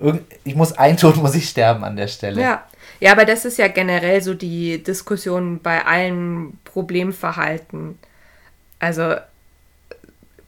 Irgend, 0.00 0.24
ich 0.42 0.56
muss 0.56 0.72
ein 0.72 0.96
Tod 0.96 1.16
muss 1.16 1.36
ich 1.36 1.48
sterben 1.48 1.84
an 1.84 1.94
der 1.94 2.08
Stelle. 2.08 2.42
Ja. 2.42 2.64
Ja, 3.00 3.12
aber 3.12 3.24
das 3.24 3.44
ist 3.44 3.58
ja 3.58 3.68
generell 3.68 4.22
so 4.22 4.34
die 4.34 4.82
Diskussion 4.82 5.60
bei 5.62 5.84
allen 5.84 6.58
Problemverhalten. 6.64 7.98
Also 8.78 9.16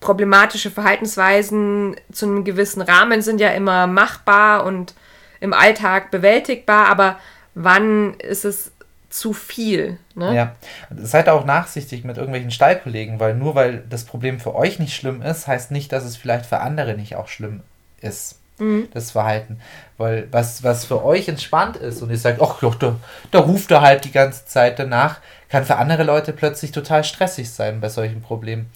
problematische 0.00 0.70
Verhaltensweisen 0.70 1.96
zu 2.12 2.26
einem 2.26 2.44
gewissen 2.44 2.82
Rahmen 2.82 3.22
sind 3.22 3.40
ja 3.40 3.50
immer 3.50 3.86
machbar 3.86 4.64
und 4.64 4.94
im 5.40 5.52
Alltag 5.52 6.10
bewältigbar, 6.10 6.86
aber 6.86 7.18
wann 7.54 8.14
ist 8.14 8.44
es 8.44 8.72
zu 9.10 9.32
viel? 9.32 9.98
Ne? 10.14 10.34
Ja, 10.34 10.56
seid 10.94 11.28
auch 11.28 11.44
nachsichtig 11.44 12.04
mit 12.04 12.16
irgendwelchen 12.16 12.50
Stallkollegen, 12.50 13.20
weil 13.20 13.34
nur 13.34 13.54
weil 13.54 13.84
das 13.88 14.04
Problem 14.04 14.38
für 14.40 14.54
euch 14.54 14.78
nicht 14.78 14.94
schlimm 14.94 15.22
ist, 15.22 15.46
heißt 15.46 15.70
nicht, 15.70 15.92
dass 15.92 16.04
es 16.04 16.16
vielleicht 16.16 16.46
für 16.46 16.60
andere 16.60 16.94
nicht 16.94 17.16
auch 17.16 17.28
schlimm 17.28 17.62
ist, 18.00 18.37
das 18.92 19.10
Verhalten. 19.10 19.60
Weil 19.96 20.28
was, 20.30 20.62
was 20.62 20.84
für 20.84 21.04
euch 21.04 21.28
entspannt 21.28 21.76
ist 21.76 22.02
und 22.02 22.10
ihr 22.10 22.18
sagt, 22.18 22.40
ach 22.42 22.62
ja, 22.62 22.70
da, 22.78 22.96
da 23.30 23.38
ruft 23.40 23.70
er 23.70 23.80
halt 23.80 24.04
die 24.04 24.12
ganze 24.12 24.46
Zeit 24.46 24.78
danach, 24.78 25.20
kann 25.48 25.64
für 25.64 25.76
andere 25.76 26.04
Leute 26.04 26.32
plötzlich 26.32 26.72
total 26.72 27.04
stressig 27.04 27.50
sein 27.50 27.80
bei 27.80 27.88
solchen 27.88 28.20
Problemen. 28.20 28.70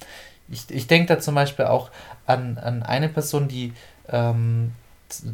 Ich, 0.49 0.65
ich 0.71 0.87
denke 0.87 1.15
da 1.15 1.21
zum 1.21 1.35
Beispiel 1.35 1.67
auch 1.67 1.91
an, 2.27 2.59
an 2.59 2.83
eine 2.83 3.09
Person, 3.09 3.49
die 3.49 3.73
ähm, 4.09 4.73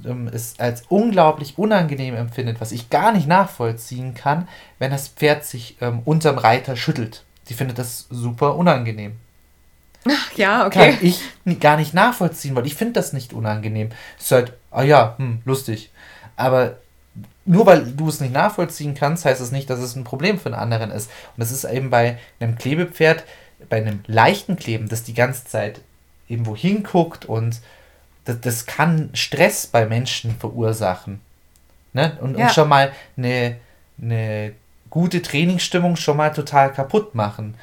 ähm, 0.04 0.28
es 0.32 0.58
als 0.58 0.82
unglaublich 0.88 1.58
unangenehm 1.58 2.16
empfindet, 2.16 2.60
was 2.60 2.72
ich 2.72 2.90
gar 2.90 3.12
nicht 3.12 3.26
nachvollziehen 3.26 4.14
kann, 4.14 4.48
wenn 4.78 4.90
das 4.90 5.08
Pferd 5.08 5.44
sich 5.44 5.76
ähm, 5.80 6.00
unterm 6.04 6.38
Reiter 6.38 6.76
schüttelt. 6.76 7.24
Die 7.48 7.54
findet 7.54 7.78
das 7.78 8.06
super 8.10 8.56
unangenehm. 8.56 9.16
Ja, 10.36 10.68
Kann 10.70 10.90
okay. 10.90 10.98
ich 11.02 11.20
ni- 11.44 11.56
gar 11.56 11.76
nicht 11.76 11.94
nachvollziehen, 11.94 12.54
weil 12.54 12.66
ich 12.66 12.74
finde 12.74 12.94
das 12.94 13.12
nicht 13.12 13.32
unangenehm. 13.32 13.90
Es 14.18 14.26
ist 14.26 14.32
halt, 14.32 14.52
ah 14.70 14.82
ja, 14.82 15.14
hm, 15.18 15.40
lustig. 15.44 15.90
Aber 16.36 16.76
nur 17.44 17.66
weil 17.66 17.84
du 17.92 18.08
es 18.08 18.20
nicht 18.20 18.32
nachvollziehen 18.32 18.94
kannst, 18.94 19.24
heißt 19.24 19.40
es 19.40 19.50
nicht, 19.52 19.68
dass 19.70 19.80
es 19.80 19.96
ein 19.96 20.04
Problem 20.04 20.38
für 20.38 20.46
einen 20.46 20.54
anderen 20.60 20.90
ist. 20.90 21.10
Und 21.36 21.40
das 21.40 21.50
ist 21.50 21.64
eben 21.64 21.90
bei 21.90 22.18
einem 22.40 22.56
Klebepferd, 22.58 23.24
bei 23.68 23.78
einem 23.78 24.00
leichten 24.06 24.56
Kleben, 24.56 24.88
das 24.88 25.02
die 25.02 25.14
ganze 25.14 25.44
Zeit 25.46 25.80
irgendwo 26.28 26.54
hinguckt 26.54 27.24
und 27.24 27.60
das, 28.26 28.40
das 28.42 28.66
kann 28.66 29.08
Stress 29.14 29.66
bei 29.66 29.86
Menschen 29.86 30.36
verursachen. 30.38 31.20
Ne? 31.94 32.16
Und, 32.20 32.36
Ja. 32.38 32.46
und 32.46 32.52
schon 32.52 32.68
mal 32.68 32.92
eine, 33.16 33.56
eine 34.00 34.52
gute 34.90 35.22
Trainingsstimmung 35.22 35.96
schon 35.96 36.18
mal 36.18 36.30
total 36.30 36.72
kaputt 36.72 37.14
machen. 37.14 37.54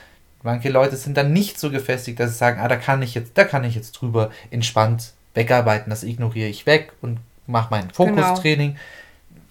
Manche 0.45 0.69
Leute 0.69 0.95
sind 0.95 1.17
dann 1.17 1.33
nicht 1.33 1.59
so 1.59 1.71
gefestigt, 1.71 2.19
dass 2.19 2.31
sie 2.31 2.37
sagen, 2.37 2.59
ah, 2.59 2.67
da 2.67 2.75
kann 2.75 3.01
ich 3.01 3.15
jetzt, 3.15 3.35
da 3.35 3.45
kann 3.45 3.63
ich 3.63 3.73
jetzt 3.73 3.93
drüber 3.93 4.29
entspannt 4.51 5.13
wegarbeiten, 5.33 5.89
das 5.89 6.03
ignoriere 6.03 6.47
ich 6.47 6.67
weg 6.67 6.93
und 7.01 7.17
mache 7.47 7.69
mein 7.71 7.89
Fokustraining. 7.89 8.77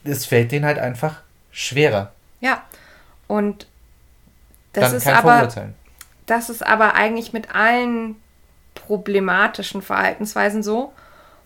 Es 0.05 0.25
fällt 0.25 0.53
denen 0.53 0.65
halt 0.65 0.79
einfach 0.79 1.17
schwerer. 1.51 2.13
Ja. 2.41 2.63
Und 3.27 3.67
das 4.73 4.91
dann 4.91 4.97
ist 4.99 5.09
aber. 5.09 5.73
Das 6.27 6.49
ist 6.49 6.65
aber 6.65 6.95
eigentlich 6.95 7.33
mit 7.33 7.55
allen 7.55 8.15
problematischen 8.77 9.83
Verhaltensweisen 9.83 10.63
so. 10.63 10.93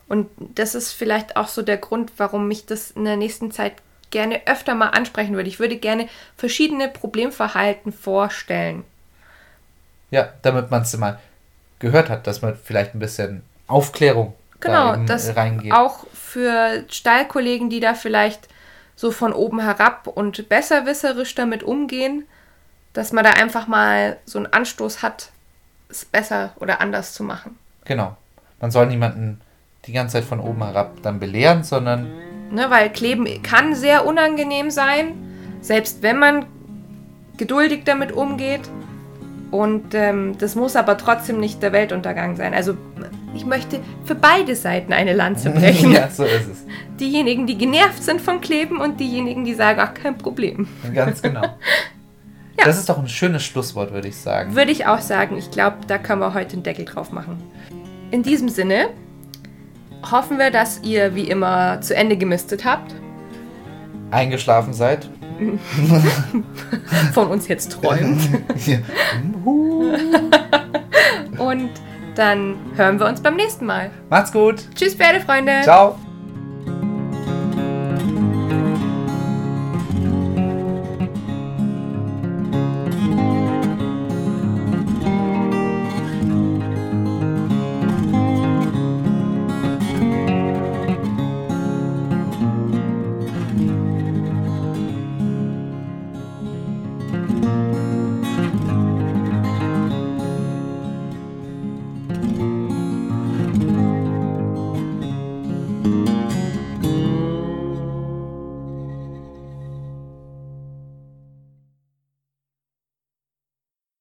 Und 0.08 0.28
das 0.38 0.74
ist 0.74 0.92
vielleicht 0.92 1.36
auch 1.36 1.48
so 1.48 1.62
der 1.62 1.78
Grund, 1.78 2.12
warum 2.18 2.50
ich 2.50 2.66
das 2.66 2.90
in 2.90 3.06
der 3.06 3.16
nächsten 3.16 3.50
Zeit 3.50 3.72
gerne 4.10 4.42
öfter 4.46 4.74
mal 4.74 4.90
ansprechen 4.90 5.34
würde. 5.34 5.48
Ich 5.48 5.58
würde 5.58 5.78
gerne 5.78 6.06
verschiedene 6.36 6.88
Problemverhalten 6.88 7.92
vorstellen. 7.92 8.84
Ja, 10.10 10.28
damit 10.42 10.70
man 10.70 10.82
es 10.82 10.96
mal 10.96 11.18
gehört 11.78 12.08
hat, 12.10 12.26
dass 12.26 12.42
man 12.42 12.56
vielleicht 12.56 12.94
ein 12.94 12.98
bisschen 12.98 13.42
Aufklärung 13.66 14.34
da 14.60 14.68
Genau, 14.68 14.94
eben 14.94 15.06
das 15.06 15.36
reingeht. 15.36 15.72
auch 15.72 16.06
für 16.12 16.84
Stallkollegen, 16.88 17.70
die 17.70 17.80
da 17.80 17.94
vielleicht 17.94 18.48
so 18.96 19.10
von 19.12 19.32
oben 19.32 19.60
herab 19.60 20.06
und 20.08 20.48
besserwisserisch 20.48 21.34
damit 21.34 21.62
umgehen, 21.62 22.26
dass 22.94 23.12
man 23.12 23.22
da 23.22 23.30
einfach 23.30 23.68
mal 23.68 24.16
so 24.24 24.38
einen 24.38 24.52
Anstoß 24.52 25.02
hat, 25.02 25.30
es 25.88 26.04
besser 26.04 26.52
oder 26.56 26.80
anders 26.80 27.12
zu 27.14 27.22
machen. 27.22 27.56
Genau. 27.84 28.16
Man 28.60 28.70
soll 28.72 28.86
niemanden 28.86 29.40
die 29.86 29.92
ganze 29.92 30.14
Zeit 30.14 30.24
von 30.24 30.40
oben 30.40 30.64
herab 30.64 30.96
dann 31.02 31.20
belehren, 31.20 31.62
sondern 31.62 32.08
Ne, 32.50 32.70
weil 32.70 32.90
Kleben 32.90 33.42
kann 33.42 33.74
sehr 33.74 34.06
unangenehm 34.06 34.70
sein, 34.70 35.12
selbst 35.60 36.02
wenn 36.02 36.18
man 36.18 36.46
geduldig 37.36 37.84
damit 37.84 38.10
umgeht. 38.10 38.62
Und 39.50 39.94
ähm, 39.94 40.36
das 40.38 40.54
muss 40.54 40.76
aber 40.76 40.98
trotzdem 40.98 41.40
nicht 41.40 41.62
der 41.62 41.72
Weltuntergang 41.72 42.36
sein. 42.36 42.52
Also 42.52 42.76
ich 43.34 43.46
möchte 43.46 43.80
für 44.04 44.14
beide 44.14 44.54
Seiten 44.54 44.92
eine 44.92 45.14
Lanze 45.14 45.50
brechen. 45.58 45.92
ja, 45.92 46.10
so 46.10 46.24
ist 46.24 46.48
es. 46.48 46.64
Diejenigen, 47.00 47.46
die 47.46 47.56
genervt 47.56 48.02
sind 48.02 48.20
vom 48.20 48.40
Kleben 48.40 48.78
und 48.80 49.00
diejenigen, 49.00 49.44
die 49.44 49.54
sagen, 49.54 49.80
ach, 49.80 49.94
kein 49.94 50.18
Problem. 50.18 50.68
Ganz 50.94 51.22
genau. 51.22 51.42
Ja. 52.60 52.64
Das 52.64 52.76
ist 52.76 52.88
doch 52.88 52.98
ein 52.98 53.06
schönes 53.06 53.44
Schlusswort, 53.44 53.92
würde 53.92 54.08
ich 54.08 54.16
sagen. 54.16 54.56
Würde 54.56 54.72
ich 54.72 54.84
auch 54.84 54.98
sagen. 54.98 55.38
Ich 55.38 55.52
glaube, 55.52 55.76
da 55.86 55.96
können 55.96 56.20
wir 56.20 56.34
heute 56.34 56.54
einen 56.54 56.64
Deckel 56.64 56.86
drauf 56.86 57.12
machen. 57.12 57.40
In 58.10 58.24
diesem 58.24 58.48
Sinne 58.48 58.88
hoffen 60.10 60.38
wir, 60.38 60.50
dass 60.50 60.82
ihr 60.82 61.14
wie 61.14 61.30
immer 61.30 61.80
zu 61.82 61.94
Ende 61.94 62.16
gemistet 62.16 62.64
habt. 62.64 62.96
Eingeschlafen 64.10 64.72
seid. 64.72 65.08
Von 67.12 67.28
uns 67.28 67.48
jetzt 67.48 67.72
träumt. 67.72 68.20
Und 71.38 71.70
dann 72.14 72.56
hören 72.74 72.98
wir 72.98 73.06
uns 73.06 73.20
beim 73.20 73.36
nächsten 73.36 73.66
Mal. 73.66 73.90
Macht's 74.10 74.32
gut. 74.32 74.64
Tschüss, 74.74 74.94
Pferdefreunde. 74.94 75.60
Ciao. 75.62 75.98